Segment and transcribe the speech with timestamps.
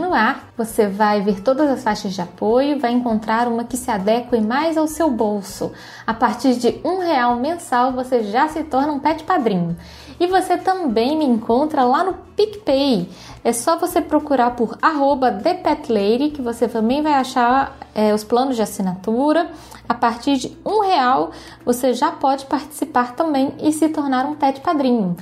[0.00, 3.90] no ar, você vai ver todas as faixas de apoio, vai encontrar uma que se
[3.90, 5.72] adeque mais ao seu bolso.
[6.06, 9.76] A partir de um real mensal, você já se torna um pet padrinho.
[10.20, 13.10] E você também me encontra lá no PicPay.
[13.42, 18.54] É só você procurar por arroba ThePetLady, que você também vai achar é, os planos
[18.54, 19.50] de assinatura.
[19.88, 21.32] A partir de um real,
[21.64, 25.16] você já pode participar também e se tornar um pet padrinho.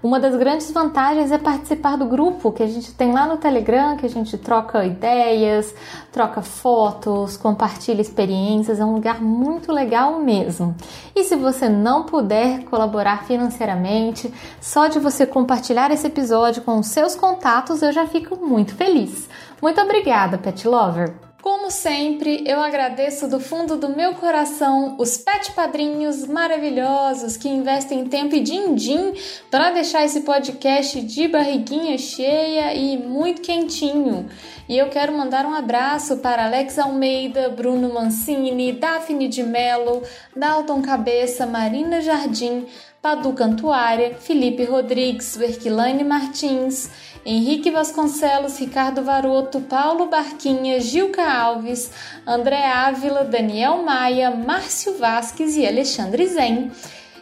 [0.00, 3.96] Uma das grandes vantagens é participar do grupo que a gente tem lá no Telegram,
[3.96, 5.74] que a gente troca ideias,
[6.12, 10.76] troca fotos, compartilha experiências, é um lugar muito legal mesmo.
[11.16, 16.86] E se você não puder colaborar financeiramente, só de você compartilhar esse episódio com os
[16.86, 19.28] seus contatos, eu já fico muito feliz.
[19.60, 21.27] Muito obrigada, Pet Lover!
[21.40, 28.06] Como sempre, eu agradeço do fundo do meu coração os pet padrinhos maravilhosos que investem
[28.06, 29.12] tempo e din-din
[29.48, 34.28] para deixar esse podcast de barriguinha cheia e muito quentinho.
[34.68, 40.02] E eu quero mandar um abraço para Alex Almeida, Bruno Mancini, Daphne de Mello,
[40.34, 42.66] Dalton Cabeça, Marina Jardim,
[43.08, 46.90] Padu Cantuária, Felipe Rodrigues, Verquilane Martins,
[47.24, 51.90] Henrique Vasconcelos, Ricardo Varoto, Paulo Barquinha, Gilca Alves,
[52.26, 56.70] André Ávila, Daniel Maia, Márcio Vasques e Alexandre Zen.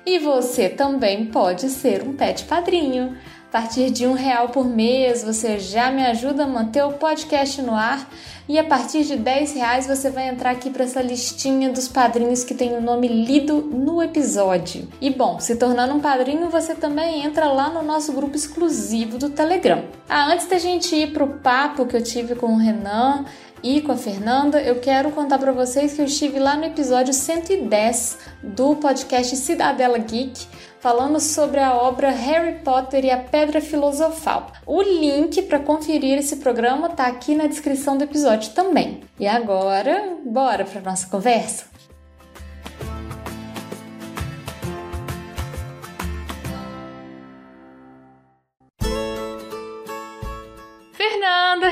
[0.04, 3.16] E você também pode ser um pet padrinho.
[3.48, 7.62] A partir de um real por mês você já me ajuda a manter o podcast
[7.62, 8.06] no ar
[8.48, 12.44] e a partir de 10 reais você vai entrar aqui para essa listinha dos padrinhos
[12.44, 14.88] que tem o nome lido no episódio.
[15.00, 19.30] E bom, se tornando um padrinho, você também entra lá no nosso grupo exclusivo do
[19.30, 19.84] Telegram.
[20.08, 23.24] Ah, antes da gente ir pro papo que eu tive com o Renan
[23.62, 27.14] e com a Fernanda, eu quero contar para vocês que eu estive lá no episódio
[27.14, 30.46] 110 do podcast Cidadela Geek
[30.80, 34.52] falando sobre a obra Harry Potter e a Pedra Filosofal.
[34.66, 39.00] O link para conferir esse programa está aqui na descrição do episódio também.
[39.18, 41.75] E agora, bora para nossa conversa?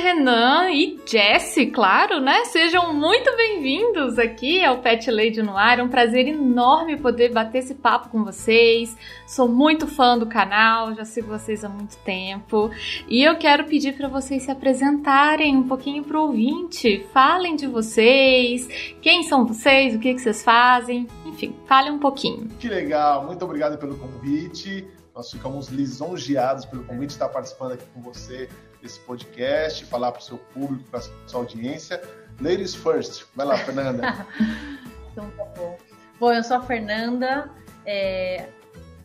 [0.04, 2.44] Renan e Jesse, claro, né?
[2.44, 5.78] Sejam muito bem-vindos aqui ao Pet Lady no Ar.
[5.78, 8.94] É um prazer enorme poder bater esse papo com vocês.
[9.26, 12.70] Sou muito fã do canal, já sigo vocês há muito tempo.
[13.08, 17.06] E eu quero pedir para vocês se apresentarem um pouquinho pro ouvinte.
[17.10, 18.68] Falem de vocês,
[19.00, 21.06] quem são vocês, o que, que vocês fazem.
[21.24, 22.46] Enfim, falem um pouquinho.
[22.60, 24.86] Que legal, muito obrigado pelo convite.
[25.14, 28.50] Nós ficamos lisonjeados pelo convite de estar participando aqui com você
[28.84, 32.02] desse podcast, falar para o seu público, para a sua audiência.
[32.38, 33.24] Ladies first.
[33.34, 34.26] Vai lá, Fernanda.
[35.10, 35.78] então tá bom.
[36.20, 37.50] Bom, eu sou a Fernanda,
[37.86, 38.46] é,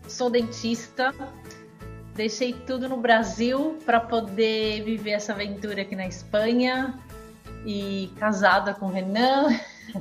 [0.05, 1.13] sou dentista,
[2.13, 6.99] deixei tudo no Brasil para poder viver essa aventura aqui na Espanha.
[7.65, 9.47] e casada com o Renan.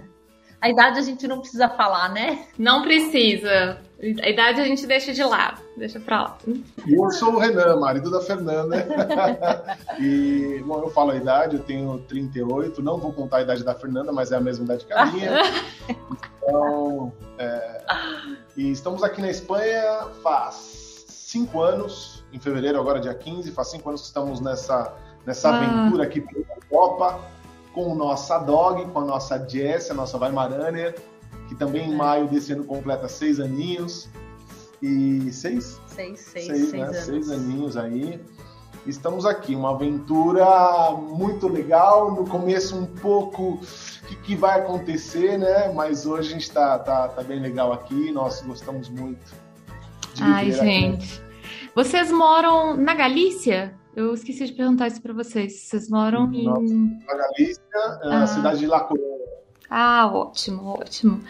[0.61, 2.47] A idade a gente não precisa falar, né?
[2.59, 3.81] Não precisa.
[4.01, 6.39] A idade a gente deixa de lado, deixa pra lá.
[6.87, 8.87] E eu sou o Renan, marido da Fernanda.
[9.99, 13.75] e, bom, eu falo a idade, eu tenho 38, não vou contar a idade da
[13.75, 15.41] Fernanda, mas é a mesma idade que a minha.
[16.41, 17.83] então, é,
[18.57, 23.89] e estamos aqui na Espanha faz cinco anos, em fevereiro, agora dia 15, faz cinco
[23.89, 24.95] anos que estamos nessa,
[25.27, 25.57] nessa ah.
[25.57, 27.21] aventura aqui pela Europa,
[27.75, 30.95] com nossa dog, com a nossa Jess, a nossa Weimaraner,
[31.49, 34.09] que também em maio desse ano completa seis aninhos.
[34.81, 35.81] E seis?
[35.87, 36.83] Seis, seis, seis, seis né?
[36.83, 36.97] anos.
[36.99, 38.21] Seis aninhos aí.
[38.87, 40.47] Estamos aqui, uma aventura
[40.93, 42.13] muito legal.
[42.15, 45.73] No começo, um pouco o que, que, vai acontecer, né?
[45.73, 48.13] Mas hoje a gente tá, tá, tá bem legal aqui.
[48.13, 49.35] Nós gostamos muito
[50.15, 51.21] de Ai, gente.
[51.21, 51.29] Aqui.
[51.75, 53.75] Vocês moram na Galícia?
[53.95, 55.61] Eu esqueci de perguntar isso para vocês.
[55.61, 56.45] Vocês moram em.
[56.45, 58.09] Na Galícia, ah.
[58.09, 59.18] na cidade de La Coruña.
[59.71, 61.21] Ah, ótimo, ótimo.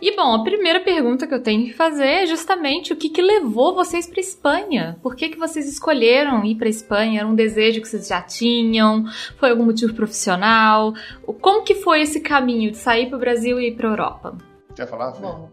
[0.00, 3.22] E bom, a primeira pergunta que eu tenho que fazer é justamente o que, que
[3.22, 4.98] levou vocês para Espanha?
[5.02, 7.20] Por que, que vocês escolheram ir para Espanha?
[7.20, 9.06] Era um desejo que vocês já tinham?
[9.38, 10.92] Foi algum motivo profissional?
[11.40, 14.36] Como que foi esse caminho de sair para o Brasil e ir para Europa?
[14.76, 15.12] Quer falar?
[15.12, 15.22] Fê?
[15.22, 15.48] Bom,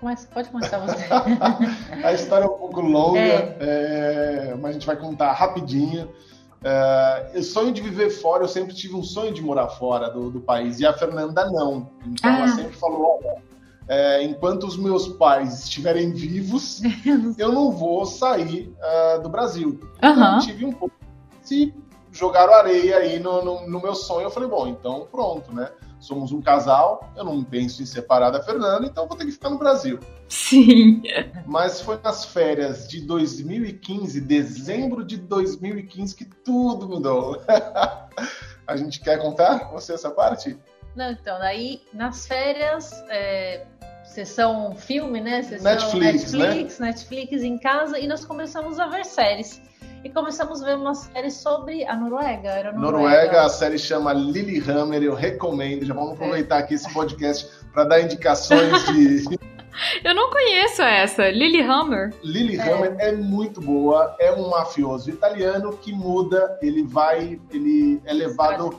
[0.00, 1.06] começa, pode começar você.
[2.04, 3.56] a história é um pouco longa, é.
[3.60, 6.10] É, mas a gente vai contar rapidinho.
[6.64, 10.30] Uh, o sonho de viver fora, eu sempre tive um sonho de morar fora do,
[10.30, 11.90] do país, e a Fernanda não.
[12.06, 12.38] Então ah.
[12.38, 13.36] ela sempre falou: olha,
[13.86, 16.80] é, enquanto os meus pais estiverem vivos,
[17.36, 19.78] eu não vou sair uh, do Brasil.
[20.02, 20.10] Uhum.
[20.10, 20.94] Então, eu tive um pouco.
[21.42, 21.74] Se
[22.10, 25.70] jogaram areia aí no, no, no, meu sonho, eu falei: bom, então pronto, né?
[26.04, 29.48] Somos um casal, eu não penso em separar da Fernanda, então vou ter que ficar
[29.48, 29.98] no Brasil.
[30.28, 31.02] Sim.
[31.46, 37.42] Mas foi nas férias de 2015, dezembro de 2015, que tudo mudou.
[38.66, 40.58] A gente quer contar você essa parte?
[40.94, 43.66] Não, então, daí nas férias, é,
[44.04, 45.42] sessão filme, né?
[45.42, 46.86] Sessão Netflix, Netflix, né?
[46.88, 49.60] Netflix em casa e nós começamos a ver séries.
[50.04, 52.50] E começamos a ver uma série sobre a Noruega.
[52.50, 52.98] Era Noruega.
[52.98, 55.86] Noruega, a série chama Lillehammer, eu recomendo.
[55.86, 56.12] Já vamos é.
[56.12, 59.38] aproveitar aqui esse podcast para dar indicações de
[60.02, 61.28] Eu não conheço essa.
[61.30, 62.14] Lilyhammer.
[62.22, 63.08] Lilyhammer é.
[63.08, 64.14] é muito boa.
[64.18, 66.58] É um mafioso italiano que muda.
[66.62, 67.40] Ele vai.
[67.50, 68.78] Ele é levado.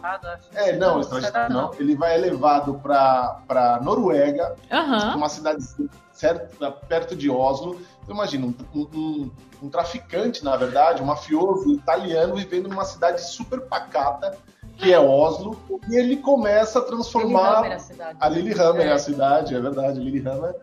[0.54, 1.72] É, não, extraditado não.
[1.80, 5.18] Ele vai elevado para para Noruega, uhum.
[5.18, 5.64] uma cidade
[6.12, 6.58] certo,
[6.88, 7.80] perto de Oslo.
[8.04, 9.32] Então, imagina, um, um,
[9.64, 14.38] um traficante, na verdade, um mafioso italiano vivendo numa cidade super pacata
[14.78, 15.58] que é Oslo,
[15.90, 17.62] e ele começa a transformar.
[17.62, 18.18] Lillehammer é a cidade.
[18.20, 18.90] A Lillehammer é.
[18.90, 20.56] é a cidade, é verdade, Lillehammer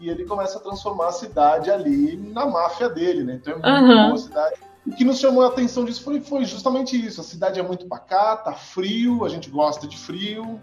[0.00, 3.38] e ele começa a transformar a cidade ali na máfia dele, né?
[3.40, 4.04] Então é muito uhum.
[4.04, 4.56] boa a cidade.
[4.86, 7.20] O que nos chamou a atenção disso foi, foi justamente isso.
[7.20, 10.60] A cidade é muito pacata, frio, a gente gosta de frio,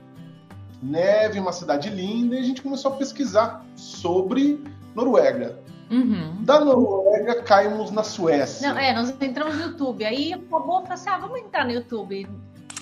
[0.81, 4.63] neve, uma cidade linda, e a gente começou a pesquisar sobre
[4.93, 5.59] Noruega.
[5.89, 6.43] Uhum.
[6.43, 8.71] Da Noruega caímos na Suécia.
[8.71, 10.05] Não, é, nós entramos no YouTube.
[10.05, 12.27] Aí acabou, falei assim: ah, vamos entrar no YouTube.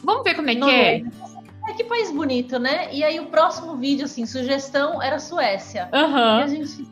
[0.04, 1.04] Vamos ver como é que é.
[1.80, 2.94] Que país bonito, né?
[2.94, 5.88] E aí o próximo vídeo, assim, sugestão era Suécia.
[5.94, 6.40] Uhum.
[6.40, 6.86] E a gente.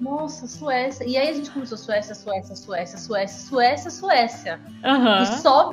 [0.00, 1.04] Nossa, Suécia.
[1.04, 4.60] E aí a gente começou Suécia, Suécia, Suécia, Suécia, Suécia, Suécia.
[4.84, 5.22] Uhum.
[5.22, 5.72] E só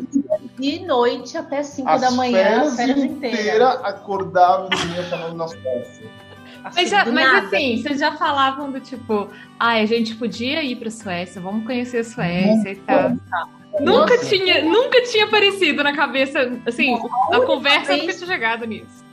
[0.58, 3.42] de noite até 5 da manhã, férias, férias inteira.
[3.42, 6.10] inteira acordava e dormia falando na Suécia.
[6.64, 10.78] Assim, mas, já, mas assim, vocês já falavam do tipo, ah, a gente podia ir
[10.78, 13.16] pra Suécia, vamos conhecer a Suécia e tal.
[13.80, 16.98] Nunca tinha, nunca tinha aparecido na cabeça, assim,
[17.32, 19.06] a, conversa nunca tinha chegado nisso.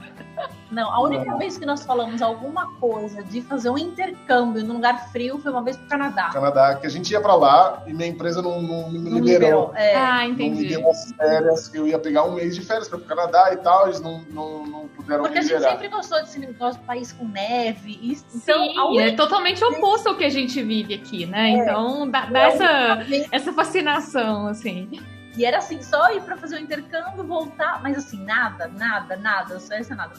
[0.75, 1.39] Não, a única não.
[1.39, 5.63] vez que nós falamos alguma coisa de fazer um intercâmbio num lugar frio foi uma
[5.63, 6.31] vez pro Canadá.
[6.31, 9.71] Canadá, que a gente ia para lá e minha empresa não, não, me não liberou.
[9.71, 9.75] liberou.
[9.77, 9.95] É.
[9.95, 10.51] Ah, entendi.
[10.51, 13.53] Não me deu as férias, eu ia pegar um mês de férias para o Canadá
[13.53, 15.59] e tal, eles não, não, não puderam Porque liberar.
[15.59, 17.99] a gente sempre gostou desse negócio de país com neve.
[18.03, 21.51] E, então, Sim, é totalmente oposto ao que a gente vive aqui, né?
[21.51, 21.57] É.
[21.59, 24.89] Então dá, dá essa, essa fascinação, assim.
[25.37, 29.59] E era assim, só ir para fazer o intercâmbio, voltar, mas assim, nada, nada, nada,
[29.59, 30.15] Suécia, nada.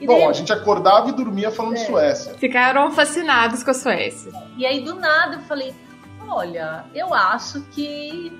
[0.00, 0.26] E Bom, daí...
[0.26, 1.84] a gente acordava e dormia falando é.
[1.84, 2.34] Suécia.
[2.34, 4.32] Ficaram fascinados com a Suécia.
[4.56, 5.74] E aí, do nada, eu falei:
[6.28, 8.32] olha, eu acho que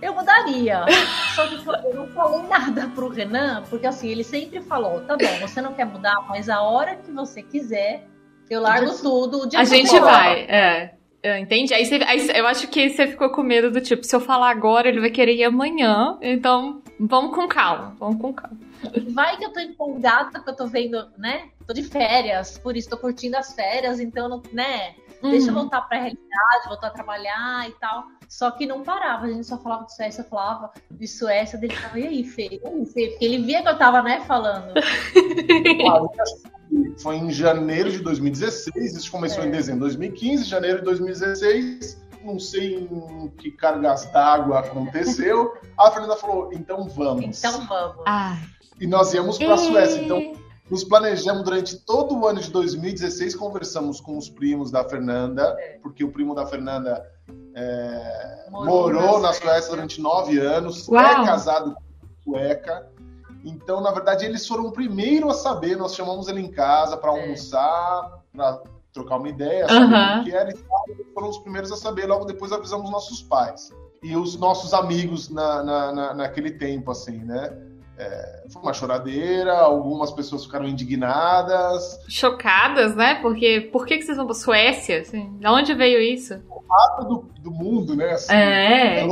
[0.00, 0.84] eu mudaria.
[1.34, 5.40] Só que eu não falei nada pro Renan, porque assim, ele sempre falou: tá bom,
[5.40, 8.06] você não quer mudar, mas a hora que você quiser,
[8.48, 9.48] eu largo tudo.
[9.56, 10.94] a gente vai, é.
[11.38, 11.72] Entende?
[11.72, 14.50] Aí, você, aí, eu acho que você ficou com medo do tipo, se eu falar
[14.50, 16.18] agora, ele vai querer ir amanhã.
[16.20, 18.58] Então, vamos com calma, vamos com calma.
[19.12, 21.50] Vai que eu tô empolgada, que eu tô vendo, né?
[21.66, 24.94] Tô de férias, por isso tô curtindo as férias, então, né?
[25.22, 25.30] uhum.
[25.30, 28.04] deixa eu voltar para a realidade, voltar a trabalhar e tal.
[28.28, 31.74] Só que não parava, a gente só falava de Suécia, eu falava de Suécia, dele
[31.74, 32.48] falava, e aí, Fê?
[32.50, 33.08] E aí, Fê?
[33.10, 34.74] Porque ele via que eu tava, né, falando.
[36.98, 39.46] Foi em janeiro de 2016, isso começou é.
[39.46, 45.52] em dezembro de 2015, janeiro de 2016, não sei em que cargas d'água aconteceu.
[45.78, 47.38] A Fernanda falou: então vamos.
[47.38, 48.02] Então vamos.
[48.06, 48.38] Ah.
[48.80, 50.02] E nós íamos para a Suécia.
[50.02, 50.34] Então,
[50.70, 55.78] nos planejamos durante todo o ano de 2016, conversamos com os primos da Fernanda, é.
[55.82, 57.04] porque o primo da Fernanda
[57.54, 61.04] é, morou, morou, na, Suécia, Suécia durante nove anos, é Uau.
[61.04, 62.88] é casado com sueca.
[63.44, 65.76] Então, na verdade, eles foram o primeiro a saber.
[65.76, 67.20] Nós chamamos ele em casa para é.
[67.20, 68.62] almoçar, para
[68.92, 70.84] trocar uma ideia, saber o que era e tal.
[71.12, 72.06] Foram os primeiros a saber.
[72.06, 73.70] Logo depois avisamos nossos pais
[74.02, 77.50] e os nossos amigos na, na, na naquele tempo, assim, né?
[78.02, 82.00] É, foi uma choradeira, algumas pessoas ficaram indignadas.
[82.08, 83.16] Chocadas, né?
[83.16, 85.00] Porque por que, que vocês vão para Suécia?
[85.00, 86.40] Assim, de onde veio isso?
[86.50, 88.12] O mapa do, do mundo, né?
[88.12, 89.00] Assim, é.
[89.00, 89.06] é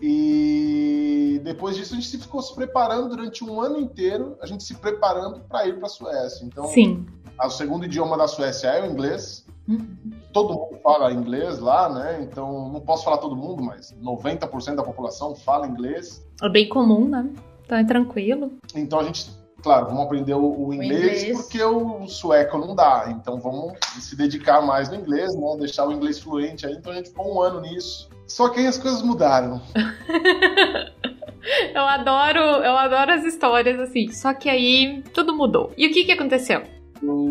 [0.00, 4.74] e depois disso a gente ficou se preparando durante um ano inteiro, a gente se
[4.74, 6.44] preparando para ir para a Suécia.
[6.44, 7.04] Então, Sim.
[7.42, 9.44] o segundo idioma da Suécia é o inglês.
[9.66, 9.96] Uhum.
[10.32, 12.22] Todo mundo fala inglês lá, né?
[12.22, 16.24] Então, não posso falar todo mundo, mas 90% da população fala inglês.
[16.40, 17.28] É bem comum, né?
[17.68, 18.52] Então é tranquilo.
[18.74, 19.30] Então a gente,
[19.62, 23.08] claro, vamos aprender o, o, inglês, o inglês, porque o sueco não dá.
[23.10, 25.56] Então vamos se dedicar mais no inglês, né?
[25.58, 26.72] Deixar o inglês fluente aí.
[26.72, 28.08] Então a gente ficou um ano nisso.
[28.26, 29.60] Só que aí as coisas mudaram.
[31.74, 34.10] eu adoro, eu adoro as histórias assim.
[34.12, 35.70] Só que aí tudo mudou.
[35.76, 36.62] E o que que aconteceu?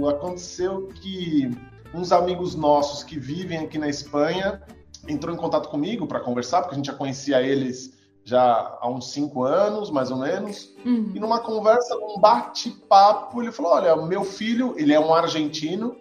[0.08, 1.50] Aconteceu que
[1.96, 4.62] uns amigos nossos que vivem aqui na Espanha
[5.08, 7.97] entrou em contato comigo para conversar, porque a gente já conhecia eles
[8.27, 10.75] já há uns cinco anos, mais ou menos.
[10.86, 11.13] Uhum.
[11.15, 15.96] E numa conversa, num bate-papo, ele falou: Olha, meu filho, ele é um argentino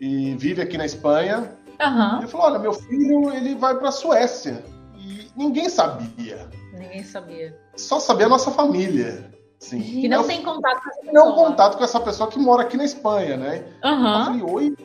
[0.00, 1.58] e vive aqui na Espanha.
[1.80, 2.18] Uhum.
[2.18, 4.64] Ele falou: Olha, meu filho, ele vai para a Suécia.
[4.96, 6.48] E ninguém sabia.
[6.72, 7.58] Ninguém sabia.
[7.74, 9.28] Só sabia a nossa família.
[9.58, 9.80] Sim.
[9.80, 11.24] E não tem contato com essa pessoa.
[11.24, 13.64] Não contato com essa pessoa que mora aqui na Espanha, né?
[13.82, 14.06] Uhum.
[14.06, 14.76] Eu falei, oi,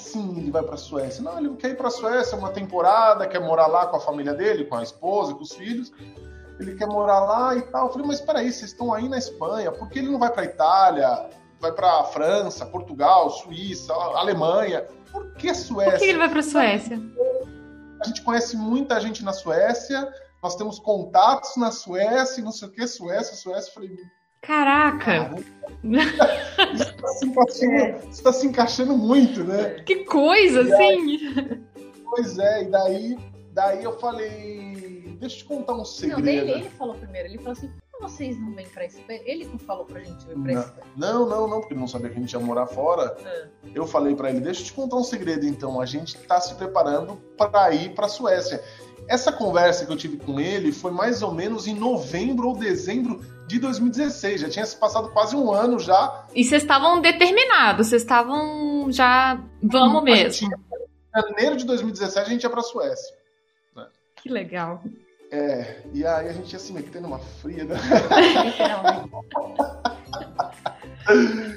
[0.00, 1.22] sim, ele vai para a Suécia.
[1.22, 4.34] Não, ele quer ir para a Suécia uma temporada, quer morar lá com a família
[4.34, 5.92] dele, com a esposa, com os filhos.
[6.58, 7.86] Ele quer morar lá e tal.
[7.86, 10.30] Eu falei, mas espera aí, vocês estão aí na Espanha, por que ele não vai
[10.30, 11.30] para Itália,
[11.60, 14.86] vai para França, Portugal, Suíça, Alemanha?
[15.12, 15.92] Por que Suécia?
[15.92, 17.00] Por que ele vai para a Suécia?
[18.00, 22.70] A gente conhece muita gente na Suécia, nós temos contatos na Suécia, não sei o
[22.70, 23.70] que, Suécia, Suécia.
[23.70, 23.96] Eu falei,
[24.42, 25.34] Caraca!
[25.82, 29.80] Isso está se, encaixando, tá se encaixando muito, né?
[29.86, 31.16] Que coisa, e assim!
[31.36, 31.60] Aí,
[32.04, 33.18] pois é, e daí,
[33.52, 36.22] daí eu falei, deixa eu te contar um segredo.
[36.22, 37.70] Não, ele, ele falou primeiro, ele falou assim,
[38.00, 39.20] vocês não vêm pra Espanha?
[39.24, 40.86] Ele não falou pra gente vir pra Espanha.
[40.96, 43.16] Não, não, não, porque ele não sabia que a gente ia morar fora.
[43.24, 43.48] É.
[43.74, 46.54] Eu falei para ele, deixa eu te contar um segredo então, a gente tá se
[46.54, 48.62] preparando para ir pra Suécia.
[49.08, 53.20] Essa conversa que eu tive com ele foi mais ou menos em novembro ou dezembro
[53.46, 54.42] de 2016.
[54.42, 56.26] Já tinha se passado quase um ano já.
[56.34, 59.42] E vocês estavam determinados, vocês estavam já.
[59.62, 60.48] Vamos mesmo.
[60.48, 63.16] em janeiro de 2017 a gente ia pra Suécia.
[63.74, 63.86] Né?
[64.22, 64.80] Que legal.
[65.30, 67.64] É, e aí a gente ia se metendo numa fria.
[67.64, 67.76] Né?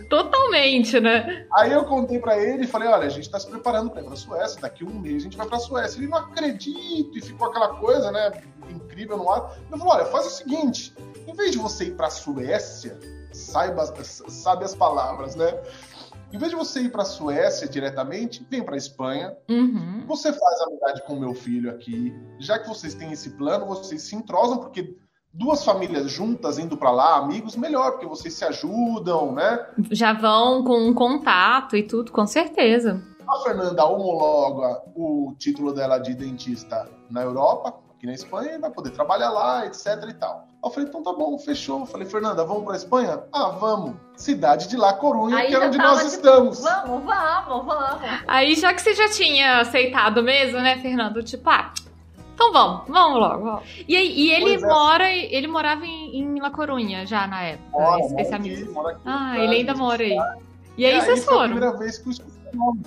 [0.10, 1.46] Totalmente, né?
[1.56, 4.06] Aí eu contei para ele e falei: olha, a gente tá se preparando para ir
[4.06, 5.98] pra Suécia, daqui um mês a gente vai pra Suécia.
[5.98, 8.32] Ele não acredita e ficou aquela coisa, né?
[8.70, 9.58] Incrível no ar.
[9.72, 10.94] Eu falei: olha, faz o seguinte,
[11.28, 13.00] em vez de você ir pra Suécia,
[13.32, 15.52] saiba, sabe as palavras, né?
[16.34, 19.38] Em vez de você ir para a Suécia diretamente, vem para a Espanha.
[19.48, 20.04] Uhum.
[20.08, 22.12] Você faz amizade com meu filho aqui.
[22.40, 24.98] Já que vocês têm esse plano, vocês se entrosam, porque
[25.32, 29.64] duas famílias juntas indo para lá, amigos, melhor, porque vocês se ajudam, né?
[29.92, 33.00] Já vão com um contato e tudo, com certeza.
[33.28, 38.70] A Fernanda homologa o título dela de dentista na Europa, aqui na Espanha, e vai
[38.70, 40.48] poder trabalhar lá, etc e tal.
[40.64, 41.82] Eu falei, então tá bom, fechou.
[41.82, 43.24] Eu falei, Fernanda, vamos pra Espanha?
[43.32, 43.96] Ah, vamos.
[44.16, 46.62] Cidade de La Corunha, Aí que é onde nós tipo, estamos.
[46.62, 48.02] Vamos, vamos, vamos.
[48.28, 51.24] Aí já que você já tinha aceitado mesmo, né, Fernando?
[51.24, 51.74] Tipo, ah,
[52.36, 53.44] então vamos, vamos logo.
[53.44, 53.64] Vamos.
[53.88, 54.68] E, e ele pois é.
[54.68, 55.34] mora, é.
[55.34, 58.80] ele morava em, em La Corunha já na época, mora, esse, esse amigo.
[58.82, 60.18] Aqui, aqui, ah, ele ainda mora aí.
[60.78, 61.38] E aí, vocês foram?
[61.38, 62.82] Foi a primeira vez que eu escutei o nome.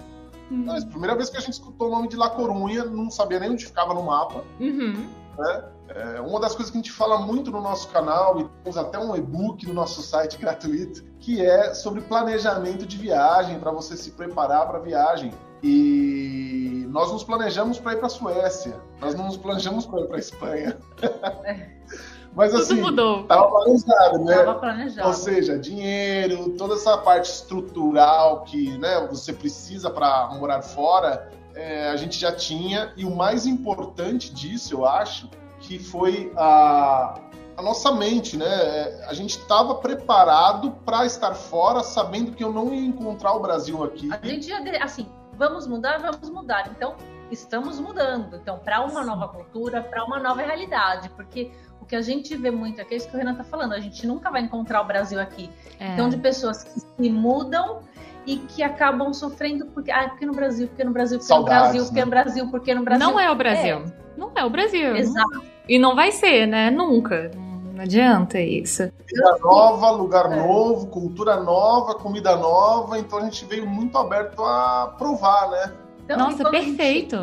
[0.50, 0.66] Hum.
[0.70, 3.50] A primeira vez que a gente escutou o nome de La Corunha, não sabia nem
[3.50, 4.44] onde ficava no mapa.
[4.60, 5.08] Uhum.
[5.38, 5.64] Né?
[5.88, 8.98] É, uma das coisas que a gente fala muito no nosso canal, e temos até
[8.98, 14.10] um e-book no nosso site gratuito, que é sobre planejamento de viagem, para você se
[14.12, 15.32] preparar para a viagem.
[15.62, 20.06] E nós nos planejamos para ir para a Suécia, nós não nos planejamos para ir
[20.06, 20.78] para a Espanha.
[22.36, 23.24] Mas Tudo assim, mudou.
[23.24, 24.36] tava planejado, né?
[24.36, 25.08] Tava planejado.
[25.08, 31.88] Ou seja, dinheiro, toda essa parte estrutural que né, você precisa para morar fora, é,
[31.88, 32.92] a gente já tinha.
[32.94, 37.18] E o mais importante disso, eu acho, que foi a,
[37.56, 38.46] a nossa mente, né?
[38.46, 43.40] É, A gente estava preparado para estar fora, sabendo que eu não ia encontrar o
[43.40, 44.10] Brasil aqui.
[44.12, 46.70] A gente já, assim, vamos mudar, vamos mudar.
[46.70, 46.96] Então,
[47.30, 48.36] estamos mudando.
[48.36, 51.08] Então, para uma nova cultura, para uma nova realidade.
[51.10, 51.50] Porque
[51.86, 53.72] o que a gente vê muito aqui é isso que o Renan tá falando.
[53.72, 55.48] A gente nunca vai encontrar o Brasil aqui.
[55.78, 55.92] É.
[55.92, 57.78] Então, de pessoas que se mudam
[58.26, 61.62] e que acabam sofrendo porque, ah, porque no Brasil, porque no Brasil, porque Saudades, no
[61.62, 62.04] Brasil, porque né?
[62.04, 63.06] no Brasil, porque no Brasil.
[63.06, 63.84] Não é o Brasil.
[64.16, 64.96] Não é o Brasil.
[64.96, 65.42] Exato.
[65.68, 66.72] E não vai ser, né?
[66.72, 67.30] Nunca.
[67.72, 68.90] Não adianta isso.
[69.06, 70.44] Vida nova, lugar É.
[70.44, 72.98] novo, cultura nova, comida nova.
[72.98, 75.72] Então a gente veio muito aberto a provar, né?
[76.04, 77.16] Então, Nossa, a gente perfeito.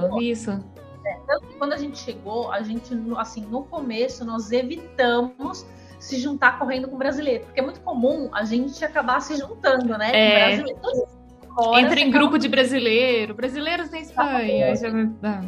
[1.28, 5.66] Tanto que quando a gente chegou, a gente, assim, no começo, nós evitamos
[6.00, 7.46] se juntar correndo com brasileiro.
[7.46, 10.12] Porque é muito comum a gente acabar se juntando, né?
[10.14, 10.64] É.
[11.56, 13.34] Fora, Entra em grupo de brasileiro.
[13.36, 14.76] Brasileiros na Espanha.
[14.76, 15.46] Já- acaba-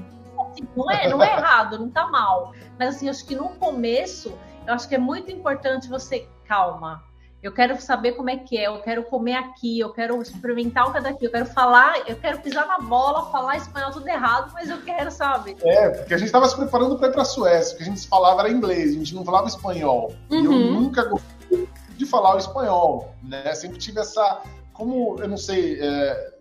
[0.51, 2.53] assim, não, é, não é errado, não tá mal.
[2.77, 7.03] Mas assim, acho que no começo, eu acho que é muito importante você, calma.
[7.45, 10.91] Eu quero saber como é que é, eu quero comer aqui, eu quero experimentar o
[10.91, 14.51] que é daqui, eu quero falar, eu quero pisar na bola, falar espanhol tudo errado,
[14.51, 15.55] mas eu quero, sabe?
[15.61, 18.07] É, porque a gente estava se preparando para ir para a Suécia, porque a gente
[18.07, 20.11] falava era inglês, a gente não falava espanhol.
[20.31, 20.71] E eu Uhum.
[20.81, 23.53] nunca gostei de falar o espanhol, né?
[23.53, 24.41] Sempre tive essa,
[24.73, 26.33] como eu não sei, é,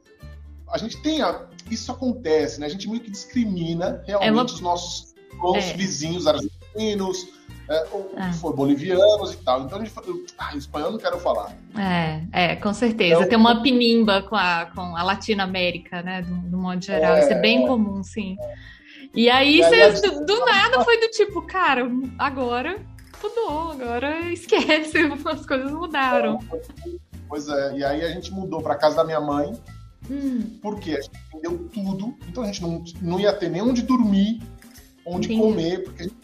[0.71, 2.65] a gente tem a, isso acontece, né?
[2.65, 5.73] A gente meio que discrimina realmente É uma- os nossos os É.
[5.75, 7.27] vizinhos argentinos,
[7.69, 8.33] é, ou Ah.
[8.33, 9.63] foi bolivianos e tal.
[9.63, 11.57] Então a gente falou, ah, espanhol não quero falar.
[11.77, 13.15] É, é, com certeza.
[13.17, 16.23] Então- Tem uma pinimba com a, com a Latinoamérica, né?
[16.23, 17.17] Do, do modo geral.
[17.17, 18.37] É, Isso é bem comum, sim.
[19.15, 22.81] E aí, E aí, você, a- do, do nada, foi do tipo, cara, agora
[23.23, 26.39] mudou, agora esquece, as coisas mudaram.
[27.29, 29.53] Pois é, e aí a gente mudou para casa da minha mãe,
[30.11, 33.81] Hum, porque a gente vendeu tudo, então a gente não, não ia ter nem onde
[33.81, 34.43] dormir,
[35.07, 35.41] onde Entendi.
[35.41, 36.17] comer, porque a gente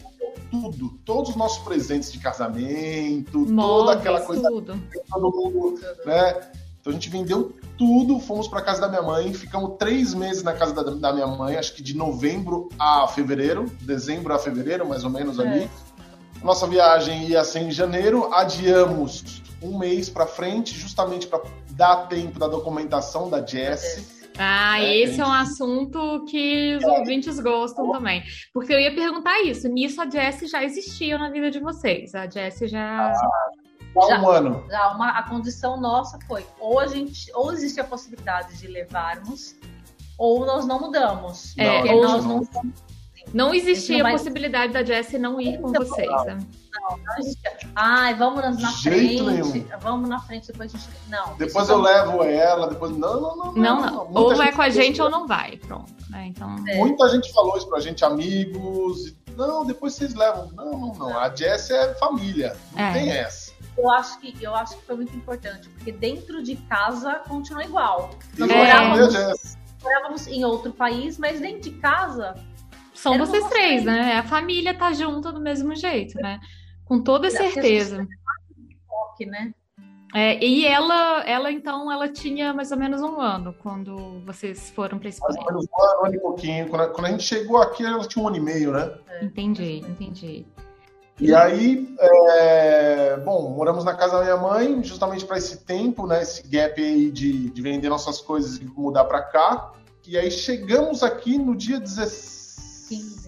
[0.51, 4.75] tudo, todos os nossos presentes de casamento, toda móveis, aquela coisa tudo.
[5.17, 6.41] mundo, né?
[6.79, 10.53] Então a gente vendeu tudo, fomos para casa da minha mãe, ficamos três meses na
[10.53, 15.03] casa da, da minha mãe, acho que de novembro a fevereiro, dezembro a fevereiro, mais
[15.03, 15.41] ou menos É.
[15.43, 15.69] ali.
[16.43, 22.39] Nossa viagem ia ser em janeiro, adiamos um mês para frente, justamente para dar tempo
[22.39, 24.20] da documentação da Jessie.
[24.43, 25.41] Ah, É, esse é um gente.
[25.41, 28.23] assunto que os ouvintes gostam também.
[28.53, 29.67] Porque eu ia perguntar isso.
[29.67, 32.15] Nisso a Jessie já existia na vida de vocês.
[32.15, 33.11] A Jessie já.
[33.11, 34.65] Há Já- um ano.
[34.69, 39.55] Já uma, a condição nossa foi ou a gente ou existe a possibilidade de levarmos
[40.17, 41.53] ou nós não mudamos.
[41.57, 42.73] É, ou- nós não, Não
[43.53, 46.09] existia Não a vai- possibilidade da Jessie não ir com vocês.
[46.25, 46.39] né?
[46.89, 47.51] não existia.
[47.75, 49.49] Ai, vamos na, na De jeito frente.
[49.51, 49.67] nenhum.
[49.81, 50.89] Vamos na frente, depois a gente.
[51.09, 51.35] Não.
[51.37, 52.91] Depois eu não- levo ela, depois.
[52.97, 53.53] Não, não, não.
[53.53, 54.11] Não, não.
[54.13, 55.57] Ou vai com a gente isso ou não vai.
[55.57, 55.93] Pronto.
[56.09, 56.25] né?
[56.27, 56.55] Então.
[56.67, 56.77] É.
[56.77, 59.13] Muita gente falou isso pra gente, amigos.
[59.37, 60.49] Não, depois vocês levam.
[60.53, 61.17] Não, não, não.
[61.19, 62.55] A Jessie é família.
[62.73, 62.93] Não É.
[62.93, 63.51] tem essa.
[63.77, 68.09] Eu acho que eu acho que foi muito importante, porque dentro de casa continua igual.
[68.37, 68.53] Nós É.
[68.71, 72.35] amo a morávamos, morávamos em outro país, mas dentro de casa
[73.01, 74.17] São Era vocês três, né?
[74.17, 76.39] A família tá junto do mesmo jeito, né?
[76.85, 78.07] Com toda certeza.
[78.87, 79.51] toque, né?
[80.13, 84.99] É, e ela, ela, então, ela tinha mais ou menos um ano quando vocês foram
[84.99, 85.43] ou Espanha.
[85.47, 86.69] menos um ano, um ano e pouquinho.
[86.69, 88.91] Quando a, quando a gente chegou aqui, ela tinha um ano e meio, né?
[89.19, 90.45] Entendi, entendi.
[91.19, 96.21] E aí, é, bom, moramos na casa da minha mãe, justamente para esse tempo, né?
[96.21, 99.71] Esse gap aí de, de vender nossas coisas e mudar para cá.
[100.05, 102.40] E aí chegamos aqui no dia 16, 15.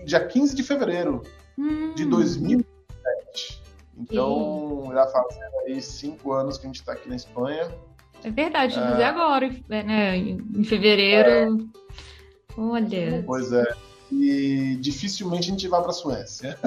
[0.06, 1.22] Dia 15 de fevereiro
[1.58, 3.62] Hum, de 2007.
[3.98, 7.68] Então, já fazendo aí cinco anos que a gente está aqui na Espanha.
[8.24, 8.82] É verdade, É.
[8.82, 10.18] fazer agora, né?
[10.18, 11.70] Em fevereiro.
[12.58, 13.24] Olha.
[13.26, 13.66] Pois é.
[14.12, 16.58] E dificilmente a gente vai para a Suécia.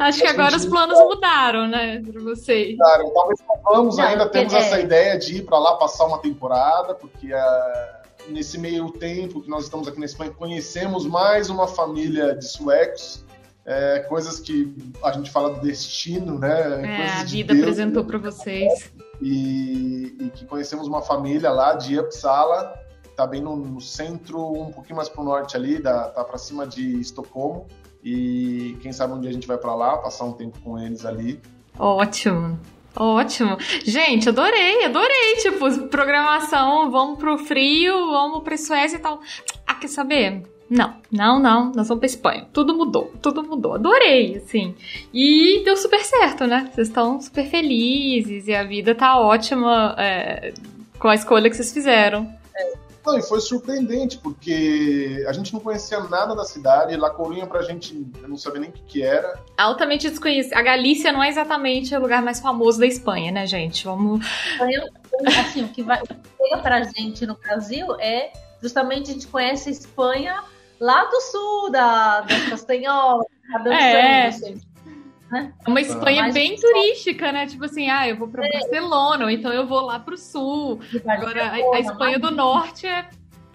[0.00, 2.02] Acho que agora os planos mudaram, né?
[2.02, 2.76] Pra vocês.
[2.76, 4.58] Cara, talvez não vamos, Não, ainda temos é.
[4.58, 7.97] essa ideia de ir para lá passar uma temporada, porque ah,
[8.30, 13.24] nesse meio tempo que nós estamos aqui na Espanha, conhecemos mais uma família de suecos,
[13.64, 16.82] é, coisas que a gente fala do destino, né?
[16.86, 18.92] É, a de vida Deus, apresentou pra vocês.
[19.20, 22.74] e, e que conhecemos uma família lá de Uppsala,
[23.14, 26.66] tá bem no, no centro, um pouquinho mais pro norte ali, da, tá para cima
[26.66, 27.66] de Estocolmo.
[28.02, 31.04] E quem sabe um dia a gente vai para lá, passar um tempo com eles
[31.04, 31.40] ali.
[31.78, 32.58] Ótimo.
[32.98, 33.56] Ótimo.
[33.84, 35.36] Gente, adorei, adorei.
[35.40, 39.20] Tipo, programação, vamos pro frio, vamos pra Suécia e tal.
[39.64, 40.42] Ah, quer saber?
[40.68, 42.48] Não, não, não, nós vamos pra Espanha.
[42.52, 43.74] Tudo mudou, tudo mudou.
[43.74, 44.74] Adorei, assim.
[45.14, 46.70] E deu super certo, né?
[46.74, 50.52] Vocês estão super felizes e a vida tá ótima é,
[50.98, 52.30] com a escolha que vocês fizeram.
[53.08, 56.94] Não, e foi surpreendente, porque a gente não conhecia nada da cidade.
[56.94, 59.40] La Coruña, pra gente, eu não sabia nem o que, que era.
[59.56, 60.52] Altamente desconhecido.
[60.52, 63.84] A Galícia não é exatamente o lugar mais famoso da Espanha, né, gente?
[63.86, 64.26] Vamos.
[65.40, 68.30] Assim, o que vai chega pra gente no Brasil é
[68.62, 70.42] justamente a gente conhece a Espanha
[70.78, 74.26] lá do sul, da, das castanholas, tá dançando, É.
[74.28, 74.60] assim,
[75.30, 75.52] né?
[75.66, 77.46] Uma Espanha bem só- turística, né?
[77.46, 80.76] Tipo assim, ah, eu vou pra Barcelona, ou então eu vou lá pro sul.
[80.90, 83.08] de Agora, a, a Espanha do Norte é,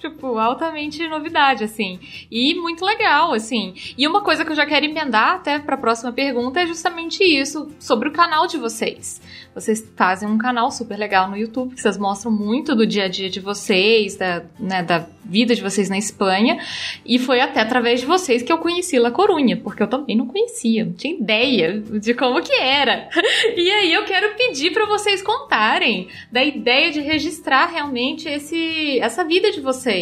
[0.04, 2.00] tipo, altamente novidade, assim.
[2.30, 3.74] E muito legal, assim.
[3.98, 7.72] E uma coisa que eu já quero emendar até pra próxima pergunta é justamente isso,
[7.80, 9.22] sobre o canal de vocês.
[9.56, 13.08] Vocês fazem um canal super legal no YouTube, que vocês mostram muito do dia a
[13.08, 16.60] dia de vocês, da, né, da vida de vocês na Espanha.
[17.06, 20.28] E foi até através de vocês que eu conheci La Corunha, porque eu também não
[20.28, 23.10] conhecia, não tinha ideia de como que era.
[23.56, 29.24] E aí eu quero pedir pra vocês contarem da ideia de registrar realmente esse, essa
[29.24, 29.93] vida de vocês.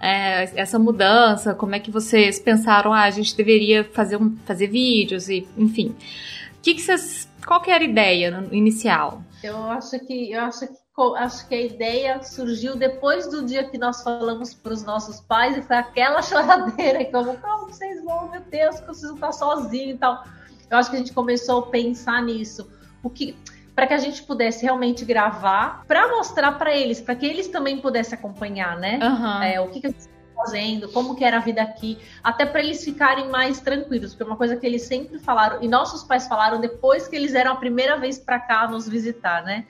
[0.00, 4.68] É, essa mudança, como é que vocês pensaram, ah, a gente deveria fazer, um, fazer
[4.68, 5.94] vídeos e, enfim.
[6.62, 7.28] Que, que vocês.
[7.46, 9.22] Qual que era a ideia inicial?
[9.42, 10.74] Eu acho que eu acho que
[11.16, 15.56] acho que a ideia surgiu depois do dia que nós falamos para os nossos pais
[15.56, 19.94] e foi aquela choradeira, como, como vocês vão, meu Deus, que vocês não estão sozinhos
[19.94, 20.24] e tal.
[20.70, 22.68] Eu acho que a gente começou a pensar nisso.
[23.02, 23.36] O que
[23.78, 27.78] para que a gente pudesse realmente gravar, para mostrar para eles, para que eles também
[27.78, 28.98] pudessem acompanhar, né?
[29.00, 29.44] Aham.
[29.44, 32.44] É, o que, que a gente está fazendo, como que era a vida aqui, até
[32.44, 36.02] para eles ficarem mais tranquilos, porque é uma coisa que eles sempre falaram, e nossos
[36.02, 39.64] pais falaram depois que eles eram a primeira vez para cá nos visitar, né?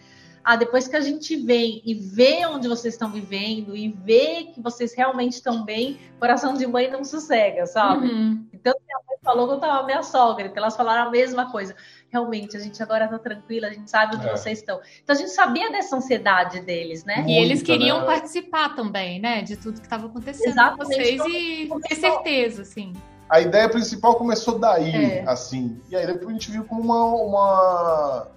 [0.51, 4.63] Ah, depois que a gente vem e vê onde vocês estão vivendo e vê que
[4.63, 8.07] vocês realmente estão bem, coração de mãe não sossega, sabe?
[8.09, 8.47] Uhum.
[8.51, 11.77] Então, minha mãe falou que eu tava minha sogra, então elas falaram a mesma coisa.
[12.09, 14.31] Realmente, a gente agora tá tranquila, a gente sabe onde É.
[14.35, 14.81] vocês estão.
[15.05, 17.27] Então, a gente sabia dessa ansiedade deles, né?
[17.29, 18.07] E eles queriam né?
[18.07, 19.43] participar também, né?
[19.43, 20.97] De tudo que estava acontecendo com Exatamente.
[20.97, 21.21] vocês
[21.67, 22.95] Então, e ter certeza, assim.
[23.29, 25.25] A ideia principal começou daí, É.
[25.29, 25.79] assim.
[25.91, 28.29] E aí depois a gente viu como uma, uma,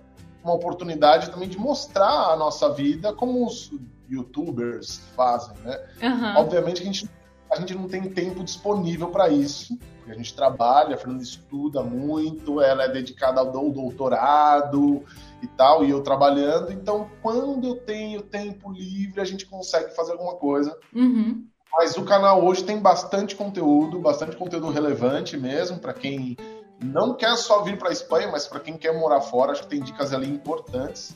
[0.43, 3.71] uma oportunidade também de mostrar a nossa vida como os
[4.09, 5.79] youtubers fazem, né?
[6.01, 6.35] Aham.
[6.37, 7.09] Obviamente que a gente,
[7.51, 11.83] a gente não tem tempo disponível para isso, porque a gente trabalha, a Fernanda estuda
[11.83, 15.03] muito, ela é dedicada ao dou- doutorado
[15.41, 16.71] e tal, e eu trabalhando.
[16.71, 20.75] Então, quando eu tenho tempo livre, a gente consegue fazer alguma coisa.
[20.93, 21.45] Uhum.
[21.73, 26.35] Mas o canal hoje tem bastante conteúdo, bastante conteúdo relevante mesmo, para quem
[26.81, 29.69] não quer só vir para a Espanha, mas para quem quer morar fora, acho que
[29.69, 31.15] tem dicas ali importantes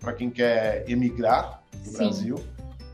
[0.00, 1.96] para quem quer emigrar do Sim.
[1.96, 2.44] Brasil.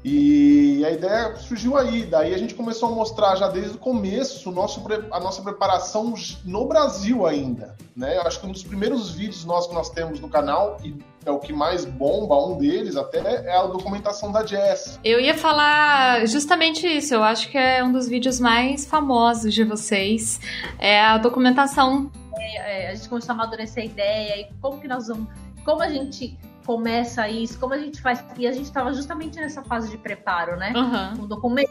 [0.03, 4.51] E a ideia surgiu aí, daí a gente começou a mostrar já desde o começo
[4.51, 7.77] nosso, a nossa preparação no Brasil ainda.
[7.95, 8.17] Né?
[8.17, 11.31] Eu acho que um dos primeiros vídeos nossos que nós temos no canal, e é
[11.31, 14.99] o que mais bomba, um deles até, é a documentação da Jess.
[15.05, 17.15] Eu ia falar justamente isso.
[17.15, 20.41] Eu acho que é um dos vídeos mais famosos de vocês.
[20.79, 22.11] É a documentação.
[22.39, 25.29] é, a gente começou a amadurecer a ideia e como que nós vamos,
[25.65, 28.25] como a gente começa isso, como a gente faz.
[28.39, 30.73] E a gente estava justamente nessa fase de preparo, né?
[30.75, 31.17] Aham.
[31.19, 31.71] Com documento,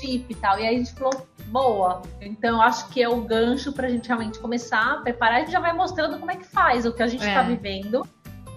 [0.00, 0.58] chip e tal.
[0.58, 2.02] E aí a gente falou, boa.
[2.20, 5.36] Então eu acho que é o gancho pra gente realmente começar a preparar.
[5.36, 7.28] A gente já vai mostrando como é que faz, o que a gente É.
[7.28, 8.06] está vivendo.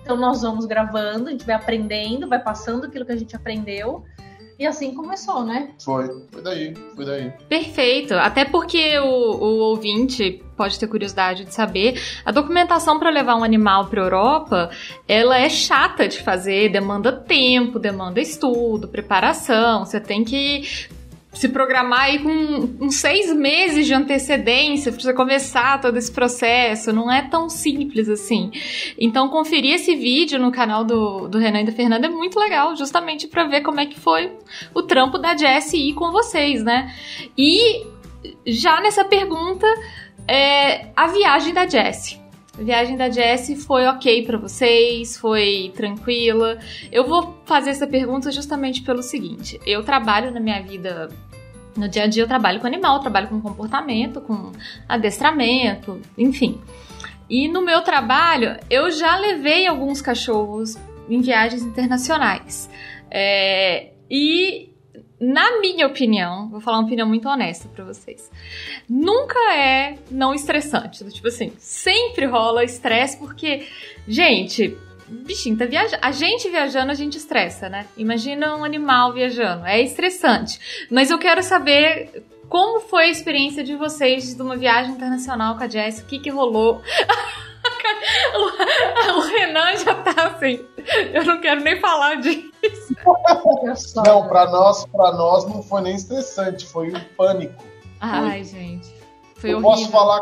[0.02, 4.04] Então nós vamos gravando, a gente vai aprendendo, vai passando aquilo que a gente aprendeu.
[4.62, 5.72] E assim começou, né?
[5.84, 7.32] Foi, foi daí, foi daí.
[7.50, 8.14] Perfeito.
[8.14, 13.44] Até porque o, o ouvinte pode ter curiosidade de saber, a documentação para levar um
[13.44, 14.70] animal para Europa,
[15.08, 19.84] ela é chata de fazer, demanda tempo, demanda estudo, preparação.
[19.84, 20.62] Você tem que
[21.34, 22.30] se programar aí com
[22.86, 26.92] uns seis meses de antecedência para você começar todo esse processo.
[26.92, 28.52] Não é tão simples assim.
[29.00, 32.76] Então, conferir esse vídeo no canal do, do Renan e da Fernanda é muito legal,
[32.76, 34.32] justamente para ver como é que foi
[34.74, 36.94] o trampo da ir com vocês, né?
[37.38, 37.86] E
[38.46, 39.66] já nessa pergunta,
[40.28, 42.21] é, a viagem da Jessie.
[42.64, 45.18] Viagem da Jessie foi ok pra vocês?
[45.18, 46.60] Foi tranquila?
[46.92, 51.10] Eu vou fazer essa pergunta justamente pelo seguinte: eu trabalho na minha vida.
[51.76, 54.52] No dia a dia eu trabalho com animal, trabalho com comportamento, com
[54.88, 56.60] adestramento, enfim.
[57.30, 60.78] E no meu trabalho, eu já levei alguns cachorros
[61.10, 62.70] em viagens internacionais.
[63.10, 64.71] É, e
[65.22, 68.32] na minha opinião, vou falar uma opinião muito honesta pra vocês.
[68.90, 71.08] Nunca é não estressante.
[71.12, 73.68] Tipo assim, sempre rola estresse porque,
[74.08, 74.76] gente,
[75.08, 76.02] bichinho tá viajando.
[76.02, 77.86] A gente viajando, a gente estressa, né?
[77.96, 79.64] Imagina um animal viajando.
[79.66, 80.88] É estressante.
[80.90, 85.64] Mas eu quero saber como foi a experiência de vocês de uma viagem internacional com
[85.64, 86.00] a Jess?
[86.00, 86.82] O que que rolou?
[89.16, 90.66] o Renan já tá assim.
[91.14, 92.52] Eu não quero nem falar disso.
[94.06, 97.64] Não, para nós, para nós não foi nem estressante, foi um pânico.
[98.00, 98.60] Ai, foi...
[98.60, 98.94] gente.
[99.36, 99.72] Foi eu horrível.
[99.72, 100.22] posso falar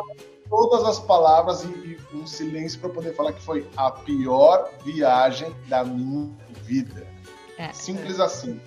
[0.50, 5.56] todas as palavras e, e um silêncio para poder falar que foi a pior viagem
[5.68, 6.30] da minha
[6.64, 7.08] vida.
[7.58, 8.60] É, Simples assim.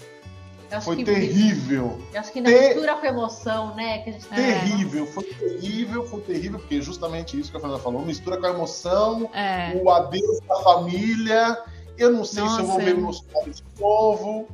[0.80, 1.98] Foi terrível.
[2.12, 2.74] Eu acho que na Ter...
[2.74, 3.98] mistura com emoção, né?
[3.98, 4.26] Que a gente...
[4.26, 5.06] Terrível, é.
[5.06, 9.30] foi terrível, foi terrível, porque justamente isso que a Fernanda falou, mistura com a emoção,
[9.34, 9.80] é.
[9.82, 11.58] o adeus da família.
[11.98, 14.48] Eu não sei Nossa, se eu vou ver meus pais de novo.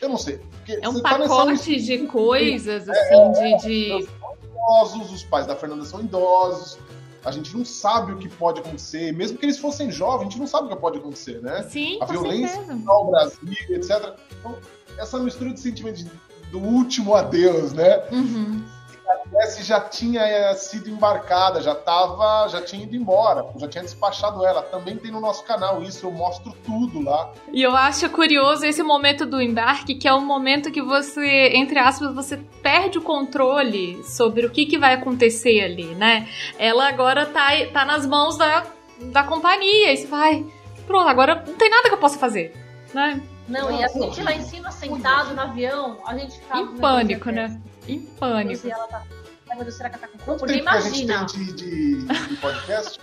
[0.00, 0.40] Eu não sei.
[0.68, 3.98] É um tá pacote de coisas, é, assim, de.
[3.98, 4.08] de...
[4.52, 6.78] Idosos, os pais da Fernanda são idosos.
[7.24, 10.40] A gente não sabe o que pode acontecer, mesmo que eles fossem jovens, a gente
[10.40, 11.62] não sabe o que pode acontecer, né?
[11.68, 14.16] Sim, a violência no Brasil, etc.
[14.38, 14.56] Então,
[14.98, 16.04] essa mistura de sentimentos
[16.50, 18.02] do último adeus, né?
[18.12, 18.62] Uhum.
[19.08, 23.82] A Jessie já tinha é, sido embarcada, já tava, já tinha ido embora, já tinha
[23.82, 24.62] despachado ela.
[24.62, 27.32] Também tem no nosso canal isso, eu mostro tudo lá.
[27.52, 31.78] E eu acho curioso esse momento do embarque, que é o momento que você, entre
[31.78, 36.28] aspas, você perde o controle sobre o que, que vai acontecer ali, né?
[36.58, 38.64] Ela agora tá, tá nas mãos da,
[39.00, 40.46] da companhia, e você vai,
[40.86, 42.54] pronto, agora não tem nada que eu possa fazer,
[42.94, 43.20] né?
[43.52, 46.62] Não, e a gente lá em cima, sentado no avião, a gente ficava.
[46.62, 47.60] Em pânico, né?
[47.86, 48.66] Em pânico.
[48.66, 49.02] E ela tá.
[49.50, 51.22] Ai, meu Deus, será que ela tá com Quanto tempo imagina.
[51.22, 52.98] a gente tem de, de, de podcast?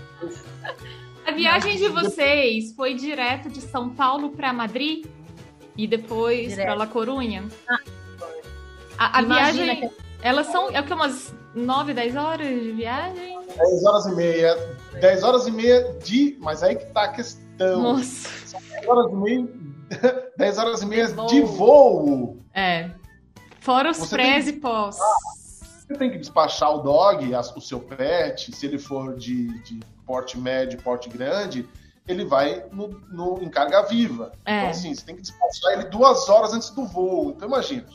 [1.27, 5.05] a viagem de vocês foi direto de São Paulo para Madrid
[5.77, 7.47] e depois para La Corunha?
[7.69, 7.79] Ah,
[8.97, 9.81] a, a viagem.
[9.81, 9.95] Que...
[10.23, 10.71] Elas são.
[10.71, 10.91] É o que?
[10.91, 13.39] Umas 9, 10 horas de viagem?
[13.55, 14.77] 10 horas e meia.
[14.99, 16.35] 10 horas e meia de.
[16.39, 17.83] Mas aí que tá a questão.
[17.83, 18.29] Nossa.
[18.47, 19.47] São 10 horas e meia
[20.37, 21.27] 10 horas e meia de voo.
[21.27, 22.37] De voo.
[22.53, 22.91] É.
[23.59, 24.97] Fora os prés e pós.
[25.87, 30.37] Você tem que despachar o dog, o seu pet, se ele for de, de porte
[30.37, 31.67] médio, porte grande,
[32.07, 34.31] ele vai no, no, em carga viva.
[34.45, 34.57] É.
[34.57, 37.31] Então, assim, você tem que despachar ele duas horas antes do voo.
[37.31, 37.85] Então, imagina,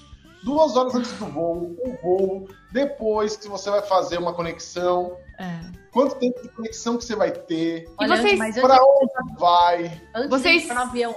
[0.45, 5.17] duas horas antes do voo, o voo, depois que você vai fazer uma conexão.
[5.39, 5.61] É.
[5.91, 7.89] Quanto tempo de conexão que você vai ter?
[8.01, 8.61] E vocês...
[8.61, 10.03] Para onde vai?
[10.15, 10.63] Antes vocês...
[10.63, 11.15] de ir no avião,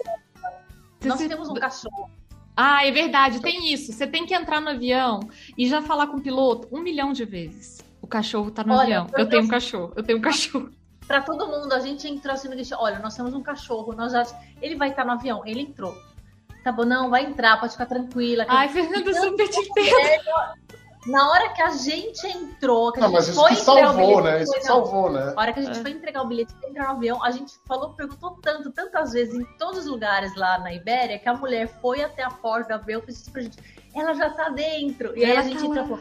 [1.04, 2.10] nós temos um cachorro.
[2.56, 3.94] Ah, é verdade, tem isso.
[3.94, 5.20] Você tem que entrar no avião
[5.56, 7.80] e já falar com o piloto um milhão de vezes.
[8.02, 9.08] O cachorro tá no olha, avião.
[9.16, 10.72] Eu tenho um cachorro, eu tenho um cachorro.
[11.08, 12.74] Para todo mundo, a gente entrou assim no guichê.
[12.76, 14.26] Olha, nós temos um cachorro, nós já...
[14.62, 15.46] ele vai estar no avião.
[15.46, 15.96] Ele entrou.
[16.64, 18.46] Tá bom, não, vai entrar, pode ficar tranquila.
[18.50, 20.78] Ai, Fernanda, super te entendo.
[21.08, 24.22] Na hora que a gente entrou, que a não, gente mas isso foi que salvou,
[24.22, 24.44] né?
[24.44, 25.34] Isso que salvou, né?
[25.34, 25.82] Na hora que a gente é.
[25.82, 29.34] foi entregar o bilhete para entrar no avião, a gente falou, perguntou tanto, tantas vezes
[29.34, 32.82] em todos os lugares lá na Ibéria, que a mulher foi até a porta do
[32.82, 33.58] avião e disse pra gente,
[33.96, 35.18] ela já tá dentro.
[35.18, 36.00] E aí a gente tá entrou,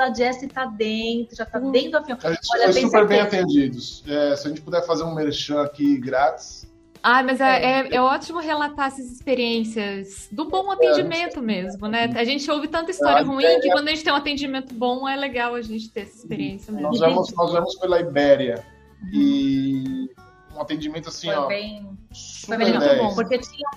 [0.00, 1.70] a Jessie tá dentro, já tá uh.
[1.70, 2.18] dentro do avião.
[2.22, 4.04] A gente Olha, foi super bem atendidos.
[4.06, 6.69] É, se a gente puder fazer um merchan aqui grátis,
[7.02, 12.10] ah, mas é, é, é, ótimo relatar essas experiências do bom atendimento mesmo, né?
[12.14, 15.16] A gente ouve tanta história ruim que quando a gente tem um atendimento bom é
[15.16, 16.88] legal a gente ter essa experiência mesmo.
[16.88, 18.64] Nós vamos, nós vamos pela Ibéria
[19.12, 20.10] e
[20.54, 21.46] um atendimento assim, foi ó.
[21.46, 21.98] Bem,
[22.46, 23.70] foi bem muito bom, porque tinha,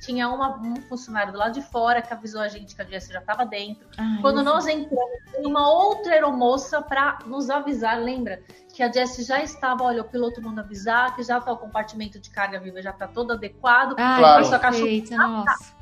[0.00, 3.08] tinha uma, um funcionário do lado de fora que avisou a gente que a Jess
[3.08, 3.86] já estava dentro.
[3.96, 8.42] Ai, Quando nós entramos, tem uma outra aeromoça para nos avisar, lembra?
[8.74, 12.18] Que a Jessie já estava, olha, o piloto manda avisar que já está o compartimento
[12.18, 13.94] de carga viva, já está todo adequado.
[13.96, 14.54] Ah, claro.
[14.54, 15.74] a cachorra nossa.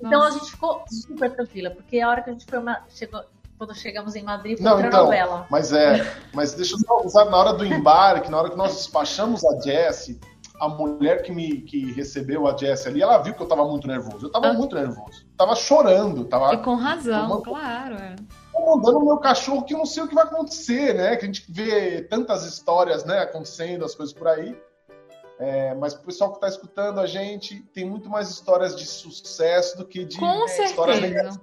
[0.00, 0.28] Então nossa.
[0.28, 3.22] a gente ficou super tranquila, porque a hora que a gente foi uma, chegou,
[3.58, 5.46] quando chegamos em Madrid, foi outra então, novela.
[5.50, 8.74] Mas é, mas deixa eu só usar na hora do embarque, na hora que nós
[8.74, 10.18] despachamos a Jessie,
[10.58, 13.86] a mulher que me que recebeu a Jessie ali, ela viu que eu tava muito
[13.86, 14.26] nervoso.
[14.26, 14.52] Eu tava ah.
[14.54, 15.26] muito nervoso.
[15.36, 16.54] Tava chorando, tava.
[16.54, 17.96] E com razão, claro.
[17.96, 18.16] É
[18.64, 21.16] mandando o meu cachorro que eu não sei o que vai acontecer, né?
[21.16, 24.56] Que a gente vê tantas histórias, né, acontecendo, as coisas por aí.
[25.38, 29.78] É, mas o pessoal que está escutando a gente tem muito mais histórias de sucesso
[29.78, 31.40] do que de Com né, histórias negativas.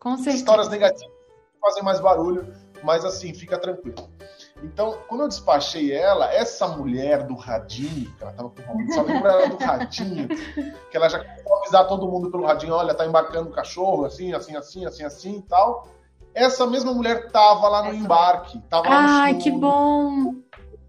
[0.00, 0.36] Com certeza.
[0.36, 1.16] Histórias negativas
[1.60, 2.52] fazem mais barulho,
[2.82, 4.10] mas assim, fica tranquilo.
[4.62, 9.32] Então, quando eu despachei ela, essa mulher do radinho, que ela tava com só lembra
[9.32, 13.04] ela do radinho, que ela já começou a avisar todo mundo pelo radinho, olha, tá
[13.04, 15.88] embarcando o cachorro, assim, assim, assim, assim, assim e tal.
[16.36, 18.60] Essa mesma mulher tava lá no Essa embarque.
[18.68, 20.34] Tava Ai, no, que bom!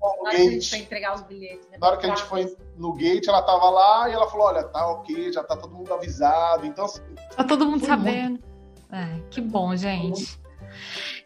[0.01, 1.67] Na hora que a gente foi entregar os bilhetes.
[1.71, 1.77] Né?
[1.79, 4.63] Na hora que a gente foi no gate, ela tava lá e ela falou: olha,
[4.63, 6.65] tá ok, já tá todo mundo avisado.
[6.65, 7.01] Então, assim.
[7.35, 8.31] Tá todo mundo sabendo.
[8.31, 8.43] Muito...
[8.91, 10.37] É, que bom, gente.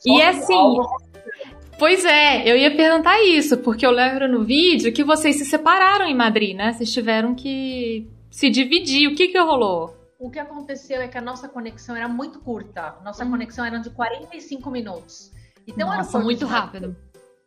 [0.05, 0.77] E assim.
[1.79, 6.05] Pois é, eu ia perguntar isso, porque eu lembro no vídeo que vocês se separaram
[6.05, 6.73] em Madrid, né?
[6.73, 9.07] Vocês tiveram que se dividir.
[9.07, 9.95] O que que rolou?
[10.21, 12.95] O que aconteceu é que a nossa conexão era muito curta.
[13.03, 13.31] Nossa hum.
[13.31, 15.31] conexão era de 45 minutos.
[15.65, 16.95] Então Nossa, muito rápido.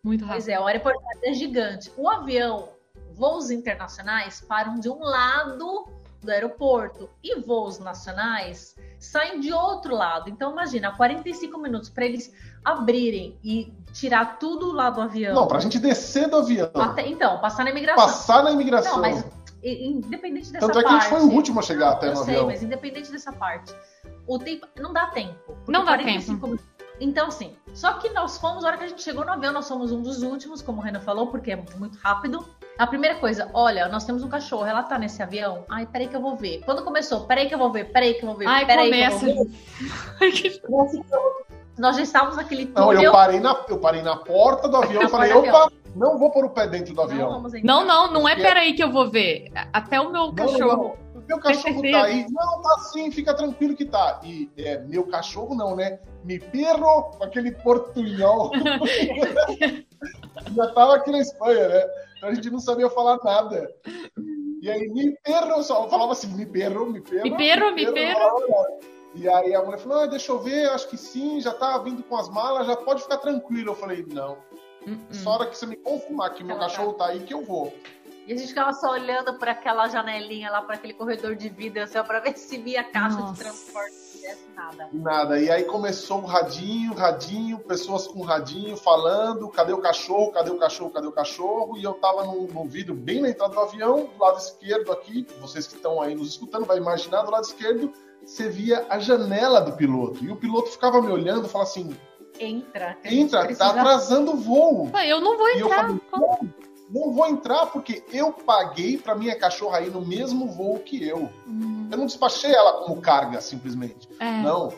[0.03, 0.45] Muito rápido.
[0.45, 1.93] Pois é, o aeroporto é gigante.
[1.97, 2.71] O avião,
[3.13, 5.87] voos internacionais param de um lado
[6.21, 10.29] do aeroporto e voos nacionais saem de outro lado.
[10.29, 12.35] Então imagina, 45 minutos para eles
[12.65, 15.33] abrirem e tirar tudo lá do avião.
[15.33, 16.73] Não, para a gente descer do avião.
[16.75, 18.05] Até, então, passar na imigração.
[18.05, 18.95] Passar na imigração.
[18.95, 19.25] Não, mas
[19.65, 20.85] independente dessa Tanto parte.
[20.85, 22.47] Tanto é que a gente foi o último a chegar até no sei, avião.
[22.47, 23.75] mas independente dessa parte,
[24.27, 25.57] o tempo não dá tempo.
[25.67, 26.59] Não dá tempo.
[27.01, 27.57] Então, sim.
[27.73, 30.01] Só que nós fomos, na hora que a gente chegou no avião, nós somos um
[30.01, 32.47] dos últimos, como o Renan falou, porque é muito rápido.
[32.79, 35.65] A primeira coisa, olha, nós temos um cachorro, ela tá nesse avião.
[35.69, 36.63] Ai, peraí que eu vou ver.
[36.65, 39.25] Quando começou, peraí que eu vou ver, peraí que eu vou ver, Ai, peraí começa.
[39.25, 41.05] que eu vou ver.
[41.77, 42.93] nós já estávamos naquele túnel.
[42.93, 46.31] Não, eu parei na, eu parei na porta do avião e falei, opa, não vou
[46.31, 47.43] pôr o pé dentro do avião.
[47.63, 49.51] Não, não, não, não é peraí que eu vou ver.
[49.73, 50.97] Até o meu cachorro.
[51.15, 52.27] Não, meu cachorro tá aí.
[52.31, 54.21] Não, tá sim, fica tranquilo que tá.
[54.23, 55.99] E é, meu cachorro não, né?
[56.25, 58.51] Me perro com aquele portunhol.
[60.55, 61.87] Já tava aqui na Espanha, né?
[62.17, 63.71] Então a gente não sabia falar nada.
[64.61, 67.23] E aí, me perro, só falava assim, me perro, me perro.
[67.23, 68.47] Me perro, me perro.
[69.15, 72.03] E aí a mulher falou, ah, deixa eu ver, acho que sim, já tá vindo
[72.03, 73.71] com as malas, já pode ficar tranquilo.
[73.71, 74.39] Eu falei, não.
[74.87, 75.15] Uh -uh.
[75.15, 77.73] Só hora que você me confirmar que meu cachorro tá aí que eu vou.
[78.27, 81.83] E a gente ficava só olhando para aquela janelinha lá, para aquele corredor de vidro,
[81.83, 83.33] assim, para ver se via a caixa Nossa.
[83.35, 84.05] de transporte.
[84.55, 84.89] Nada.
[84.93, 85.39] Nada.
[85.39, 90.59] E aí começou o radinho, radinho, pessoas com radinho falando: cadê o cachorro, cadê o
[90.59, 91.77] cachorro, cadê o cachorro?
[91.77, 95.27] E eu tava no, no vidro bem na entrada do avião, do lado esquerdo aqui,
[95.41, 97.93] vocês que estão aí nos escutando, vai imaginar, do lado esquerdo,
[98.25, 100.25] você via a janela do piloto.
[100.25, 101.95] E o piloto ficava me olhando e falava assim:
[102.39, 102.97] entra.
[103.05, 103.73] Entra, precisa...
[103.73, 104.91] tá atrasando o voo.
[105.07, 105.91] Eu não vou entrar.
[105.91, 106.51] Eu falei,
[106.91, 111.31] não vou entrar porque eu paguei para minha cachorra ir no mesmo voo que eu.
[111.47, 111.89] Hum.
[111.91, 114.09] Eu não despachei ela como carga, simplesmente.
[114.21, 114.43] É.
[114.43, 114.73] Não.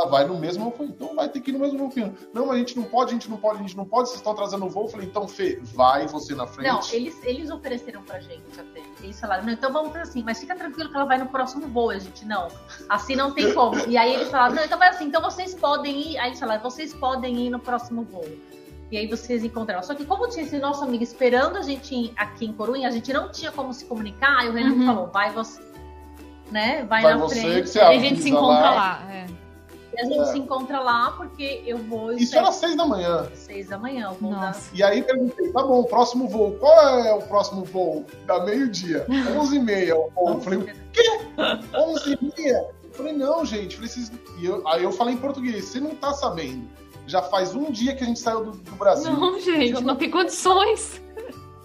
[0.00, 2.14] Ela vai no mesmo voo, então vai ter que ir no mesmo voo.
[2.32, 4.18] Não, mas a gente não pode, a gente não pode, a gente não pode, vocês
[4.18, 4.84] estão atrasando o voo.
[4.84, 6.68] Eu falei, então, Fê, vai você na frente.
[6.68, 8.82] Não, eles, eles ofereceram pra gente até.
[9.02, 11.68] Eles falaram, não, então vamos fazer assim, mas fica tranquilo que ela vai no próximo
[11.68, 11.90] voo.
[11.90, 12.48] A gente, não,
[12.88, 13.78] assim não tem como.
[13.86, 16.18] E aí eles falaram, não, então vai assim, então vocês podem ir.
[16.18, 18.24] Aí eles falaram, vocês podem ir no próximo voo.
[18.90, 19.82] E aí vocês encontraram.
[19.82, 23.12] Só que como tinha esse nosso amigo esperando a gente aqui em Corunha, a gente
[23.12, 24.40] não tinha como se comunicar.
[24.40, 24.86] Aí o Renan uhum.
[24.86, 25.60] falou, vai você,
[26.50, 26.84] né?
[26.84, 27.76] Vai, vai na frente.
[27.76, 28.74] e a gente se encontra lá.
[28.74, 29.12] lá.
[29.12, 29.39] É.
[30.00, 30.24] A gente é.
[30.26, 32.12] se encontra lá porque eu vou.
[32.12, 33.30] Isso era seis da manhã.
[33.34, 34.56] Seis da manhã, eu vou dar...
[34.72, 36.52] E aí perguntei, tá bom, próximo voo.
[36.52, 38.04] Qual é o próximo voo?
[38.26, 39.06] Da meio-dia.
[39.38, 39.90] Onze e meia.
[39.90, 41.20] Eu falei, o quê?
[41.76, 42.66] Onze e meia?
[42.84, 43.76] Eu falei, não, gente.
[43.76, 43.90] Falei,
[44.38, 46.68] e eu, aí eu falei em português, você não tá sabendo
[47.06, 49.12] já faz um dia que a gente saiu do, do Brasil.
[49.12, 51.02] Não, gente, não, não tem condições.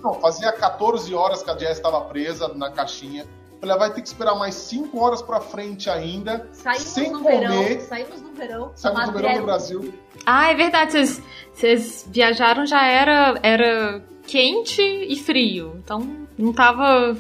[0.02, 3.26] Não, fazia 14 horas que a Jess estava presa na caixinha.
[3.62, 6.48] Ela vai ter que esperar mais 5 horas para frente ainda.
[6.52, 7.40] Saímos sem no comer.
[7.40, 7.82] verão.
[7.82, 8.72] Saímos no verão.
[8.76, 9.94] Saímos no verão do Brasil.
[10.26, 10.92] Ah, é verdade.
[10.92, 11.22] Vocês,
[11.54, 15.76] vocês viajaram já era, era quente e frio.
[15.84, 17.16] Então não tava.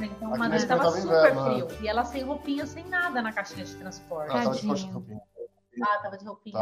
[0.00, 1.66] Então, mas estava super frio.
[1.66, 1.76] Né?
[1.82, 4.30] E ela sem roupinha, sem nada na caixinha de transporte.
[4.30, 5.20] Ela tava de roupinha.
[5.82, 6.58] Ah, tava de roupinha.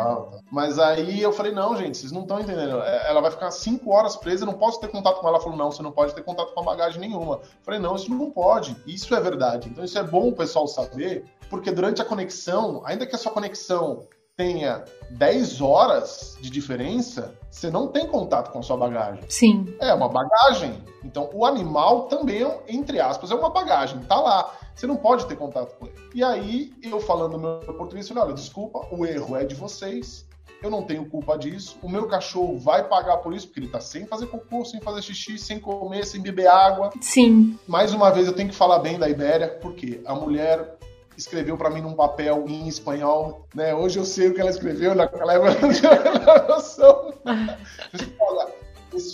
[0.51, 2.81] Mas aí eu falei, não, gente, vocês não estão entendendo.
[2.81, 5.37] É, ela vai ficar cinco horas presa, eu não posso ter contato com ela.
[5.37, 7.37] Ela falou, não, você não pode ter contato com a bagagem nenhuma.
[7.37, 8.77] Eu falei, não, isso não pode.
[8.87, 9.69] Isso é verdade.
[9.69, 13.33] Então isso é bom o pessoal saber, porque durante a conexão, ainda que a sua
[13.33, 19.25] conexão tenha 10 horas de diferença, você não tem contato com a sua bagagem.
[19.29, 19.75] Sim.
[19.81, 20.85] É uma bagagem.
[21.03, 24.01] Então, o animal também, entre aspas, é uma bagagem.
[24.01, 24.53] Tá lá.
[24.77, 25.95] Você não pode ter contato com ele.
[26.15, 30.27] E aí, eu falando meu português, falei, olha, desculpa, o erro é de vocês.
[30.63, 31.79] Eu não tenho culpa disso.
[31.83, 35.01] O meu cachorro vai pagar por isso, porque ele tá sem fazer cocô, sem fazer
[35.01, 36.91] xixi, sem comer, sem beber água.
[37.01, 37.59] Sim.
[37.67, 40.77] Mais uma vez, eu tenho que falar bem da Ibéria, porque a mulher
[41.17, 43.75] escreveu para mim num papel em espanhol, né?
[43.75, 47.15] Hoje eu sei o que ela escreveu, naquela época eu não tinha noção.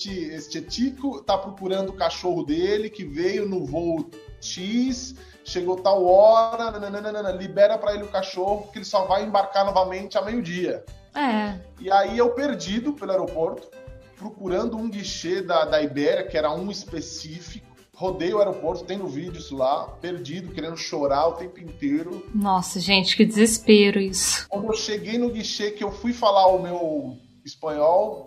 [0.02, 4.10] Este, este Tico tá procurando o cachorro dele que veio no voo
[4.40, 9.64] X, chegou tal hora, nananana, libera para ele o cachorro que ele só vai embarcar
[9.64, 10.84] novamente a meio-dia.
[11.14, 11.56] É.
[11.78, 13.68] E aí eu perdido pelo aeroporto,
[14.16, 19.06] procurando um guichê da, da Ibéria, que era um específico, rodei o aeroporto, tem no
[19.06, 22.26] vídeo isso lá, perdido, querendo chorar o tempo inteiro.
[22.34, 24.48] Nossa, gente, que desespero isso.
[24.48, 28.26] Quando eu cheguei no guichê, que eu fui falar o meu espanhol,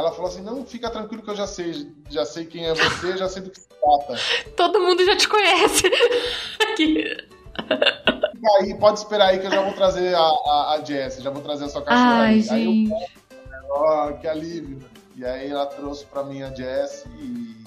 [0.00, 3.16] ela falou assim: não, fica tranquilo que eu já sei, já sei quem é você,
[3.16, 4.20] já sei do que se trata.
[4.56, 5.86] Todo mundo já te conhece.
[6.72, 7.04] Aqui.
[8.42, 11.30] E aí, pode esperar aí que eu já vou trazer a, a, a Jess, já
[11.30, 12.40] vou trazer a sua cachorra Ai, aí.
[12.40, 12.52] Gente.
[12.54, 13.06] aí eu,
[13.70, 14.78] oh, que alívio.
[15.14, 17.60] E aí ela trouxe para mim a Jess e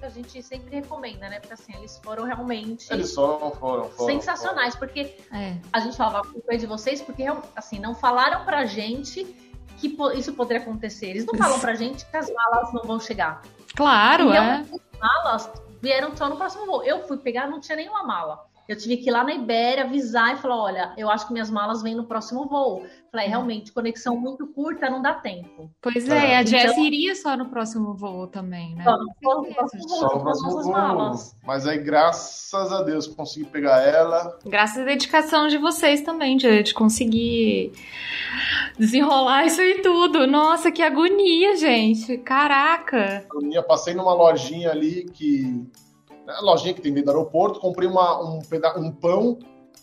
[0.00, 1.40] a gente sempre recomenda, né?
[1.40, 2.90] Porque assim, eles foram realmente.
[2.92, 4.86] Eles foram, foram, foram sensacionais, foram.
[4.86, 5.56] porque é.
[5.72, 9.24] a gente falava com de vocês, porque assim, não falaram pra gente
[9.76, 11.06] que isso poderia acontecer.
[11.06, 13.42] Eles não falam pra gente que as malas não vão chegar.
[13.74, 14.40] Claro, e é.
[14.40, 14.68] As
[15.00, 15.50] malas
[15.80, 16.82] vieram só no próximo voo.
[16.82, 18.47] Eu fui pegar, não tinha nenhuma mala.
[18.68, 21.50] Eu tive que ir lá na Ibéria avisar e falar: olha, eu acho que minhas
[21.50, 22.84] malas vêm no próximo voo.
[23.10, 25.70] Falei, é, realmente, conexão muito curta, não dá tempo.
[25.80, 28.84] Pois é, a Jess então, iria só no próximo voo também, né?
[28.84, 29.14] Só no,
[29.54, 30.72] próximo voo, só no próximo voo.
[30.72, 31.34] Malas.
[31.46, 34.38] Mas aí, graças a Deus, consegui pegar ela.
[34.44, 37.72] Graças à dedicação de vocês também, de, de conseguir
[38.78, 40.26] desenrolar isso aí tudo.
[40.26, 42.18] Nossa, que agonia, gente.
[42.18, 43.24] Caraca.
[43.30, 45.66] Agonia, passei numa lojinha ali que
[46.28, 49.38] né, lojinha que tem dentro do aeroporto, comprei uma, um, peda um pão,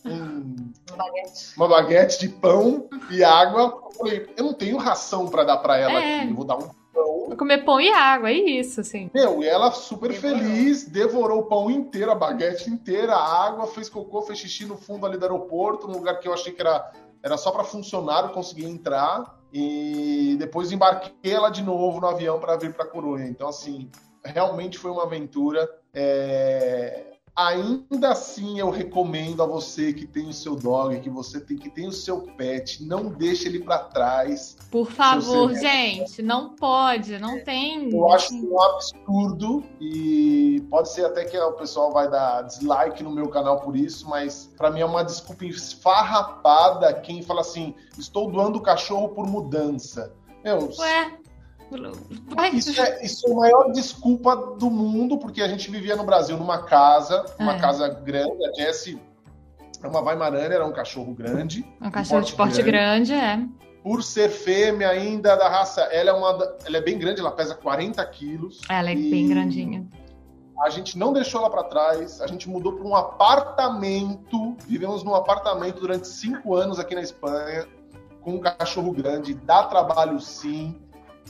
[0.06, 1.54] um, uma, baguete.
[1.58, 3.82] uma baguete de pão e água.
[3.86, 6.20] Eu falei, eu não tenho ração para dar para ela é.
[6.20, 6.76] aqui, eu vou dar um pão.
[6.94, 9.10] Vou comer pão e água, é isso, assim.
[9.12, 10.38] Meu, e ela super devorou.
[10.38, 14.78] feliz, devorou o pão inteiro, a baguete inteira, a água, fez cocô, fez xixi no
[14.78, 16.92] fundo ali do aeroporto, num lugar que eu achei que era,
[17.24, 19.36] era só para funcionário conseguir entrar.
[19.52, 23.28] E depois embarquei ela de novo no avião para vir para Coruña.
[23.28, 23.90] Então, assim,
[24.26, 25.70] realmente foi uma aventura.
[25.94, 27.12] É...
[27.38, 31.70] Ainda assim, eu recomendo a você que tem o seu dog, que você tem que
[31.70, 34.56] tem o seu pet, não deixe ele para trás.
[34.72, 37.92] Por favor, gente, não pode, não tem.
[37.92, 43.12] Eu acho um absurdo e pode ser até que o pessoal vai dar dislike no
[43.12, 48.32] meu canal por isso, mas para mim é uma desculpa esfarrapada quem fala assim: estou
[48.32, 50.14] doando o cachorro por mudança.
[50.42, 51.18] Meu, Ué,
[52.54, 56.38] isso é, isso é a maior desculpa do mundo, porque a gente vivia no Brasil
[56.38, 57.60] numa casa, uma é.
[57.60, 58.46] casa grande.
[58.46, 59.00] A Jessie
[59.82, 61.66] é uma Weimaraner, era um cachorro grande.
[61.82, 63.40] Um cachorro de porte grande, grande, é.
[63.84, 67.54] Por ser fêmea ainda da raça, ela é, uma, ela é bem grande, ela pesa
[67.54, 68.62] 40 quilos.
[68.70, 69.86] Ela é bem grandinha.
[70.64, 74.56] A gente não deixou ela para trás, a gente mudou para um apartamento.
[74.66, 77.68] Vivemos num apartamento durante cinco anos aqui na Espanha,
[78.22, 79.34] com um cachorro grande.
[79.34, 80.76] Dá trabalho sim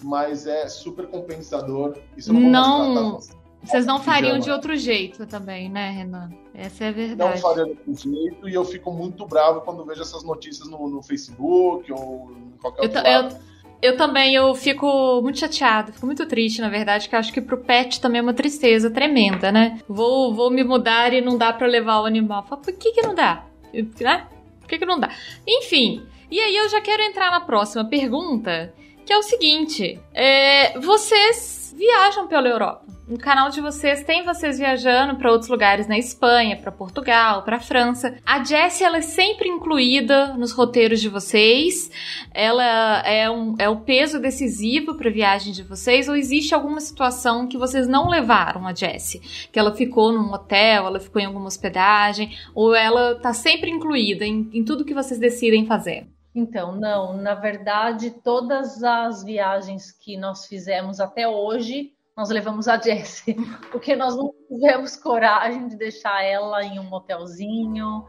[0.03, 1.97] mas é super compensador.
[2.17, 3.19] Isso não, não
[3.65, 6.29] vocês não fariam de outro jeito também, né, Renan?
[6.53, 7.31] Essa é a verdade.
[7.31, 10.87] Não faria de outro jeito e eu fico muito bravo quando vejo essas notícias no,
[10.87, 13.35] no Facebook ou em qualquer eu, outro lado.
[13.35, 13.55] Eu...
[13.81, 17.57] Eu também, eu fico muito chateada, fico muito triste, na verdade, que acho que pro
[17.57, 19.79] pet também é uma tristeza tremenda, né?
[19.87, 22.43] Vou, vou me mudar e não dá para levar o animal.
[22.47, 23.45] Fala, por que que não dá?
[23.73, 24.27] Né?
[24.59, 25.11] Por que que não dá?
[25.45, 28.73] Enfim, e aí eu já quero entrar na próxima pergunta,
[29.05, 32.85] que é o seguinte: é, vocês viajam pela Europa.
[33.07, 37.59] No canal de vocês tem vocês viajando para outros lugares na Espanha, para Portugal, para
[37.59, 38.17] França.
[38.25, 41.91] A Jessie ela é sempre incluída nos roteiros de vocês.
[42.33, 47.47] Ela é, um, é o peso decisivo para viagem de vocês ou existe alguma situação
[47.47, 51.45] que vocês não levaram a Jessie, que ela ficou num hotel, ela ficou em alguma
[51.45, 56.07] hospedagem ou ela tá sempre incluída em, em tudo que vocês decidem fazer?
[56.35, 62.77] Então, não, na verdade, todas as viagens que nós fizemos até hoje, nós levamos a
[62.77, 63.35] Jessie,
[63.71, 68.05] porque nós não tivemos coragem de deixar ela em um motelzinho,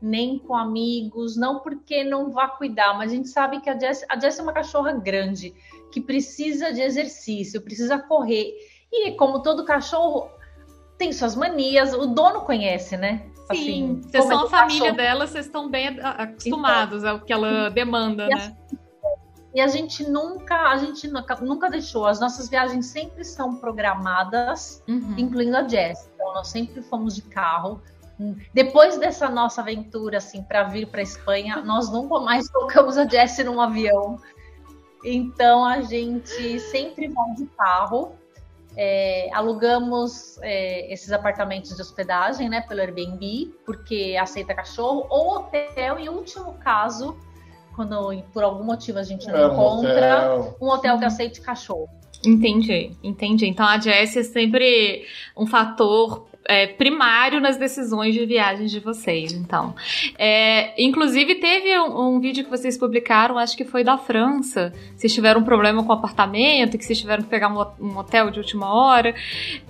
[0.00, 4.06] nem com amigos, não porque não vá cuidar, mas a gente sabe que a Jessie,
[4.10, 5.54] a Jessie é uma cachorra grande,
[5.90, 8.54] que precisa de exercício, precisa correr.
[8.92, 10.30] E como todo cachorro
[10.98, 13.29] tem suas manias, o dono conhece, né?
[13.54, 14.96] Sim, assim, vocês são a família cachorro.
[14.96, 18.56] dela, vocês estão bem acostumados então, ao que ela demanda, e né?
[18.72, 18.76] A,
[19.54, 22.06] e a gente nunca, a gente nunca, nunca deixou.
[22.06, 25.14] As nossas viagens sempre são programadas, uhum.
[25.18, 26.08] incluindo a Jess.
[26.14, 27.80] Então nós sempre fomos de carro.
[28.52, 33.38] Depois dessa nossa aventura assim para vir para Espanha, nós nunca mais colocamos a Jess
[33.44, 34.20] num avião.
[35.02, 38.12] Então a gente sempre vai de carro.
[38.82, 45.98] É, alugamos é, esses apartamentos de hospedagem, né, pelo Airbnb, porque aceita cachorro, ou hotel,
[45.98, 47.14] em último caso,
[47.76, 50.56] quando por algum motivo a gente não é, encontra, um hotel.
[50.62, 51.90] um hotel que aceite cachorro.
[52.24, 53.46] Entendi, entendi.
[53.46, 55.04] Então a Jess é sempre
[55.36, 59.74] um fator é, primário nas decisões de viagens de vocês, então.
[60.18, 64.72] É, inclusive, teve um, um, vídeo que vocês publicaram, acho que foi da França.
[64.96, 68.30] Vocês tiveram um problema com o apartamento, que vocês tiveram que pegar um, um hotel
[68.30, 69.14] de última hora.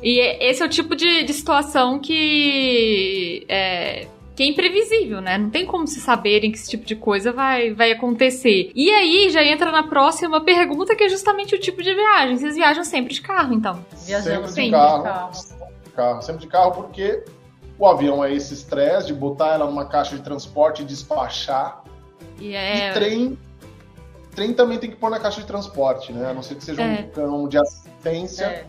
[0.02, 3.44] E esse é o tipo de, de situação que.
[3.48, 5.36] É, que é imprevisível, né?
[5.36, 8.70] Não tem como se saberem que esse tipo de coisa vai, vai acontecer.
[8.74, 12.38] E aí já entra na próxima pergunta, que é justamente o tipo de viagem.
[12.38, 13.84] Vocês viajam sempre de carro, então?
[14.06, 14.98] Viajamos sempre, sempre de carro.
[14.98, 15.49] De carro
[15.90, 17.24] carro, sempre de carro, porque
[17.78, 21.82] o avião é esse estresse de botar ela numa caixa de transporte e despachar.
[22.38, 22.92] E é...
[22.92, 23.38] trem
[24.34, 26.30] trem também tem que pôr na caixa de transporte, né?
[26.30, 27.00] A não ser que seja é.
[27.00, 28.44] um cão de assistência.
[28.44, 28.66] É.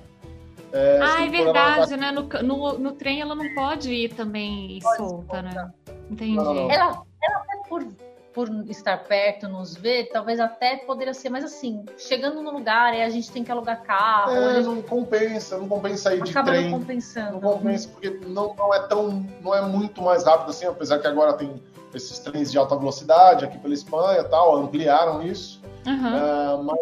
[0.74, 2.12] É, ah, é verdade, né?
[2.12, 5.72] No, no, no, trem ela não pode ir também pode solta, né?
[6.10, 6.38] Entendi.
[6.38, 6.72] Não, não.
[6.72, 7.86] Ela, ela até por,
[8.34, 13.02] por estar perto, nos ver, talvez até poderia ser, mas assim, chegando no lugar, aí
[13.02, 14.32] a gente tem que alugar carro.
[14.32, 16.70] É, não compensa, não compensa ir de Acaba trem.
[16.70, 17.34] Não compensando.
[17.34, 21.08] Não compensa, porque não, não é tão, não é muito mais rápido assim, apesar que
[21.08, 21.62] agora tem
[21.94, 25.62] esses trens de alta velocidade aqui pela Espanha tal, ampliaram isso.
[25.86, 25.94] Uhum.
[25.94, 26.80] Uh, mas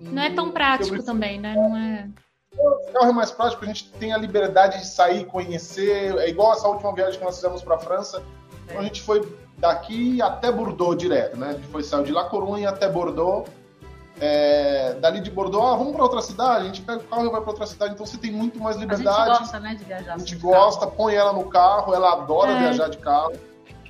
[0.00, 1.54] não é tão prático também, né?
[1.54, 2.08] Não é.
[2.58, 6.16] O carro é mais prático, a gente tem a liberdade de sair, conhecer.
[6.16, 8.22] É igual essa última viagem que nós fizemos para a França.
[8.64, 9.20] Então a gente foi
[9.58, 11.48] daqui até Bordeaux direto, né?
[11.48, 13.48] A gente foi saiu de La Coruña até Bordeaux.
[14.18, 17.30] É, dali de Bordeaux, ah, vamos para outra cidade, a gente pega o carro e
[17.30, 19.08] vai para outra cidade, então você tem muito mais liberdade.
[19.10, 20.14] A gente gosta, né, de viajar.
[20.14, 20.96] A gente gosta, carro.
[20.96, 22.58] põe ela no carro, ela adora é.
[22.60, 23.34] viajar de carro.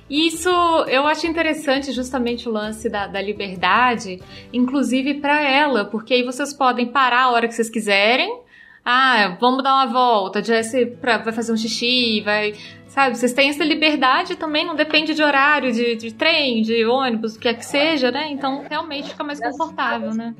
[0.09, 0.49] Isso
[0.87, 4.21] eu acho interessante, justamente o lance da, da liberdade,
[4.53, 8.41] inclusive para ela, porque aí vocês podem parar a hora que vocês quiserem.
[8.83, 12.53] Ah, vamos dar uma volta, Jesse pra, vai fazer um xixi, vai.
[12.97, 17.35] Sabe, vocês têm essa liberdade também, não depende de horário, de, de trem, de ônibus,
[17.35, 18.31] o que é que seja, né?
[18.31, 20.33] Então realmente fica mais confortável, né?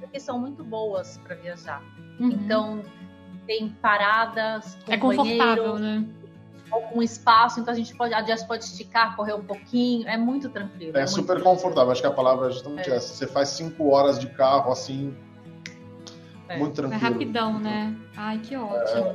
[0.00, 1.80] Porque são muito boas para viajar.
[2.18, 2.30] Uhum.
[2.30, 2.82] Então,
[3.46, 4.76] tem paradas.
[4.88, 6.04] é confortável, banheiro, né?
[6.92, 10.48] um espaço, então a gente pode, a Jess pode esticar, correr um pouquinho, é muito
[10.48, 10.98] tranquilo.
[10.98, 12.96] É, é super confortável, acho que a palavra é justamente é.
[12.96, 13.14] essa.
[13.14, 15.16] Você faz cinco horas de carro assim,
[16.48, 16.58] é.
[16.58, 17.00] muito tranquilo.
[17.00, 17.94] É rapidão, né?
[18.16, 19.14] Ai, que ótimo.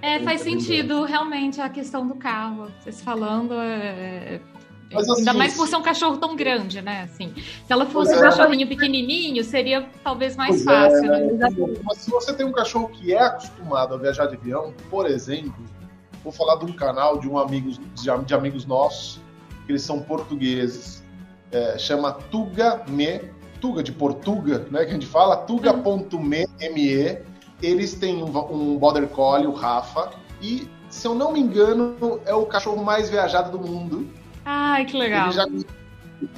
[0.00, 2.70] É, é faz sentido realmente a questão do carro.
[2.80, 4.40] Vocês falando, é,
[4.92, 7.02] mas, assim, Ainda mais por ser um cachorro tão grande, né?
[7.02, 11.12] Assim, se ela fosse um cachorrinho pequenininho, seria talvez mais fácil.
[11.12, 11.48] É, né?
[11.84, 15.62] Mas se você tem um cachorro que é acostumado a viajar de avião, por exemplo,
[16.22, 19.20] Vou falar de um canal de um amigo, de, amigos nossos,
[19.64, 21.02] que eles são portugueses.
[21.50, 23.30] É, chama Tuga Me,
[23.60, 24.84] Tuga de Portuga, né?
[24.84, 26.46] Que a gente fala, tuga.me.
[27.62, 32.34] Eles têm um, um Border Collie, o Rafa, e se eu não me engano, é
[32.34, 34.08] o cachorro mais viajado do mundo.
[34.44, 35.26] Ai, que legal.
[35.26, 35.46] Ele já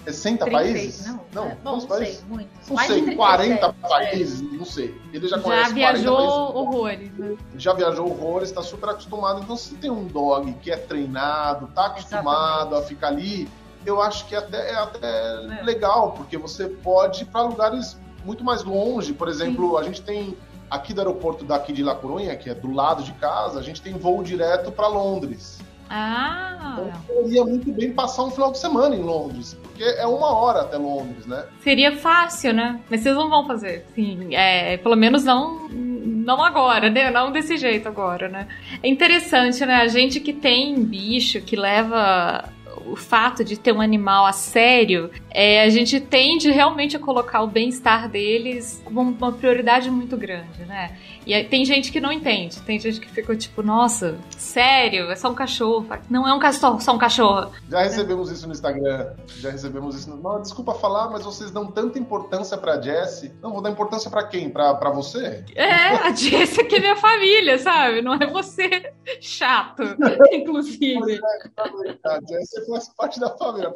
[0.05, 1.07] 60 36, países?
[1.07, 2.69] Não, não, é, bom, não sei, muitos.
[2.69, 4.95] Não Mais sei, 40 países, não sei.
[5.13, 7.37] Ele já, já viajou horrores, né?
[7.57, 9.41] Já viajou horrores, está super acostumado.
[9.43, 12.85] Então, se tem um dog que é treinado, tá acostumado Exatamente.
[12.85, 13.49] a ficar ali,
[13.87, 15.63] eu acho que até, é até é.
[15.63, 19.13] legal, porque você pode ir para lugares muito mais longe.
[19.13, 19.79] Por exemplo, Sim.
[19.79, 20.37] a gente tem
[20.71, 23.83] aqui do aeroporto daqui de La Coruña, que é do lado de casa, a gente
[23.83, 25.59] tem voo direto para Londres.
[25.89, 26.79] Ah!
[26.79, 30.61] Então, poderia muito bem passar um final de semana em Londres, porque é uma hora
[30.61, 31.45] até Londres, né?
[31.63, 32.81] Seria fácil, né?
[32.89, 33.85] Mas vocês não vão fazer.
[33.95, 37.11] Sim, é, pelo menos não não agora, né?
[37.11, 38.47] Não desse jeito agora, né?
[38.83, 39.77] É interessante, né?
[39.77, 42.45] A gente que tem bicho, que leva
[42.91, 47.43] o fato de ter um animal a sério, é, a gente tende realmente a colocar
[47.43, 50.97] o bem-estar deles como uma prioridade muito grande, né?
[51.27, 55.17] E aí, tem gente que não entende, tem gente que ficou tipo, nossa, sério, é
[55.17, 55.87] só um cachorro.
[56.09, 57.51] Não é um cachorro, só um cachorro.
[57.69, 60.11] Já recebemos isso no Instagram, já recebemos isso.
[60.11, 60.17] No...
[60.17, 63.33] Não, desculpa falar, mas vocês dão tanta importância pra Jessie.
[63.43, 64.51] Não, vou dar importância pra quem?
[64.51, 65.45] Pra, pra você?
[65.55, 68.03] É, a Jessie aqui é minha família, sabe?
[68.03, 69.83] Não é você chato,
[70.33, 71.15] inclusive.
[71.15, 73.73] É, a Jessie faz parte da família.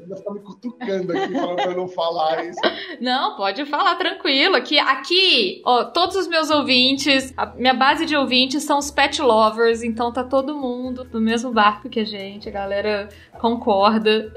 [0.00, 2.60] Ainda tá me cutucando aqui, falando pra eu não falar isso.
[3.00, 4.56] Não, pode falar tranquilo.
[4.56, 9.22] Aqui, aqui, ó, todos os meus ouvintes, a minha base de ouvintes são os pet
[9.22, 14.32] lovers, então tá todo mundo no mesmo barco que a gente, a galera concorda.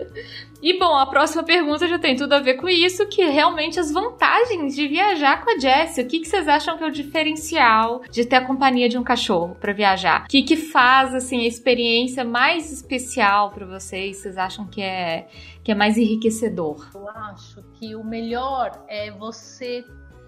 [0.62, 3.92] E bom, a próxima pergunta já tem tudo a ver com isso, que realmente as
[3.92, 6.04] vantagens de viajar com a Jessie.
[6.04, 9.04] O que, que vocês acham que é o diferencial de ter a companhia de um
[9.04, 10.26] cachorro para viajar?
[10.26, 14.18] O que, que faz assim a experiência mais especial para vocês?
[14.18, 15.28] Vocês acham que é
[15.64, 16.90] que é mais enriquecedor?
[16.96, 19.84] Eu acho que o melhor é você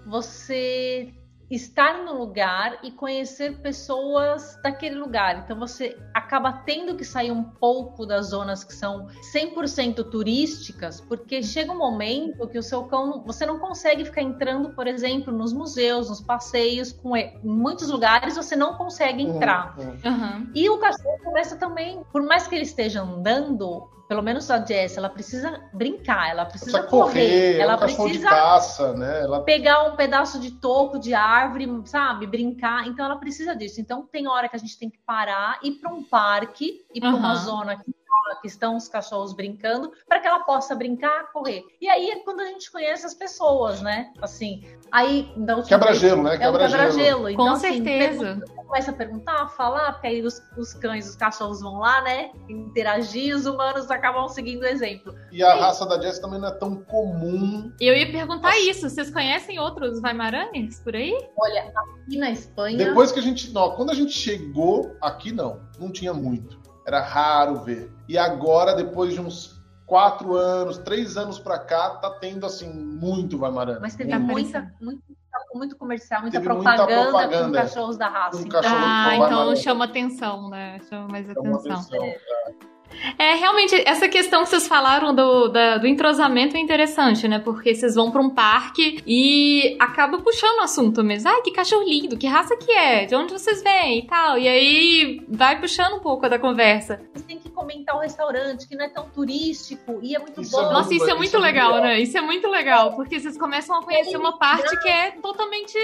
[0.06, 1.12] você
[1.50, 5.42] estar no lugar e conhecer pessoas daquele lugar.
[5.44, 11.42] Então você acaba tendo que sair um pouco das zonas que são 100% turísticas, porque
[11.42, 15.52] chega um momento que o seu cão, você não consegue ficar entrando, por exemplo, nos
[15.52, 19.76] museus, nos passeios, com em muitos lugares você não consegue uhum, entrar.
[19.78, 20.50] Uhum, uhum.
[20.54, 24.96] E o cachorro começa também, por mais que ele esteja andando, pelo menos a Jess,
[24.96, 29.20] ela precisa brincar, ela precisa, precisa correr, correr, ela um precisa caça, né?
[29.20, 29.44] Ela...
[29.44, 32.88] pegar um pedaço de toco de árvore, sabe, brincar.
[32.88, 33.80] Então ela precisa disso.
[33.80, 37.10] Então tem hora que a gente tem que parar, ir para um parque, ir para
[37.10, 37.18] uhum.
[37.18, 37.94] uma zona que
[38.40, 41.64] que estão os cachorros brincando, para que ela possa brincar, correr.
[41.80, 44.12] E aí é quando a gente conhece as pessoas, né?
[44.20, 45.32] Assim, aí
[45.66, 46.38] quebra-gelo, né?
[46.38, 46.56] Quebra-gelo.
[46.56, 47.28] É um quebra-gelo.
[47.28, 48.42] Então, Com assim, certeza.
[48.66, 52.30] começa a perguntar, a falar, porque aí os, os, cães, os cachorros vão lá, né?
[52.48, 55.14] Interagir, os humanos acabam seguindo o exemplo.
[55.32, 57.72] E a raça da Jess também não é tão comum.
[57.80, 58.70] Eu ia perguntar Nossa.
[58.70, 58.88] isso.
[58.88, 61.16] Vocês conhecem outros Weimaranes por aí?
[61.36, 61.72] Olha,
[62.04, 62.76] aqui na Espanha.
[62.76, 63.52] Depois que a gente.
[63.52, 65.60] Não, quando a gente chegou aqui, não.
[65.78, 66.59] Não tinha muito.
[66.86, 67.92] Era raro ver.
[68.08, 73.40] E agora, depois de uns quatro anos, três anos pra cá, tá tendo assim muito
[73.40, 73.82] Weimaranas.
[73.82, 75.02] Mas teve muita, muito,
[75.54, 78.40] muito comercial, muita propaganda, muita propaganda, com cachorros da raça.
[78.40, 78.60] Então.
[78.64, 80.78] Ah, então chama atenção, né?
[80.88, 81.72] Chama mais chama atenção.
[81.74, 82.69] atenção é.
[83.18, 87.38] É, realmente, essa questão que vocês falaram do, da, do entrosamento é interessante, né?
[87.38, 91.28] Porque vocês vão para um parque e acaba puxando o assunto mesmo.
[91.28, 94.38] Ai, que cachorro lindo, que raça que é, de onde vocês vêm e tal.
[94.38, 97.00] E aí vai puxando um pouco da conversa.
[97.14, 100.58] Você tem que comentar o restaurante, que não é tão turístico e é muito isso
[100.58, 100.70] é bom.
[100.70, 102.00] É Nossa, isso é muito isso legal, é né?
[102.00, 105.78] Isso é muito legal, porque vocês começam a conhecer uma parte que é totalmente.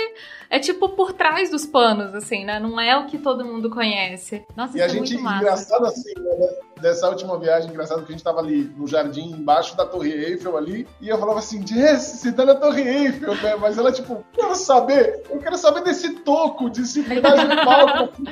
[0.48, 2.58] É tipo por trás dos panos, assim, né?
[2.58, 4.44] Não é o que todo mundo conhece.
[4.56, 5.42] Nossa, e isso a é gente, muito massa.
[5.42, 6.48] engraçado assim, né?
[6.80, 10.58] Dessa última viagem, engraçado que a gente tava ali no jardim, embaixo da Torre Eiffel
[10.58, 13.56] ali, e eu falava assim, Jess, você tá na Torre Eiffel, né?
[13.56, 18.22] Mas ela, tipo, quero saber, eu quero saber desse toco de cidade de palco.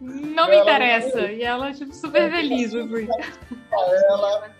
[0.00, 1.22] Não me interessa.
[1.22, 3.08] E ela, tipo, super é, feliz, assim.
[3.72, 4.50] Ela,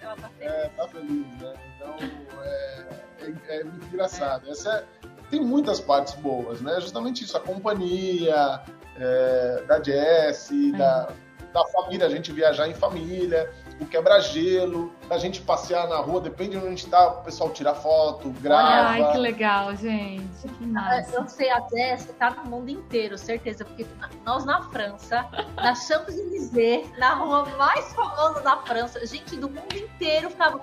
[0.40, 1.54] é, tá feliz, né?
[1.76, 1.96] Então,
[2.42, 2.86] é,
[3.22, 4.50] é, é muito engraçado.
[4.50, 4.84] Essa é,
[5.30, 6.80] tem muitas partes boas, né?
[6.80, 8.60] Justamente isso, a companhia
[8.98, 10.76] é, da Jessie, é.
[10.76, 11.08] da,
[11.52, 16.50] da família, a gente viajar em família, o quebra-gelo, da gente passear na rua, depende
[16.50, 18.88] de onde a gente tá, o pessoal tira foto, grava.
[18.88, 20.48] Ai, que legal, gente.
[20.48, 21.16] Que massa.
[21.16, 23.86] Eu sei, a Jéssica tá no mundo inteiro, certeza, porque
[24.24, 25.26] nós na França,
[25.56, 30.60] na Champs-Élysées, na rua mais famosa da França, gente do mundo inteiro ficava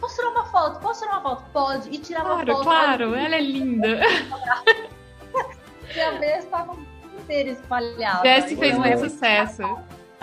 [0.00, 0.80] posso tirar uma foto?
[0.80, 1.44] Posso tirar uma foto?
[1.52, 1.88] Pode.
[1.90, 2.64] E tirar claro, uma foto.
[2.64, 4.00] Claro, ela é linda.
[5.94, 6.76] e a vez estava
[7.22, 8.28] inteira espalhada.
[8.28, 9.62] Jesse fez muito sucesso.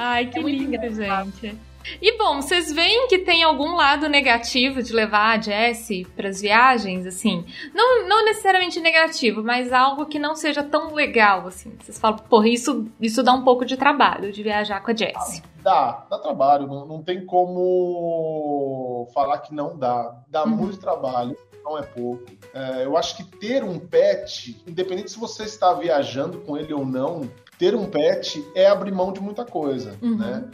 [0.02, 1.60] Ai, que é lindo, gente.
[2.02, 6.40] E bom, vocês veem que tem algum lado negativo de levar a Jessie para as
[6.40, 7.46] viagens, assim?
[7.74, 11.76] Não, não necessariamente negativo, mas algo que não seja tão legal, assim.
[11.82, 15.44] Vocês falam, porra, isso, isso dá um pouco de trabalho de viajar com a Jessie.
[15.62, 16.66] Dá, dá trabalho.
[16.66, 20.16] Não, não tem como falar que não dá.
[20.30, 20.52] Dá uhum.
[20.52, 22.24] muito trabalho não é pouco.
[22.54, 26.86] É, eu acho que ter um pet, independente se você está viajando com ele ou
[26.86, 27.30] não,
[27.60, 30.18] ter um pet é abrir mão de muita coisa, uhum.
[30.18, 30.46] né?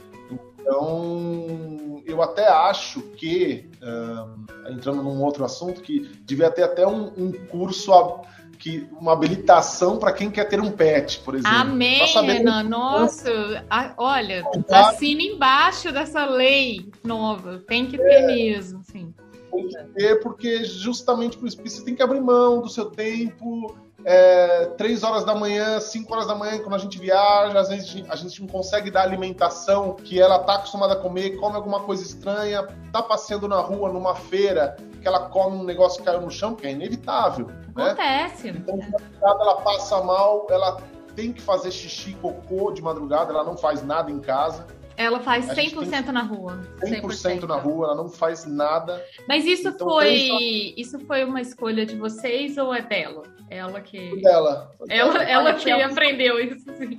[0.60, 7.12] Então, eu até acho que, uh, entrando num outro assunto, que devia ter até um,
[7.16, 8.22] um curso, a,
[8.58, 11.56] que, uma habilitação para quem quer ter um pet, por exemplo.
[11.56, 13.30] Amém, Ana, nossa,
[13.70, 19.14] a, olha, assina embaixo dessa lei nova, tem que ter é, mesmo, sim.
[19.52, 23.78] Tem que ter, porque justamente por isso, você tem que abrir mão do seu tempo,
[24.06, 28.04] é, 3 horas da manhã, 5 horas da manhã, quando a gente viaja, às vezes
[28.08, 32.04] a gente não consegue dar alimentação que ela tá acostumada a comer, come alguma coisa
[32.04, 36.30] estranha, tá passeando na rua, numa feira, que ela come um negócio que caiu no
[36.30, 37.48] chão, que é inevitável.
[37.76, 37.92] Né?
[37.92, 38.52] Acontece.
[38.52, 38.62] Né?
[38.62, 38.80] Então,
[39.24, 40.78] ela passa mal, ela
[41.16, 44.68] tem que fazer xixi, cocô de madrugada, ela não faz nada em casa.
[44.98, 46.60] Ela faz 100% na rua.
[46.80, 49.04] 100%, 100% na rua, ela não faz nada.
[49.28, 53.24] Mas isso então, foi isso foi uma escolha de vocês ou é dela?
[53.50, 54.22] Ela que.
[54.22, 54.72] Dela.
[54.90, 56.98] Ela, ela que aprendeu isso, sim.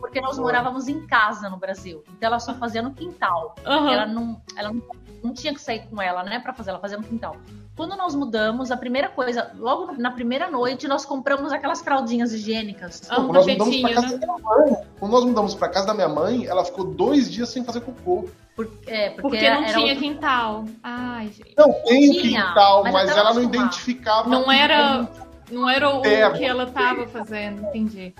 [0.00, 2.02] Porque nós morávamos em casa no Brasil.
[2.16, 3.54] Então ela só fazia no quintal.
[3.64, 3.88] Uhum.
[3.88, 4.82] Ela, não, ela não,
[5.22, 7.36] não tinha que sair com ela, né, pra fazer, ela fazia no quintal.
[7.76, 13.02] Quando nós mudamos, a primeira coisa, logo na primeira noite, nós compramos aquelas fraldinhas higiênicas.
[13.08, 14.18] Ah, quando, nós mudamos pra casa né?
[14.18, 17.48] da minha mãe, quando nós mudamos pra casa da minha mãe, ela ficou dois dias
[17.48, 18.28] sem fazer cocô.
[18.54, 19.96] Por, é, porque, porque não tinha outro...
[19.96, 20.64] quintal.
[20.84, 21.54] Ai, gente.
[21.58, 24.28] Não, tem o quintal, mas, mas ela não identificava.
[24.28, 25.08] Não era.
[25.50, 26.36] Não era o termo.
[26.36, 28.14] que ela estava fazendo, entendi.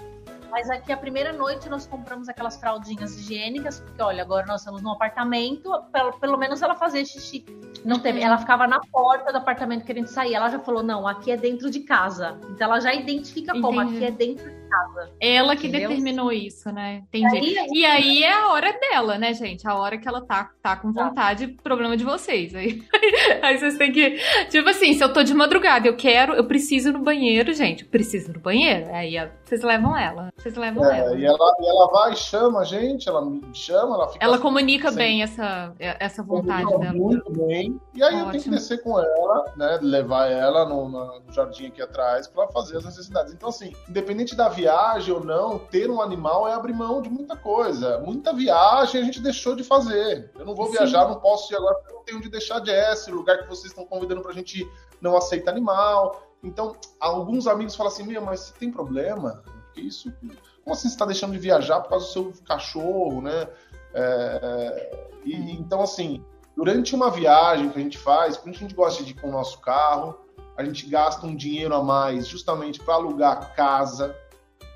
[0.55, 4.83] Mas aqui a primeira noite nós compramos aquelas fraldinhas higiênicas, porque olha, agora nós estamos
[4.83, 7.45] num apartamento, pelo, pelo menos ela fazia xixi.
[7.85, 10.33] Não teve, ela ficava na porta do apartamento querendo sair.
[10.33, 12.39] Ela já falou: não, aqui é dentro de casa.
[12.51, 13.63] Então ela já identifica Entendi.
[13.63, 15.11] como aqui é dentro de casa.
[15.21, 15.89] Ela que Entendeu?
[15.89, 17.03] determinou isso, né?
[17.13, 17.53] Entendi.
[17.53, 19.67] E aí, e aí é a hora dela, né, gente?
[19.67, 21.09] A hora que ela tá, tá com tá.
[21.09, 21.63] vontade, tá.
[21.63, 22.55] problema de vocês.
[22.55, 22.83] Aí,
[23.43, 24.19] aí vocês têm que.
[24.51, 27.85] Tipo assim, se eu tô de madrugada, eu quero, eu preciso no banheiro, gente.
[27.85, 28.93] Eu preciso no banheiro.
[28.93, 30.33] Aí vocês levam ela.
[30.37, 31.19] Vocês levam é, ela.
[31.19, 34.25] E ela, e ela vai, chama a gente, ela me chama, ela fica.
[34.25, 37.05] Ela comunica bem essa, essa vontade comunica dela.
[37.05, 37.81] Muito bem.
[37.95, 38.27] E aí Ótimo.
[38.27, 39.79] eu tenho que descer com ela, né?
[39.81, 43.33] Levar ela no, no jardim aqui atrás para fazer as necessidades.
[43.33, 47.11] Então, assim, independente da viagem viagem ou não, ter um animal é abrir mão de
[47.11, 47.99] muita coisa.
[47.99, 50.31] Muita viagem a gente deixou de fazer.
[50.39, 50.73] Eu não vou Sim.
[50.73, 53.67] viajar, não posso ir agora porque não tenho onde deixar Jess, o lugar que vocês
[53.67, 56.27] estão convidando pra gente ir não aceita animal.
[56.43, 59.43] Então, alguns amigos falam assim, Mia, mas você tem problema?
[59.67, 60.11] Porque isso.
[60.21, 63.47] Como assim você está deixando de viajar por causa do seu cachorro, né?
[63.93, 65.57] É, e, hum.
[65.61, 66.25] então, assim,
[66.57, 69.33] durante uma viagem que a gente faz, quando a gente gosta de ir com o
[69.33, 70.19] nosso carro,
[70.57, 74.17] a gente gasta um dinheiro a mais justamente para alugar casa.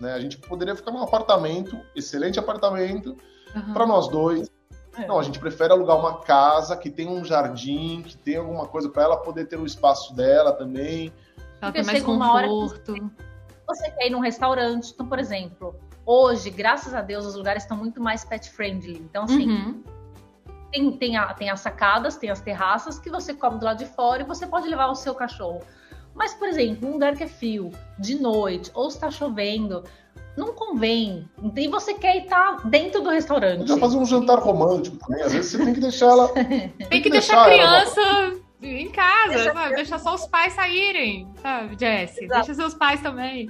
[0.01, 0.13] Né?
[0.13, 3.17] A gente poderia ficar num apartamento, excelente apartamento,
[3.55, 3.73] uhum.
[3.73, 4.51] para nós dois.
[4.97, 5.07] É.
[5.07, 8.89] Não, a gente prefere alugar uma casa que tem um jardim, que tem alguma coisa
[8.89, 11.13] para ela poder ter o espaço dela também.
[11.61, 12.95] Ela tem mais conforto.
[13.67, 17.77] Você quer ir num restaurante, então, por exemplo, hoje, graças a Deus, os lugares estão
[17.77, 18.99] muito mais pet friendly.
[18.99, 19.83] Então, assim, uhum.
[20.73, 23.87] tem, tem, a, tem as sacadas, tem as terraças que você come do lado de
[23.87, 25.61] fora e você pode levar o seu cachorro.
[26.19, 29.85] Mas, por exemplo, um lugar que é frio, de noite, ou está chovendo,
[30.37, 31.29] não convém.
[31.57, 33.59] E você quer estar dentro do restaurante.
[33.59, 35.23] Podia fazer um jantar romântico também.
[35.23, 36.29] Às vezes você tem que deixar ela.
[36.35, 38.35] tem, tem que, deixar, a criança ela...
[38.63, 39.53] em casa, Deixa...
[39.53, 39.75] sabe?
[39.77, 42.27] Deixar só os pais saírem, sabe, Jesse?
[42.27, 43.49] Deixa seus pais também.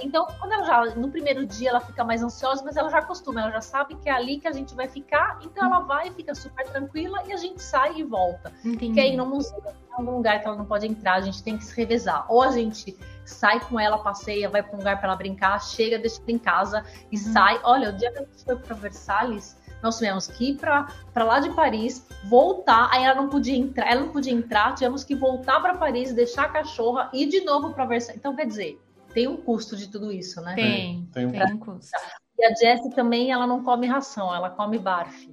[0.00, 3.40] Então, quando ela já, no primeiro dia, ela fica mais ansiosa, mas ela já acostuma,
[3.40, 6.34] ela já sabe que é ali que a gente vai ficar, então ela vai, fica
[6.34, 8.52] super tranquila e a gente sai e volta.
[8.64, 8.94] Entendi.
[8.94, 11.56] Que aí no museu, em algum lugar que ela não pode entrar, a gente tem
[11.56, 12.26] que se revezar.
[12.28, 15.98] Ou a gente sai com ela, passeia, vai para um lugar para ela brincar, chega,
[15.98, 17.32] deixa ela em casa e uhum.
[17.32, 17.60] sai.
[17.64, 21.38] Olha, o dia que a gente foi para Versalhes, nós tivemos que ir para lá
[21.40, 25.60] de Paris, voltar, aí ela não podia entrar, ela não podia entrar, tivemos que voltar
[25.60, 28.18] para Paris, deixar a cachorra e de novo para Versalhes.
[28.18, 28.80] Então, quer dizer,
[29.16, 30.54] tem um custo de tudo isso, né?
[30.54, 31.90] Tem, tem, tem um custo.
[32.38, 35.26] E a Jessie também, ela não come ração, ela come barf.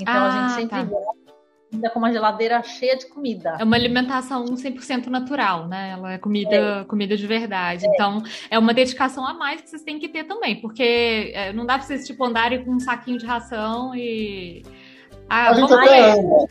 [0.00, 0.98] Então ah, a gente sempre tá.
[1.70, 3.58] ainda com uma geladeira cheia de comida.
[3.60, 5.90] É uma alimentação 100% natural, né?
[5.90, 6.84] Ela é comida, é.
[6.84, 7.84] comida de verdade.
[7.84, 7.90] É.
[7.90, 11.66] Então, é uma dedicação a mais que vocês têm que ter também, porque é, não
[11.66, 14.62] dá pra vocês, tipo, andarem com um saquinho de ração e...
[15.28, 16.46] Ah, a gente até anda.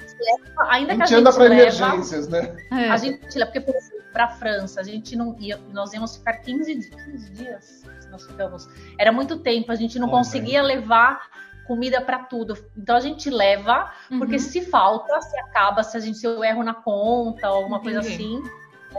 [0.70, 2.56] Ainda a gente, que a gente anda para emergências, né?
[2.72, 2.90] É.
[2.90, 4.80] A gente leva, porque para a França.
[4.80, 7.84] A gente não ia, nós íamos ficar 15, 15 dias.
[8.10, 8.70] Nós ficamos.
[8.98, 11.30] Era muito tempo, a gente não conseguia levar
[11.68, 12.58] comida para tudo.
[12.78, 14.40] Então a gente leva, porque uhum.
[14.40, 18.00] se falta, se acaba, se a gente se eu erro na conta ou alguma coisa
[18.00, 18.42] assim,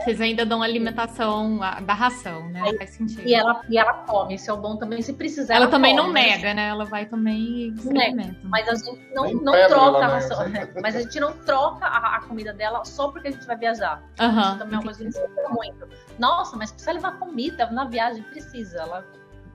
[0.01, 2.61] vocês ainda dão alimentação da ração, né?
[2.77, 3.21] Faz sentido.
[3.25, 5.55] E ela, e ela come, isso é o bom também, se precisar.
[5.55, 6.67] Ela, ela também come, não nega, né?
[6.67, 8.37] Ela vai também experimenta.
[8.43, 10.37] Mas a gente não, não troca a ração.
[10.81, 14.03] Mas a gente não troca a, a, comida dela só porque a gente vai viajar.
[14.19, 15.87] Uhum, isso também é uma coisa que a muito.
[16.19, 18.23] Nossa, mas precisa levar comida na viagem?
[18.23, 18.79] Precisa.
[18.79, 19.05] Ela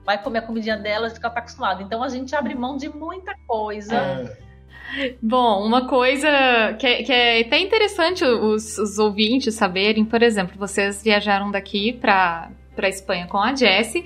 [0.05, 1.81] vai comer a comidinha dela, que ela tá acostumada.
[1.81, 3.95] Então a gente abre mão de muita coisa.
[3.95, 4.42] É
[5.21, 6.27] Bom, uma coisa
[6.79, 11.93] que é, que é até interessante os, os ouvintes saberem, por exemplo, vocês viajaram daqui
[11.93, 14.03] para para Espanha com a Jessie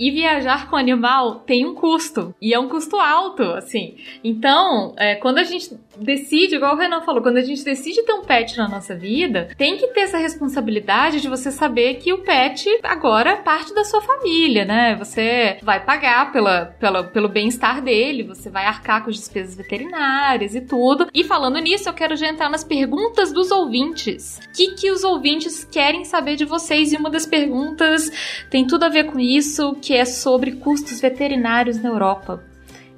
[0.00, 2.34] e viajar com animal tem um custo.
[2.40, 3.96] E é um custo alto, assim.
[4.24, 8.14] Então, é, quando a gente decide, igual o Renan falou, quando a gente decide ter
[8.14, 12.18] um pet na nossa vida, tem que ter essa responsabilidade de você saber que o
[12.18, 14.96] pet agora é parte da sua família, né?
[14.96, 20.54] Você vai pagar pela, pela, pelo bem-estar dele, você vai arcar com as despesas veterinárias
[20.54, 21.08] e tudo.
[21.12, 24.38] E falando nisso, eu quero já entrar nas perguntas dos ouvintes.
[24.38, 26.92] O que, que os ouvintes querem saber de vocês?
[26.92, 28.10] E uma das perguntas
[28.48, 32.42] tem tudo a ver com isso, é sobre custos veterinários na Europa.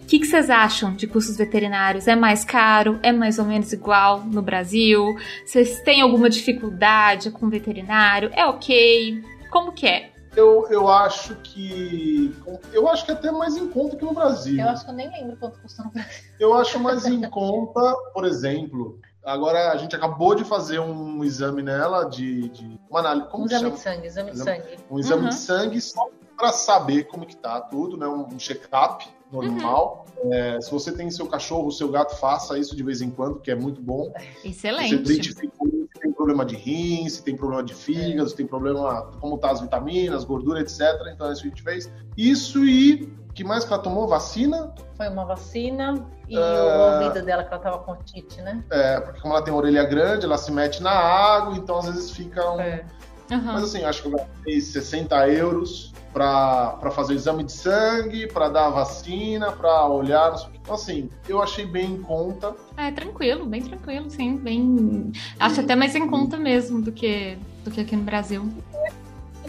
[0.03, 2.07] O que, que, vocês acham de custos veterinários?
[2.07, 2.99] É mais caro?
[3.03, 5.03] É mais ou menos igual no Brasil?
[5.47, 8.31] Vocês têm alguma dificuldade com veterinário?
[8.35, 9.23] É ok?
[9.51, 10.11] Como que é?
[10.37, 12.35] Eu, eu acho que.
[12.73, 14.61] Eu acho que é até mais em conta que no Brasil.
[14.61, 16.13] Eu acho que eu nem lembro quanto custa no Brasil.
[16.39, 21.63] Eu acho mais em conta, por exemplo, Agora a gente acabou de fazer um exame
[21.63, 23.29] nela de, de uma análise.
[23.29, 23.77] Como um exame chama?
[23.77, 24.77] de sangue, exame, de sangue.
[24.91, 25.29] Um exame uhum.
[25.29, 28.07] de sangue só para saber como que tá tudo, né?
[28.07, 30.05] Um check-up normal.
[30.23, 30.33] Uhum.
[30.33, 33.51] É, se você tem seu cachorro, seu gato, faça isso de vez em quando, que
[33.51, 34.13] é muito bom.
[34.45, 34.97] Excelente.
[34.97, 39.11] Você identifica se tem problema de rim, se tem problema de fígado, se tem problema
[39.21, 40.81] como tá as vitaminas, gordura, etc.
[41.13, 41.93] Então é isso que a gente fez.
[42.17, 44.07] Isso e que mais que ela tomou?
[44.07, 44.75] Vacina?
[44.97, 46.41] Foi uma vacina e é...
[46.41, 48.63] o ouvido dela que ela tava com otite, né?
[48.71, 51.87] É, porque como ela tem a orelha grande, ela se mete na água, então às
[51.87, 52.61] vezes fica um...
[52.61, 52.85] É.
[53.33, 53.53] Uhum.
[53.53, 58.49] Mas assim, acho que eu gastei 60 euros para fazer o exame de sangue, para
[58.49, 60.35] dar a vacina, para olhar.
[60.55, 62.55] Então, assim, eu achei bem em conta.
[62.77, 64.37] É, tranquilo, bem tranquilo, sim.
[64.37, 65.11] Bem...
[65.41, 68.47] Acho até mais em conta mesmo do que, do que aqui no Brasil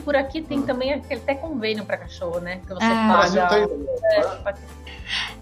[0.03, 2.59] por aqui tem também aquele até convênio para cachorro, né?
[2.67, 3.19] Que você Ah.
[3.21, 3.47] Paga.
[3.47, 3.63] tem.
[4.13, 4.53] É, né?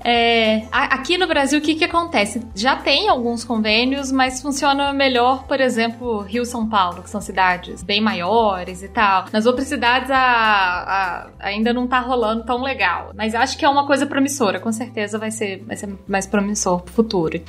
[0.04, 2.42] É, aqui no Brasil, o que, que acontece?
[2.56, 7.84] Já tem alguns convênios, mas funciona melhor, por exemplo, Rio São Paulo, que são cidades
[7.84, 9.26] bem maiores e tal.
[9.32, 13.12] Nas outras cidades a- a- ainda não tá rolando tão legal.
[13.16, 16.82] Mas acho que é uma coisa promissora, com certeza vai ser, vai ser mais promissor
[16.82, 17.40] pro futuro.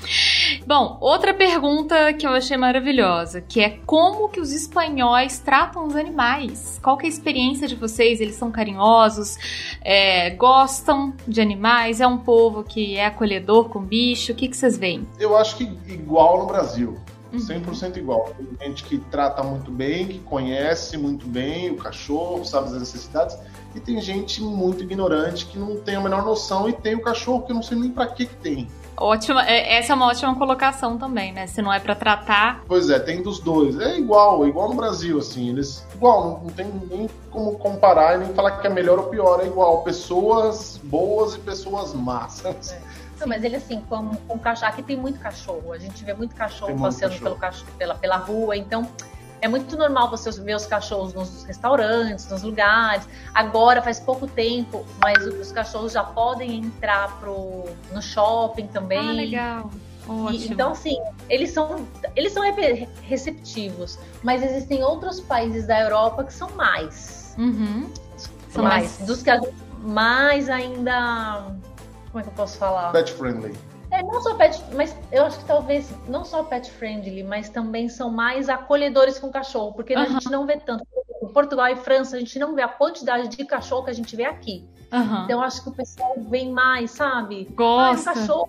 [0.67, 5.97] Bom, outra pergunta que eu achei maravilhosa, que é como que os espanhóis tratam os
[5.97, 6.79] animais?
[6.83, 8.21] Qual que é a experiência de vocês?
[8.21, 9.37] Eles são carinhosos?
[9.83, 12.01] É, gostam de animais?
[12.01, 14.33] É um povo que é acolhedor com bicho?
[14.33, 15.07] O que, que vocês veem?
[15.19, 16.97] Eu acho que igual no Brasil.
[17.33, 17.39] Uhum.
[17.39, 18.33] 100% igual.
[18.59, 23.37] Tem gente que trata muito bem, que conhece muito bem o cachorro, sabe as necessidades.
[23.75, 27.43] E tem gente muito ignorante que não tem a menor noção e tem o cachorro
[27.43, 28.69] que eu não sei nem pra que que tem.
[29.03, 31.49] Ótima, é- essa é uma ótima colocação também, né?
[31.49, 32.63] Se não é pra tratar.
[32.69, 33.79] Pois é, tem dos dois.
[33.81, 35.49] É igual, é igual no Brasil, assim.
[35.49, 35.85] Eles.
[35.95, 39.41] Igual, não, tem nem como comparar e nem falar que é melhor ou pior.
[39.41, 39.83] É igual.
[39.83, 42.45] Pessoas boas e pessoas más.
[43.19, 44.71] Não, mas ele assim, com, com cachorro.
[44.71, 45.73] Aqui tem muito cachorro.
[45.73, 47.31] A gente vê muito cachorro muito passeando cachorro.
[47.31, 48.57] Pelo cachorro, pela, pela rua.
[48.57, 48.89] Então,
[49.43, 53.07] é muito normal você ver os cachorros nos restaurantes, nos lugares.
[53.35, 59.01] Agora, faz pouco tempo, mas os cachorros já podem entrar pro, no shopping também.
[59.11, 59.71] Ah, legal.
[60.07, 60.53] E, Ótimo.
[60.55, 60.97] então, assim,
[61.29, 67.35] eles são, eles são re- receptivos, mas existem outros países da Europa que são mais.
[67.37, 67.91] Uhum.
[68.49, 69.31] São mais, mais- Dos que
[69.81, 71.47] mais ainda.
[72.13, 72.93] Como é que eu posso falar?
[72.93, 73.55] Pet friendly.
[73.93, 77.91] É, não só pet, mas eu acho que talvez não só pet friendly, mas também
[77.91, 80.09] são mais acolhedores com cachorro, porque a Aham.
[80.13, 80.83] gente não vê tanto.
[81.23, 84.17] Em Portugal e França, a gente não vê a quantidade de cachorro que a gente
[84.17, 84.67] vê aqui.
[84.91, 85.25] Aham.
[85.25, 87.47] Então, eu acho que o pessoal vem mais, sabe?
[87.51, 88.15] Ah, um Gosta.
[88.15, 88.49] cachorro.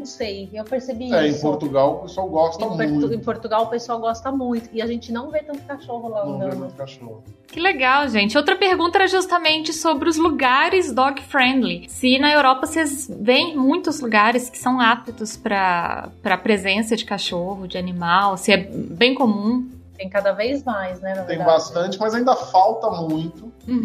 [0.00, 1.42] Não sei, eu percebi É, em isso.
[1.42, 3.12] Portugal o pessoal gosta Em, Portu- muito.
[3.14, 4.68] em Portugal o pessoal gosta muito.
[4.72, 6.58] E a gente não vê tanto cachorro lá Não vê andando.
[6.60, 7.22] muito cachorro.
[7.46, 8.36] Que legal, gente.
[8.38, 11.86] Outra pergunta era justamente sobre os lugares dog friendly.
[11.90, 17.68] Se na Europa vocês veem muitos lugares que são aptos para a presença de cachorro,
[17.68, 19.68] de animal, se é bem comum.
[19.96, 21.14] Tem cada vez mais, né?
[21.14, 23.52] na Tem bastante, mas ainda falta muito.
[23.68, 23.84] Uhum.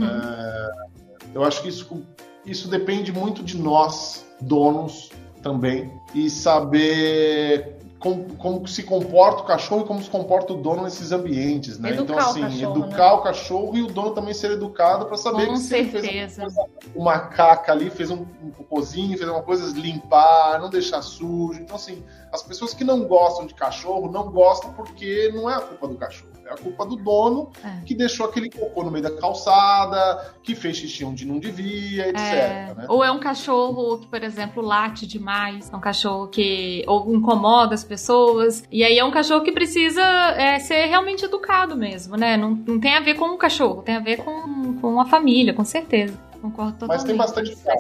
[1.34, 2.02] Eu acho que isso,
[2.46, 5.12] isso depende muito de nós, donos,
[5.46, 10.82] também, e saber como, como se comporta o cachorro e como se comporta o dono
[10.82, 11.92] nesses ambientes, né?
[11.92, 15.18] Educar então, o assim, cachorro, educar o cachorro e o dono também ser educado para
[15.18, 16.66] saber Com que se ele fez certeza.
[16.96, 21.60] uma caca ali, fez um, um cocôzinho, fez uma coisa, limpar, não deixar sujo.
[21.62, 25.62] Então, assim, as pessoas que não gostam de cachorro não gostam porque não é a
[25.62, 27.82] culpa do cachorro, é a culpa do dono É.
[27.86, 32.20] que deixou aquele cocô no meio da calçada, que fez xixi onde não devia, etc.
[32.20, 32.86] É, né?
[32.88, 37.74] Ou é um cachorro que, por exemplo, late demais, é um cachorro que ou incomoda
[37.74, 42.38] as pessoas, e aí é um cachorro que precisa é, ser realmente educado mesmo, né?
[42.38, 45.54] Não, não tem a ver com o cachorro, tem a ver com, com a família,
[45.54, 46.14] com certeza.
[46.42, 46.98] Concordo totalmente.
[46.98, 47.76] Mas tem bastante lugar,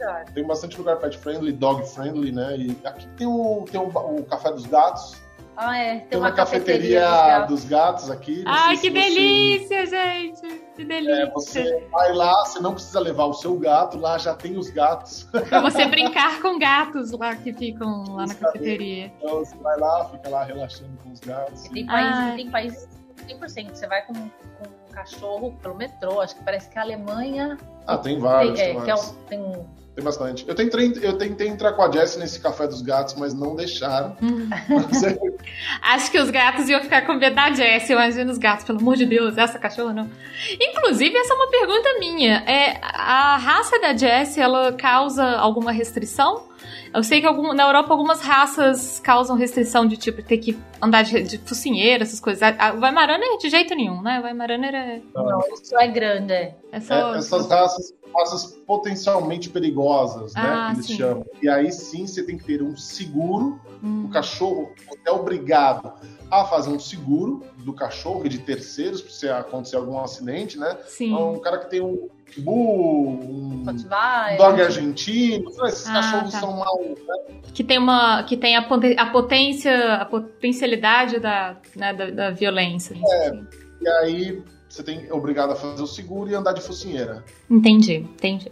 [0.00, 2.56] é tem bastante lugar pet friendly, dog friendly, né?
[2.56, 5.16] E aqui tem o, tem o, o Café dos Gatos,
[5.60, 5.96] Ah, é.
[5.98, 8.44] Tem, tem uma uma cafeteria dos dos gatos aqui.
[8.46, 10.62] Ai, que se você- delícia, gente!
[10.76, 11.22] Que delícia!
[11.24, 14.70] É, você vai lá, você não precisa levar o seu gato, lá já tem os
[14.70, 15.24] gatos.
[15.48, 19.12] Pra você brincar com gatos lá que ficam lá na cafeteria.
[19.18, 21.66] Então você vai lá, fica lá relaxando com os gatos.
[21.66, 22.88] E tem países, tem países
[23.26, 23.70] 100%.
[23.74, 27.98] Você vai com, com um cachorro pelo metrô, acho que parece que a Alemanha Ah,
[27.98, 29.10] tem vários, tem, é, tem, que é vários.
[29.10, 29.66] o-
[29.98, 30.44] tem- bastante.
[30.46, 34.16] Eu tentei, eu tentei entrar com a Jessie nesse café dos gatos, mas não deixaram.
[35.82, 37.92] Acho que os gatos iam ficar com medo da Jessie.
[37.92, 40.10] Imagina os gatos, pelo amor de Deus, essa cachorra não.
[40.60, 42.42] Inclusive, essa é uma pergunta minha.
[42.46, 46.46] É, a raça da Jessie, ela causa alguma restrição?
[46.92, 51.02] Eu sei que algum- na Europa algumas raças causam restrição de tipo ter que andar
[51.02, 52.42] de, de focinheira, essas coisas.
[52.42, 54.20] A, a Weimaraner de jeito nenhum, né?
[54.20, 56.54] O Weimaraner é, Não, isso é grande, é.
[56.72, 57.14] é só.
[57.14, 60.42] é, essas raças, raças potencialmente perigosas, né?
[60.44, 60.96] Ah, que eles sim.
[60.96, 61.26] chamam.
[61.42, 63.60] E aí sim você tem que ter um seguro.
[63.82, 64.70] Hum, O cachorro
[65.06, 65.92] é obrigado
[66.30, 70.76] a fazer um seguro do cachorro e de terceiros, se acontecer algum acidente, né?
[70.86, 71.12] sim.
[71.12, 73.64] Então, um cara que tem um pitbull, um
[74.36, 76.40] dog argentino, esses Ah, cachorros tá.
[76.40, 76.78] são mal.
[76.80, 77.34] né?
[77.54, 78.60] que tem uma que tem a,
[78.98, 82.94] a potência a potencialidade da, né, da, da violência
[83.80, 87.24] E aí você tem obrigado a fazer o seguro e andar de focinheira.
[87.50, 88.50] entendi entendi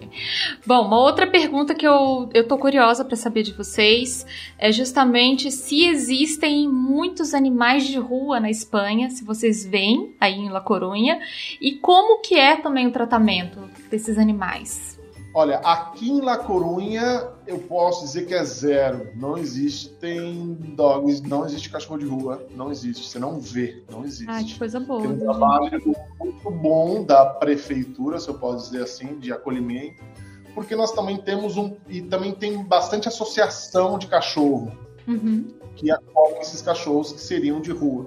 [0.67, 4.27] bom uma outra pergunta que eu, eu tô curiosa para saber de vocês
[4.59, 10.49] é justamente se existem muitos animais de rua na Espanha se vocês veem aí em
[10.49, 11.21] La Corunha
[11.61, 13.61] e como que é também o tratamento
[13.91, 14.96] desses animais
[15.37, 19.11] Olha, aqui em La Corunha eu posso dizer que é zero.
[19.15, 23.07] Não existem dogs, não existe cachorro de rua, não existe.
[23.07, 24.31] Você não vê, não existe.
[24.31, 25.03] Ai, que coisa boa.
[25.03, 25.25] Tem um gente.
[25.25, 25.83] trabalho
[26.19, 30.03] muito bom da prefeitura, se eu posso dizer assim, de acolhimento,
[30.55, 34.73] porque nós também temos um e também tem bastante associação de cachorro
[35.07, 35.49] Uhum.
[35.77, 38.07] que acolhem esses cachorros que seriam de rua.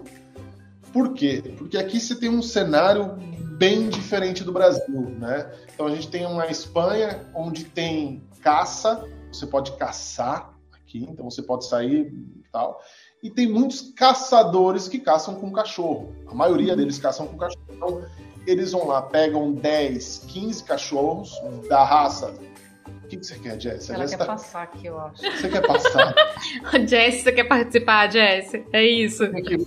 [0.91, 1.43] Por quê?
[1.59, 3.15] Porque aqui você tem um cenário
[3.59, 5.51] bem diferente do Brasil, né?
[5.73, 11.43] Então a gente tem uma Espanha onde tem caça, você pode caçar aqui, então você
[11.43, 12.81] pode sair e tal.
[13.21, 16.15] E tem muitos caçadores que caçam com cachorro.
[16.25, 17.65] A maioria deles caçam com cachorro.
[17.69, 18.01] Então
[18.47, 21.33] eles vão lá, pegam 10, 15 cachorros
[21.67, 22.33] da raça.
[23.03, 23.89] O que, que você quer, Jess?
[23.89, 25.21] Ela Jess quer tá- passar aqui, eu acho.
[25.21, 26.15] Você quer passar?
[26.87, 28.53] Jess, você quer participar, Jess?
[28.71, 29.29] É isso.
[29.31, 29.57] Vem aqui,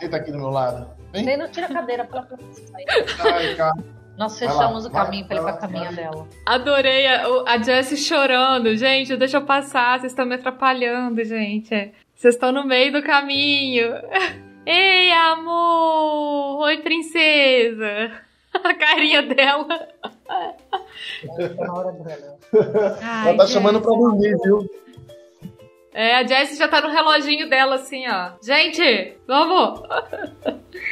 [0.00, 0.97] senta aqui do meu lado.
[1.22, 2.84] Nem não tira a cadeira pra ela sair.
[3.20, 3.74] Ai, cara.
[4.16, 5.94] Nós Vai lá, fechamos o vai, caminho pra ele vai pra caminha vai.
[5.94, 6.26] dela.
[6.44, 8.76] Adorei a, a Jessie chorando.
[8.76, 10.00] Gente, deixa eu passar.
[10.00, 11.92] Vocês estão me atrapalhando, gente.
[12.16, 13.92] Vocês estão no meio do caminho.
[14.66, 16.58] Ei, amor!
[16.62, 18.10] Oi, princesa!
[18.64, 19.88] A carinha dela.
[23.24, 24.68] Ela tá chamando pra dormir, viu?
[25.92, 28.32] É, a Jessie já tá no reloginho dela, assim, ó.
[28.42, 29.80] Gente, vamos!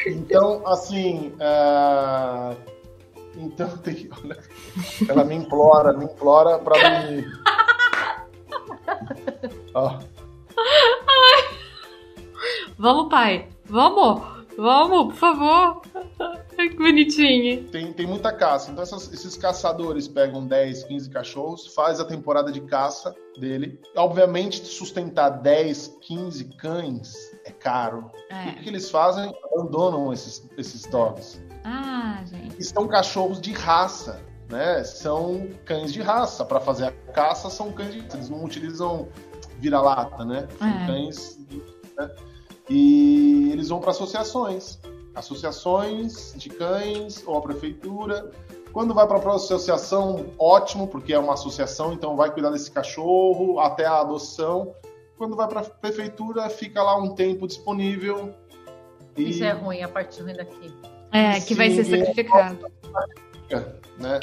[0.07, 1.35] Então, assim.
[1.41, 2.55] ah,
[3.37, 4.11] Então tem que.
[5.09, 7.27] Ela me implora, me implora pra dormir.
[9.75, 9.99] Ó,
[12.79, 13.49] Vamos, pai!
[13.67, 14.36] Vamos!
[14.57, 15.83] Vamos, por favor!
[16.57, 17.69] Que bonitinho.
[17.69, 18.71] tem, tem muita caça.
[18.71, 23.79] Então, essas- esses caçadores pegam 10, 15 cachorros, faz a temporada de caça dele.
[23.95, 27.13] Obviamente, sustentar 10, 15 cães
[27.45, 28.11] é caro.
[28.31, 29.31] E o que eles fazem?
[29.53, 31.39] Abandonam esses, esses dogs.
[31.63, 32.57] Ah, gente.
[32.59, 34.83] E são cachorros de raça, né?
[34.83, 36.43] São cães de raça.
[36.43, 38.17] Para fazer a caça, são cães de raça.
[38.17, 39.09] Eles não utilizam
[39.59, 40.49] vira-lata, né?
[40.59, 40.87] São É.
[40.87, 41.39] cães.
[41.99, 42.11] né?
[42.69, 44.79] E eles vão para associações.
[45.15, 48.31] Associações de cães ou a prefeitura.
[48.73, 53.59] Quando vai para a associação, ótimo, porque é uma associação, então vai cuidar desse cachorro
[53.59, 54.75] até a adoção.
[55.17, 58.35] Quando vai para a prefeitura, fica lá um tempo disponível.
[59.17, 60.75] E Isso é ruim, a parte ruim daqui.
[61.11, 61.99] É, que vai ser Sim, é.
[62.01, 62.59] sacrificado.
[63.49, 64.21] fica, né?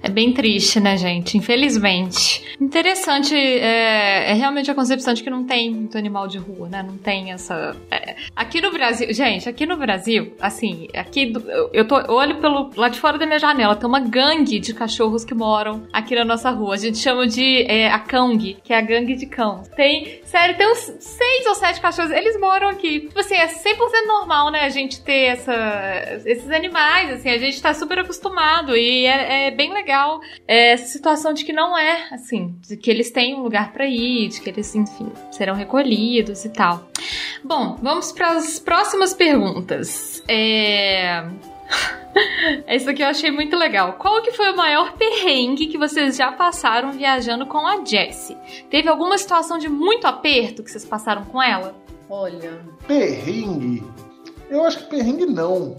[0.00, 1.36] É bem triste, né, gente?
[1.36, 2.44] Infelizmente.
[2.60, 6.82] Interessante, é, é realmente a concepção de que não tem muito animal de rua, né?
[6.86, 7.74] Não tem essa.
[7.90, 8.14] é.
[8.34, 12.88] Aqui no Brasil, gente, aqui no Brasil, assim, aqui do- eu- tô olho pelo lá
[12.88, 16.50] de fora da minha janela, tem uma gangue de cachorros que moram aqui na nossa
[16.50, 16.74] rua.
[16.74, 19.62] A gente chama de é, a Kang, que é a gangue de cão.
[19.76, 23.00] Tem, sério, tem uns seis ou sete cachorros, eles moram aqui.
[23.00, 25.54] Tipo assim, é 100% normal, né, a gente ter essa,
[26.24, 29.87] esses animais, assim, a gente tá super acostumado e é, é bem legal
[30.46, 33.86] é, essa situação de que não é assim, de que eles têm um lugar pra
[33.86, 36.88] ir, de que eles, enfim, serão recolhidos e tal.
[37.44, 40.22] Bom, vamos para as próximas perguntas.
[40.28, 41.24] É...
[42.66, 43.94] Essa aqui eu achei muito legal.
[43.94, 48.36] Qual que foi o maior perrengue que vocês já passaram viajando com a Jessie?
[48.70, 51.76] Teve alguma situação de muito aperto que vocês passaram com ela?
[52.10, 53.84] Olha, Perrengue?
[54.48, 55.76] Eu acho que perrengue não.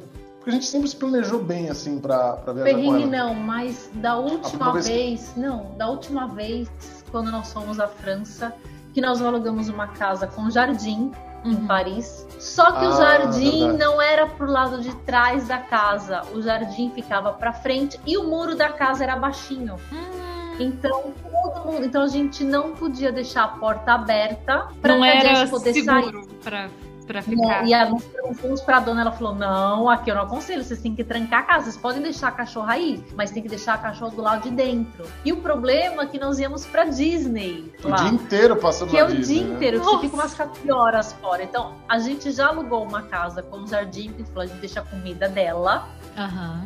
[0.50, 3.26] Porque a gente sempre se planejou bem, assim, pra, pra viajar com perrengue ela.
[3.28, 6.68] não, mas da última vez- vez, não, da última vez,
[7.12, 8.52] quando nós fomos à França,
[8.92, 11.12] que nós alugamos uma casa com jardim
[11.46, 12.26] em Paris.
[12.40, 13.78] Só que o Ah, jardim verdade.
[13.78, 18.24] não era pro lado de trás da casa, o jardim ficava pra frente e o
[18.28, 19.76] muro da casa era baixinho.
[19.94, 25.04] Hum, Então, todo mundo, então a gente não podia deixar a porta aberta para não
[25.04, 25.84] a era gente poder sair.
[25.86, 26.70] seguro pra,
[27.10, 27.66] pra Não, ficar.
[27.68, 28.04] e a, nós
[28.40, 31.44] fomos pra dona, ela falou: não, aqui eu não aconselho, vocês têm que trancar a
[31.44, 31.64] casa.
[31.66, 34.52] Vocês podem deixar a cachorra aí, mas tem que deixar a cachorra do lado de
[34.52, 35.06] dentro.
[35.26, 37.74] E o problema é que nós íamos pra Disney.
[37.84, 37.96] O lá.
[37.98, 39.56] dia inteiro passando Que é o Disney, dia né?
[39.56, 41.44] inteiro, você fica umas 14 horas fora.
[41.44, 44.46] Então, a gente já alugou uma casa com um jardim, que a gente falou, a
[44.48, 46.64] gente deixa a comida dela, Aham.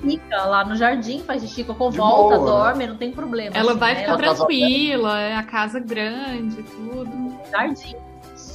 [0.00, 3.56] fica lá no jardim, faz xixi, cocô, De volta, boa, dorme, não tem problema.
[3.56, 4.00] Ela assim, vai né?
[4.00, 7.38] ficar Ela- tranquila, é a casa grande, tudo.
[7.50, 7.96] jardim.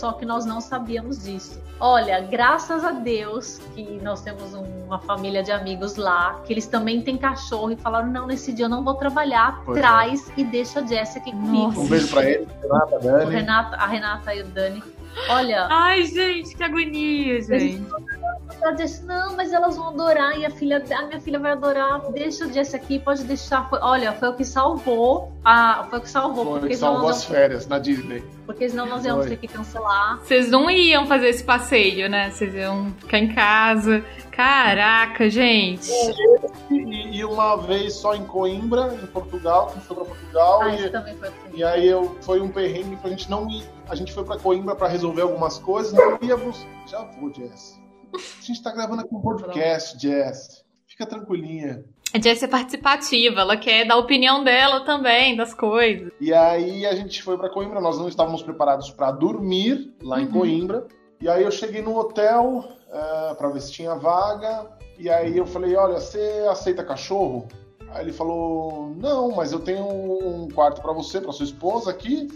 [0.03, 1.61] Só que nós não sabíamos disso.
[1.79, 6.67] Olha, graças a Deus que nós temos um- uma família de amigos lá, que eles
[6.67, 9.79] também têm cachorro e falaram: não, nesse dia eu não vou trabalhar, Pois é.
[9.81, 11.79] traz e deixa a Jessie aqui comigo.
[11.79, 13.31] Um beijo pra ele, Renata, O Dani.
[13.33, 14.83] Renata, a Renata e o Dani.
[15.29, 17.81] Olha, Ai, gente, que agonia, gente.
[18.61, 22.01] Ela disse, não, mas elas vão adorar e a filha, a minha filha vai adorar.
[22.11, 23.69] Deixa o Jesse aqui, pode deixar.
[23.69, 25.31] Foi, olha, foi o que salvou.
[25.43, 26.45] A, foi o que salvou.
[26.45, 28.23] Foi, porque salvou as férias na Disney.
[28.45, 29.35] porque senão nós íamos Foi.
[29.35, 30.19] ter que cancelar.
[30.19, 32.31] Vocês não iam fazer esse passeio, né?
[32.31, 34.03] Vocês iam ficar em casa.
[34.31, 35.91] Caraca, gente.
[36.71, 40.61] E, e uma vez só em Coimbra, em Portugal, que a gente foi pra Portugal.
[40.61, 41.37] Ah, e, também foi assim.
[41.53, 43.63] E aí eu, foi um perrengue pra gente não ir.
[43.89, 46.65] A gente foi pra Coimbra pra resolver algumas coisas, não íamos.
[46.87, 47.82] Já vou, Jess.
[48.15, 50.63] A gente tá gravando aqui um podcast, Jess.
[50.87, 51.83] Fica tranquilinha.
[52.13, 56.11] A Jess é participativa, ela quer dar a opinião dela também das coisas.
[56.21, 60.25] E aí a gente foi pra Coimbra, nós não estávamos preparados pra dormir lá em
[60.25, 60.31] Uhum.
[60.31, 60.87] Coimbra.
[61.19, 64.67] E aí eu cheguei no hotel uh, para ver se tinha vaga.
[64.99, 67.47] E aí eu falei, olha, você aceita cachorro?
[67.89, 72.27] Aí ele falou, não, mas eu tenho um quarto para você, para sua esposa aqui,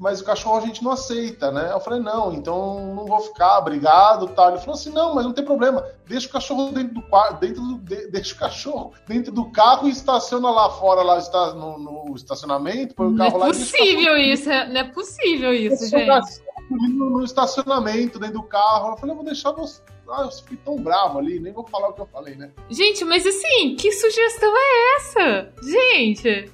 [0.00, 1.70] mas o cachorro a gente não aceita, né?
[1.72, 4.48] Eu falei, não, então não vou ficar, obrigado, tal.
[4.48, 7.60] Ele falou assim, não, mas não tem problema, deixa o cachorro dentro do quarto, dentro
[7.62, 11.78] do, de- deixa o cachorro dentro do carro e estaciona lá fora, lá está no,
[11.78, 15.52] no estacionamento, põe o Não carro é lá o possível isso, é- não é possível
[15.52, 16.40] isso, gente.
[16.70, 18.92] no, no estacionamento, dentro do carro.
[18.92, 19.82] Eu falei, eu vou deixar você.
[20.12, 22.50] Ah, eu fiquei tão bravo ali, nem vou falar o que eu falei, né?
[22.68, 25.52] Gente, mas assim, que sugestão é essa?
[25.62, 26.50] Gente,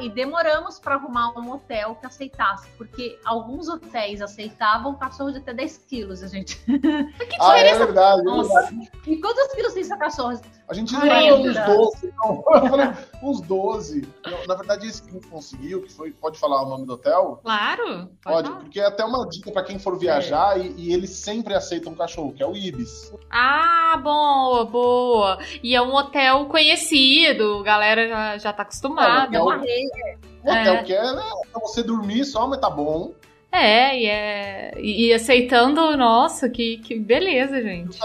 [0.00, 5.54] E demoramos para arrumar um hotel que aceitasse, porque alguns hotéis aceitavam cachorro de até
[5.54, 6.60] 10 quilos, a gente.
[7.40, 8.28] Ah, é verdade.
[8.28, 8.90] é verdade.
[9.06, 10.40] E quantos quilos tem essa cachorro?
[10.68, 11.00] A gente não
[11.40, 12.14] uns 12.
[12.16, 12.44] Não.
[12.54, 12.92] Eu falei,
[13.22, 14.08] uns 12.
[14.24, 16.10] Não, na verdade, esse que a gente conseguiu, que foi.
[16.10, 17.40] Pode falar o nome do hotel?
[17.42, 18.08] claro.
[18.22, 18.60] Pode, falar.
[18.60, 22.32] porque é até uma dica pra quem for viajar e, e eles sempre aceitam cachorro,
[22.32, 23.12] que é o Ibis.
[23.30, 25.38] Ah, boa, boa.
[25.62, 29.36] E é um hotel conhecido, a galera já, já tá acostumada.
[29.36, 29.56] É É uma.
[29.56, 30.82] O hotel É.
[30.82, 33.12] que é, né, pra você dormir só, mas tá bom.
[33.52, 37.98] É, e, é, e, aceitando, nossa, que, que beleza, gente.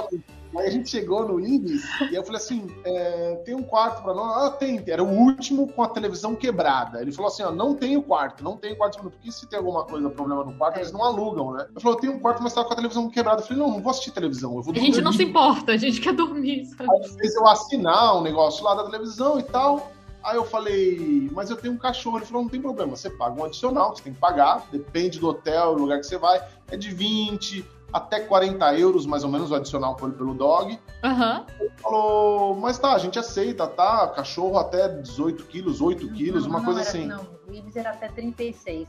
[0.57, 4.13] Aí a gente chegou no Ibis e eu falei assim: é, tem um quarto pra
[4.13, 4.43] nós?
[4.43, 4.83] Ah, tem.
[4.85, 7.01] Era o último com a televisão quebrada.
[7.01, 9.57] Ele falou assim: ó, não tem o quarto, não tem o quarto, porque se tem
[9.57, 10.79] alguma coisa, problema no quarto, É.
[10.81, 11.67] eles não alugam, né?
[11.73, 13.41] Eu falei: tenho um quarto, mas tá com a televisão quebrada.
[13.41, 15.29] Eu falei: não, não vou assistir televisão, eu vou A gente não se dormir.
[15.31, 16.89] importa, a gente quer dormir, sabe?
[16.91, 19.91] Aí fez eu assinar um negócio lá da televisão e tal.
[20.23, 22.17] Aí eu falei, mas eu tenho um cachorro.
[22.17, 25.27] Ele falou, não tem problema, você paga um adicional, você tem que pagar, depende do
[25.29, 26.39] hotel, do lugar que você vai.
[26.69, 30.79] É de 20 até 40 euros, mais ou menos, o adicional pelo, pelo dog.
[31.03, 31.45] Aham.
[31.77, 34.07] Falou, mas tá, a gente aceita, tá?
[34.09, 37.05] Cachorro até 18 quilos, 8 quilos, uma não coisa era- assim.
[37.07, 38.87] Não, o Ibis era até 36.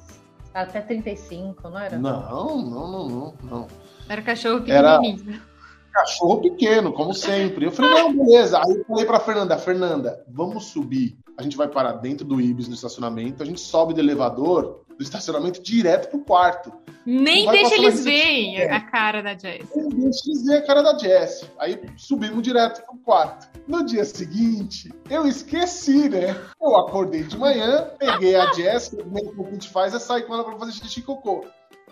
[0.54, 1.98] Até 35, não era?
[1.98, 3.68] Não, não, não, não, não.
[4.08, 5.40] Era cachorro Era- pequenininho.
[5.92, 7.66] Cachorro pequeno, como sempre.
[7.66, 8.58] Eu falei, não, beleza.
[8.58, 11.18] Aí eu falei pra Fernanda, Fernanda, vamos subir.
[11.38, 15.02] A gente vai parar dentro do Ibis no estacionamento, a gente sobe do elevador do
[15.02, 16.72] estacionamento direto pro quarto.
[17.04, 18.72] Nem deixa eles verem É.
[18.72, 19.68] a cara da Jess.
[19.74, 21.44] Eu deixa eles ver a cara da Jess.
[21.58, 23.48] Aí subimos direto pro quarto.
[23.66, 26.36] No dia seguinte, eu esqueci, né?
[26.60, 30.22] Eu acordei de manhã, peguei a Jess, o primeiro que a gente faz é sair
[30.22, 31.44] com ela pra fazer xixi e cocô.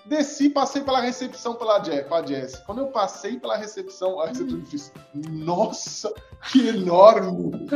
[0.06, 2.56] Desci, passei pela recepção pela Jess, com a Jess.
[2.64, 6.12] Quando eu passei pela recepção, a recepção me fez, nossa,
[6.50, 7.66] que enorme!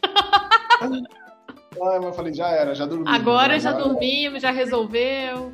[1.78, 3.04] Mas eu falei, já era, já dormi.
[3.08, 3.60] Agora né?
[3.60, 5.52] já dormimos, já resolveu.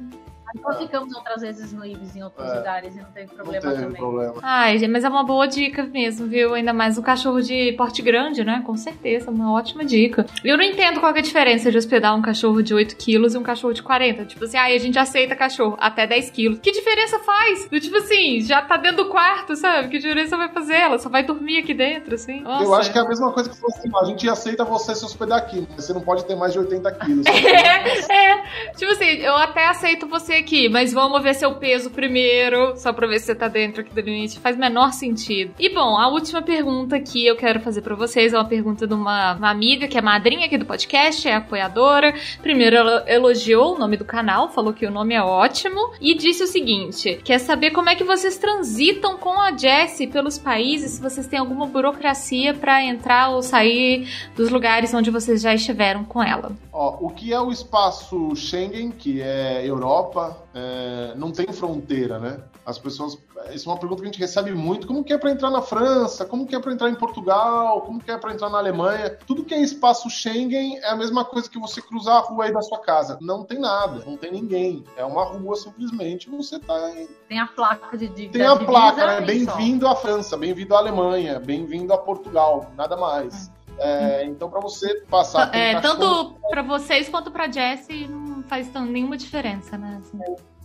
[0.62, 2.56] Nós ficamos outras vezes no Ibis em outros É.
[2.56, 3.96] lugares e não teve Não problema teve também.
[3.96, 4.34] problema.
[4.42, 6.54] Ai, mas é uma boa dica mesmo, viu?
[6.54, 8.62] Ainda mais o cachorro de porte grande, né?
[8.66, 10.26] Com certeza, uma ótima dica.
[10.44, 13.34] Eu não entendo qual que é a diferença de hospedar um cachorro de 8 quilos
[13.34, 14.24] e um cachorro de 40.
[14.24, 16.58] Tipo assim, ai, a gente aceita cachorro até 10 quilos.
[16.60, 17.68] Que diferença faz?
[17.68, 19.88] Do tipo assim, já tá dentro do quarto, sabe?
[19.88, 20.74] Que diferença vai fazer?
[20.76, 22.40] Ela só vai dormir aqui dentro, assim.
[22.40, 22.64] Nossa.
[22.64, 25.04] Eu acho que é a mesma coisa que você assim, a gente aceita você se
[25.04, 27.26] hospedar aqui, mas você não pode ter mais de 80 quilos.
[27.36, 28.44] É, é.
[28.76, 33.08] Tipo assim, eu até aceito você aqui, mas vamos ver seu peso primeiro, só pra
[33.08, 34.38] ver se você tá dentro aqui do limite.
[34.38, 35.52] Faz menor sentido.
[35.58, 38.94] E bom, a última pergunta que eu quero fazer pra vocês é uma pergunta de
[38.94, 42.14] uma, uma amiga que é madrinha aqui do podcast, é apoiadora.
[42.40, 46.44] Primeiro, ela elogiou o nome do canal, falou que o nome é ótimo e disse
[46.44, 51.02] o seguinte: quer saber como é que vocês transitam com a Jessie pelos países, se
[51.02, 56.22] vocês têm alguma burocracia pra entrar ou sair dos lugares onde vocês já estiveram com
[56.22, 56.52] ela.
[56.78, 62.38] Ó, o que é o espaço Schengen, que é Europa, é, não tem fronteira, né?
[62.66, 63.16] As pessoas.
[63.54, 64.86] Isso é uma pergunta que a gente recebe muito.
[64.86, 66.26] Como que é para entrar na França?
[66.26, 67.80] Como que é para entrar em Portugal?
[67.80, 69.08] Como que é para entrar na Alemanha?
[69.26, 72.52] Tudo que é espaço Schengen é a mesma coisa que você cruzar a rua aí
[72.52, 73.16] da sua casa.
[73.22, 74.84] Não tem nada, não tem ninguém.
[74.98, 76.28] É uma rua simplesmente.
[76.28, 76.90] Você tá.
[76.90, 78.32] em- Tem a placa de dívida.
[78.38, 79.20] Tem a placa, né?
[79.20, 79.24] só.
[79.24, 83.50] Bem-vindo à França, bem-vindo à Alemanha, bem-vindo a Portugal, nada mais.
[83.78, 85.54] É, então, para você passar.
[85.54, 90.00] É, cachorro- tanto pra vocês quanto pra Jessie não faz tão, nenhuma diferença, né?
[90.00, 90.18] Assim.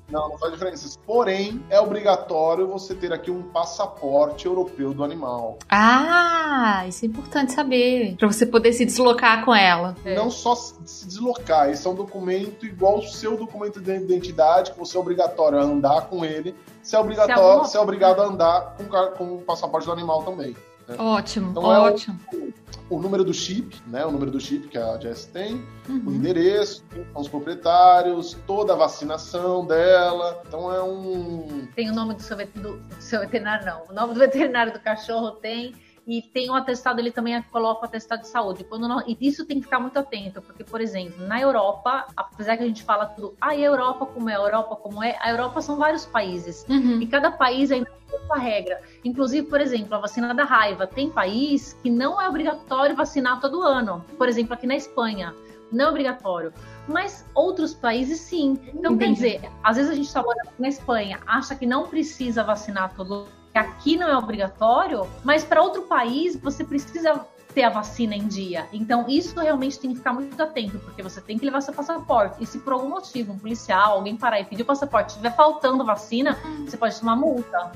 [0.09, 0.99] Não, não faz diferença.
[1.05, 5.57] Porém, é obrigatório você ter aqui um passaporte europeu do animal.
[5.69, 8.17] Ah, isso é importante saber.
[8.17, 9.95] Pra você poder se deslocar com ela.
[10.03, 10.13] É.
[10.15, 14.79] Não só se deslocar, isso é um documento igual o seu documento de identidade, que
[14.79, 16.53] você é obrigatório a andar com ele.
[16.83, 18.85] Você é, obrigatório, você é obrigado a andar com,
[19.17, 20.55] com o passaporte do animal também.
[20.91, 20.97] Né?
[20.99, 22.19] Ótimo, então, ótimo.
[22.31, 24.05] É o, o, número do chip, né?
[24.05, 26.03] O número do chip que a Jess tem, uhum.
[26.05, 26.83] o endereço,
[27.15, 30.41] os proprietários, toda a vacinação dela.
[30.47, 31.67] Então é um.
[31.75, 33.83] Tem o nome do seu, do, do seu veterinário, não.
[33.89, 35.73] O nome do veterinário do cachorro tem
[36.07, 38.63] e tem um atestado, ele também coloca o atestado de saúde.
[38.63, 42.57] Quando não, e isso tem que ficar muito atento, porque, por exemplo, na Europa, apesar
[42.57, 45.29] que a gente fala tudo, ah, a Europa como é, a Europa como é, a
[45.29, 46.65] Europa são vários países.
[46.67, 47.01] Uhum.
[47.01, 48.81] E cada país ainda tem sua regra.
[49.03, 50.87] Inclusive, por exemplo, a vacina da raiva.
[50.87, 54.03] Tem país que não é obrigatório vacinar todo ano.
[54.17, 55.35] Por exemplo, aqui na Espanha
[55.71, 56.53] não é obrigatório.
[56.87, 58.59] Mas outros países sim.
[58.73, 58.97] Então, Entendi.
[58.97, 62.93] quer dizer, às vezes a gente está morando na Espanha, acha que não precisa vacinar
[62.95, 63.27] todo
[63.59, 68.67] aqui não é obrigatório, mas para outro país você precisa ter a vacina em dia.
[68.71, 72.41] Então, isso realmente tem que ficar muito atento, porque você tem que levar seu passaporte.
[72.41, 75.83] E se por algum motivo um policial, alguém parar e pedir o passaporte, estiver faltando
[75.83, 77.71] vacina, você pode tomar multa.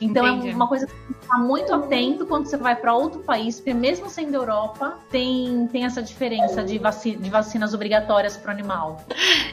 [0.00, 0.50] Então Entendi.
[0.50, 3.20] é uma coisa que você tem que ficar muito atento quando você vai para outro
[3.20, 8.50] país, porque mesmo sendo Europa, tem, tem essa diferença de, vacina, de vacinas obrigatórias para
[8.50, 9.04] o animal.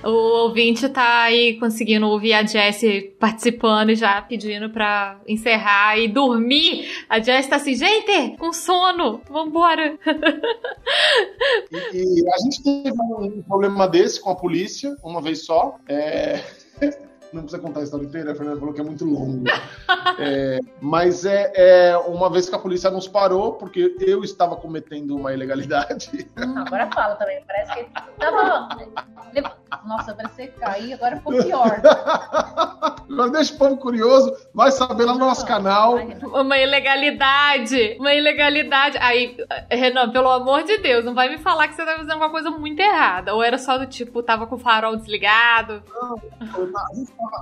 [0.03, 6.07] O ouvinte tá aí conseguindo ouvir a Jessie participando e já pedindo para encerrar e
[6.07, 6.87] dormir.
[7.07, 9.97] A Jessie tá assim, gente, com sono, vambora.
[11.93, 15.77] E, e a gente teve um problema desse com a polícia, uma vez só.
[15.87, 16.41] É
[17.33, 19.45] não precisa contar a história inteira, a Fernanda falou que é muito longo.
[20.19, 25.15] é, mas é, é, uma vez que a polícia nos parou, porque eu estava cometendo
[25.15, 26.29] uma ilegalidade.
[26.37, 27.89] Hum, agora fala também, parece que
[28.19, 28.69] tava.
[29.85, 31.81] Nossa, parece que cair, agora ficou pior.
[33.11, 35.95] Agora deixa o povo curioso, vai saber lá no nosso canal.
[36.23, 38.97] Uma ilegalidade, uma ilegalidade.
[38.99, 39.37] Aí,
[39.69, 42.49] Renan, pelo amor de Deus, não vai me falar que você tá fazendo alguma coisa
[42.51, 43.33] muito errada.
[43.33, 45.83] Ou era só do tipo, tava com o farol desligado?
[45.93, 46.85] Não, tava,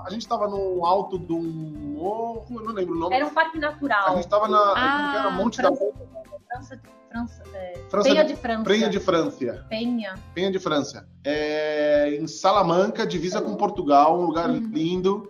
[0.05, 3.15] a gente tava no alto de um morro, eu não lembro o nome.
[3.15, 4.09] Era um parque natural.
[4.09, 4.73] A gente tava na.
[4.75, 8.63] Ah, era Monte França, da França, França, é, França, Penha de França.
[8.63, 9.65] Penha de França.
[9.69, 10.15] Penha.
[10.33, 11.07] Penha de França.
[11.23, 14.69] É, em Salamanca, divisa com Portugal, um lugar uhum.
[14.71, 15.29] lindo.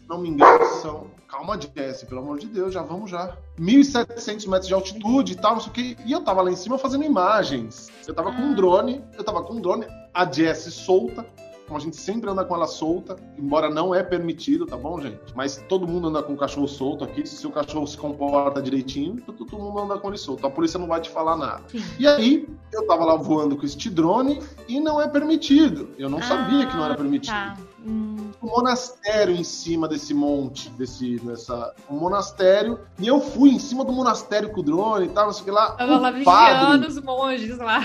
[0.00, 1.10] Se não me engano, são.
[1.28, 3.34] Calma, Jesse, pelo amor de Deus, já vamos já.
[3.58, 5.96] 1.700 metros de altitude e tal, não sei o que.
[6.04, 7.90] E eu tava lá em cima fazendo imagens.
[8.06, 8.54] Eu tava com um ah.
[8.54, 11.24] drone, eu tava com um drone, a Jesse solta,
[11.72, 15.18] como a gente sempre anda com ela solta, embora não é permitido, tá bom, gente?
[15.34, 17.26] Mas todo mundo anda com o cachorro solto aqui.
[17.26, 20.46] Se o cachorro se comporta direitinho, todo mundo anda com ele solto.
[20.46, 21.62] A polícia não vai te falar nada.
[21.68, 21.82] Sim.
[21.98, 24.38] E aí, eu tava lá voando com este drone
[24.68, 25.88] e não é permitido.
[25.96, 27.32] Eu não ah, sabia que não era permitido.
[27.32, 27.56] Tá.
[27.86, 28.32] Hum.
[28.42, 33.82] Um monastério em cima desse monte, desse, nessa, um monastério, e eu fui em cima
[33.82, 35.70] do monastério com o drone e tal, não sei o que lá.
[35.70, 37.82] Tava lá vigiando os monges lá.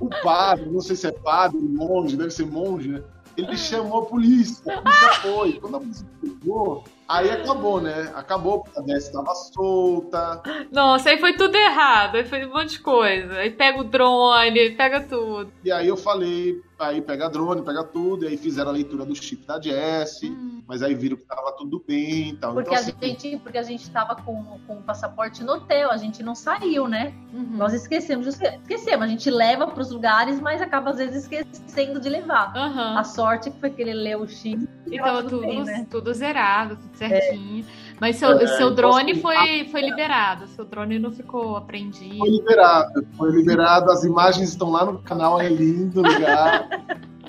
[0.00, 3.02] O padre, não sei se é padre, monge, deve ser monge, né?
[3.36, 5.52] Ele chamou a polícia, a polícia foi.
[5.60, 8.12] Quando a polícia chegou, aí acabou, né?
[8.14, 10.42] Acabou, porque a Dess estava solta.
[10.70, 13.34] Nossa, aí foi tudo errado, aí foi um monte de coisa.
[13.34, 15.50] Aí pega o drone, pega tudo.
[15.64, 19.14] E aí eu falei Aí pega drone, pega tudo, e aí fizeram a leitura do
[19.14, 20.62] chip da Jess, hum.
[20.66, 22.54] mas aí viram que tava tudo bem e tal.
[22.54, 25.90] Porque, então, a, assim, gente, porque a gente tava com, com o passaporte no hotel,
[25.90, 27.12] a gente não saiu, né?
[27.34, 27.58] Uhum.
[27.58, 32.08] Nós esquecemos, esquecemos, a gente leva para os lugares, mas acaba às vezes esquecendo de
[32.08, 32.54] levar.
[32.56, 32.98] Uhum.
[32.98, 34.66] A sorte que foi que ele leu o chip.
[34.86, 35.86] Então tudo, bem, né?
[35.90, 37.64] tudo zerado, tudo certinho.
[37.64, 37.89] É.
[38.00, 42.16] Mas seu, é, seu drone foi, foi liberado, seu drone não ficou apreendido.
[42.16, 46.66] Foi liberado, foi liberado, as imagens estão lá no canal, é lindo lugar.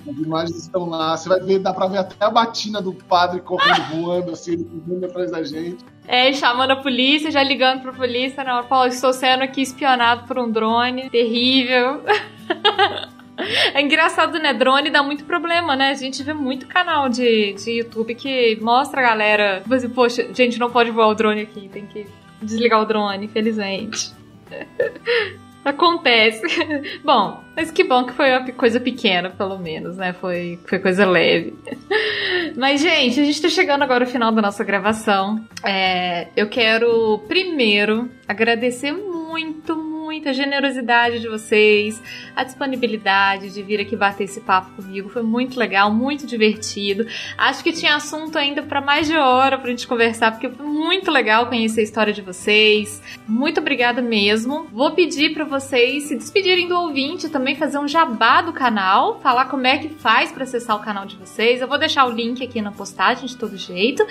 [0.10, 3.42] As imagens estão lá, você vai ver, dá pra ver até a batina do padre
[3.42, 5.86] correndo, voando, assim, ele voando atrás da gente.
[6.08, 10.40] É, chamando a polícia, já ligando pra polícia, não, Paulo, estou sendo aqui espionado por
[10.40, 12.02] um drone, terrível.
[13.74, 14.54] É engraçado, né?
[14.54, 15.90] Drone dá muito problema, né?
[15.90, 19.62] A gente vê muito canal de, de YouTube que mostra a galera.
[19.62, 22.06] Tipo assim, poxa, gente, não pode voar o drone aqui, tem que
[22.42, 24.14] desligar o drone, infelizmente.
[25.64, 26.42] Acontece.
[27.06, 30.12] bom, mas que bom que foi uma coisa pequena, pelo menos, né?
[30.14, 31.54] Foi, foi coisa leve.
[32.58, 35.46] mas, gente, a gente tá chegando agora ao final da nossa gravação.
[35.64, 39.76] É, eu quero primeiro agradecer muito,
[40.12, 42.04] muito a generosidade de vocês,
[42.36, 45.08] a disponibilidade de vir aqui bater esse papo comigo.
[45.08, 47.08] Foi muito legal, muito divertido.
[47.38, 51.10] Acho que tinha assunto ainda para mais de hora pra gente conversar, porque foi muito
[51.10, 53.02] legal conhecer a história de vocês.
[53.26, 54.68] Muito obrigada mesmo.
[54.74, 59.46] Vou pedir para vocês se despedirem do ouvinte, também fazer um jabá do canal, falar
[59.46, 61.62] como é que faz para acessar o canal de vocês.
[61.62, 64.06] Eu vou deixar o link aqui na postagem de todo jeito.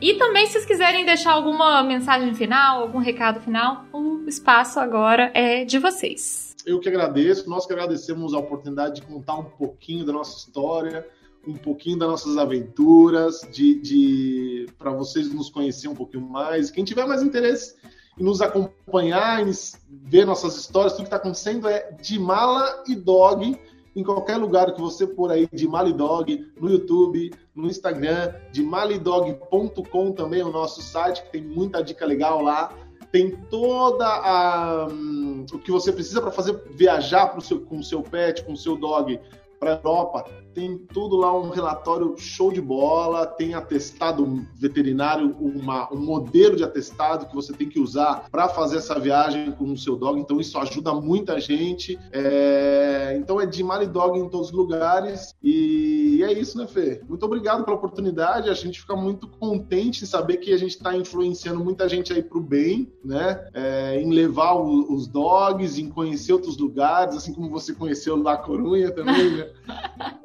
[0.00, 5.32] E também, se vocês quiserem deixar alguma mensagem final, algum recado final, o espaço agora
[5.34, 6.54] é de vocês.
[6.66, 11.06] Eu que agradeço, nós que agradecemos a oportunidade de contar um pouquinho da nossa história,
[11.46, 16.70] um pouquinho das nossas aventuras, de, de para vocês nos conhecerem um pouquinho mais.
[16.70, 17.76] Quem tiver mais interesse
[18.18, 19.50] em nos acompanhar, em
[19.88, 23.58] ver nossas histórias, tudo que está acontecendo é de mala e dog
[23.94, 30.12] em qualquer lugar que você for aí de Malidog, no YouTube, no Instagram, de malidog.com
[30.12, 32.72] também é o nosso site, que tem muita dica legal lá.
[33.12, 37.84] Tem toda a um, o que você precisa para fazer viajar pro seu, com o
[37.84, 39.18] seu pet, com o seu dog
[39.58, 40.24] para Europa,
[40.54, 46.64] tem tudo lá um relatório show de bola, tem atestado veterinário, uma, um modelo de
[46.64, 50.40] atestado que você tem que usar para fazer essa viagem com o seu dog, então
[50.40, 51.98] isso ajuda muita gente.
[52.12, 57.00] É, então é de Mali Dog em todos os lugares e é isso, né, Fê?
[57.08, 60.96] Muito obrigado pela oportunidade, a gente fica muito contente em saber que a gente está
[60.96, 63.48] influenciando muita gente aí para o bem, né?
[63.54, 68.36] É, em levar o, os dogs, em conhecer outros lugares, assim como você conheceu La
[68.36, 69.50] Corunha também, né?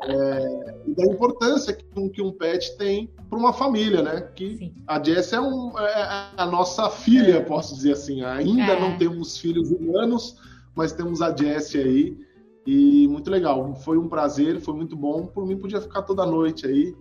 [0.01, 0.14] É,
[0.85, 4.21] e da importância que um, que um pet tem para uma família, né?
[4.35, 4.73] Que Sim.
[4.87, 7.41] a Jess é, um, é, a nossa filha, é.
[7.41, 8.23] posso dizer assim.
[8.23, 8.79] Ainda é.
[8.79, 10.37] não temos filhos humanos,
[10.75, 12.17] mas temos a Jess aí.
[12.67, 13.75] E muito legal.
[13.75, 15.27] Foi um prazer, foi muito bom.
[15.27, 16.95] Por mim, podia ficar toda noite aí.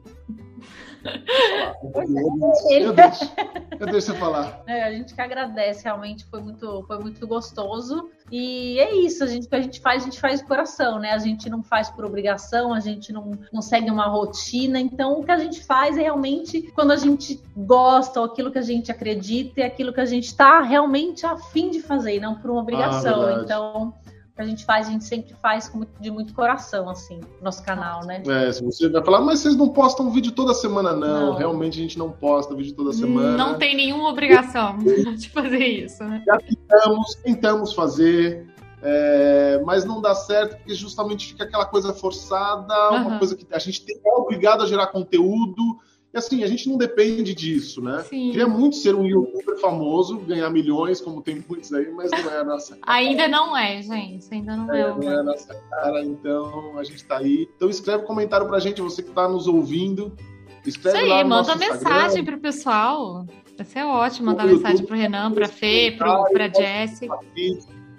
[2.71, 3.33] Eu deixo,
[3.79, 4.63] eu deixo você falar.
[4.67, 8.11] É, a gente que agradece, realmente foi muito, foi muito gostoso.
[8.31, 10.99] E é isso, a gente, o que a gente faz, a gente faz de coração,
[10.99, 11.13] né?
[11.13, 14.81] A gente não faz por obrigação, a gente não, não segue uma rotina.
[14.81, 18.59] Então, o que a gente faz é realmente quando a gente gosta, ou aquilo que
[18.59, 22.51] a gente acredita, é aquilo que a gente está realmente afim de fazer, não por
[22.51, 23.27] uma obrigação.
[23.27, 23.95] Ah, então
[24.35, 28.05] que a gente faz, a gente sempre faz com, de muito coração, assim, nosso canal,
[28.05, 28.21] né?
[28.27, 31.27] É, se você vai falar, mas vocês não postam vídeo toda semana, não.
[31.27, 31.35] não.
[31.35, 33.37] Realmente a gente não posta vídeo toda semana.
[33.37, 34.79] Não tem nenhuma obrigação
[35.17, 36.23] de fazer isso, né?
[36.27, 38.45] Já tentamos, tentamos fazer,
[38.83, 43.07] é, mas não dá certo porque justamente fica aquela coisa forçada, uhum.
[43.07, 45.79] uma coisa que a gente tem, é obrigado a gerar conteúdo
[46.15, 48.05] e assim, a gente não depende disso, né?
[48.09, 48.31] Sim.
[48.31, 52.39] Queria muito ser um youtuber famoso, ganhar milhões, como tem muitos aí, mas não é
[52.39, 52.99] a nossa cara.
[52.99, 54.25] ainda não é, gente.
[54.31, 54.81] Ainda não é.
[54.81, 57.49] é não é a nossa cara, então a gente tá aí.
[57.57, 60.17] Então escreve um comentário pra gente, você que tá nos ouvindo.
[60.65, 63.27] Escreve Isso aí, no manda mensagem pro pessoal.
[63.57, 67.09] Vai ser ótimo mandar mensagem pro Renan, pra Fê, pro, pra Jessie.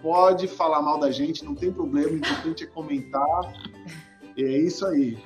[0.01, 3.53] Pode falar mal da gente, não tem problema, o importante é comentar.
[4.37, 5.17] E é isso aí.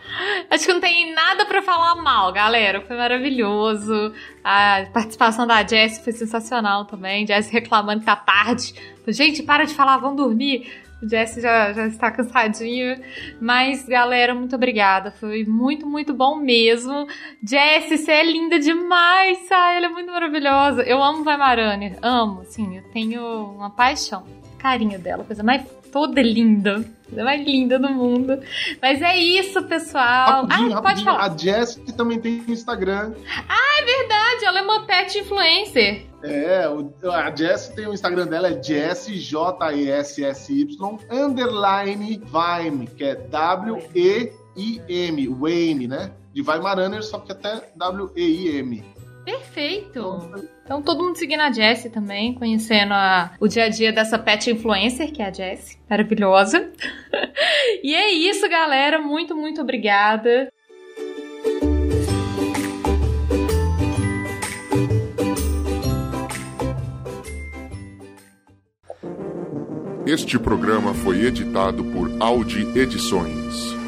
[0.52, 2.82] Acho que não tem nada para falar mal, galera.
[2.82, 4.14] Foi maravilhoso.
[4.44, 7.26] A participação da Jess foi sensacional também.
[7.26, 8.74] Jess reclamando que tá tarde.
[9.08, 10.72] Gente, para de falar, vão dormir.
[11.02, 13.02] Jess já, já está cansadinho.
[13.42, 15.10] Mas, galera, muito obrigada.
[15.12, 17.08] Foi muito, muito bom mesmo.
[17.44, 19.78] Jess, você é linda demais, sabe?
[19.78, 20.84] Ela é muito maravilhosa.
[20.84, 21.96] Eu amo Vaimarane.
[22.02, 23.24] Amo, assim, eu tenho
[23.56, 24.24] uma paixão.
[24.60, 26.86] Carinho dela, coisa mais toda linda.
[27.18, 28.40] A mais linda do mundo.
[28.82, 30.46] Mas é isso, pessoal.
[30.46, 31.26] Rapidinho, ah, pode falar.
[31.26, 33.14] A Jess também tem Instagram.
[33.48, 34.46] Ah, é verdade.
[34.46, 36.06] Ela é uma pet influencer.
[36.22, 36.66] É,
[37.06, 44.38] a Jess tem o Instagram dela, é Jess, J-E-S-S-Y, underline Vime, que é W-E-I-M,
[45.30, 46.12] Wayne, né?
[46.34, 48.84] De Weimaraner, só que até W-E-I-M.
[49.30, 50.48] Perfeito.
[50.64, 54.50] Então, todo mundo seguindo a Jessie também, conhecendo a, o dia a dia dessa pet
[54.50, 55.78] influencer, que é a Jessie.
[55.90, 56.72] Maravilhosa.
[57.84, 59.00] e é isso, galera.
[59.00, 60.52] Muito, muito obrigada.
[70.08, 73.79] Este programa foi editado por Audi Edições.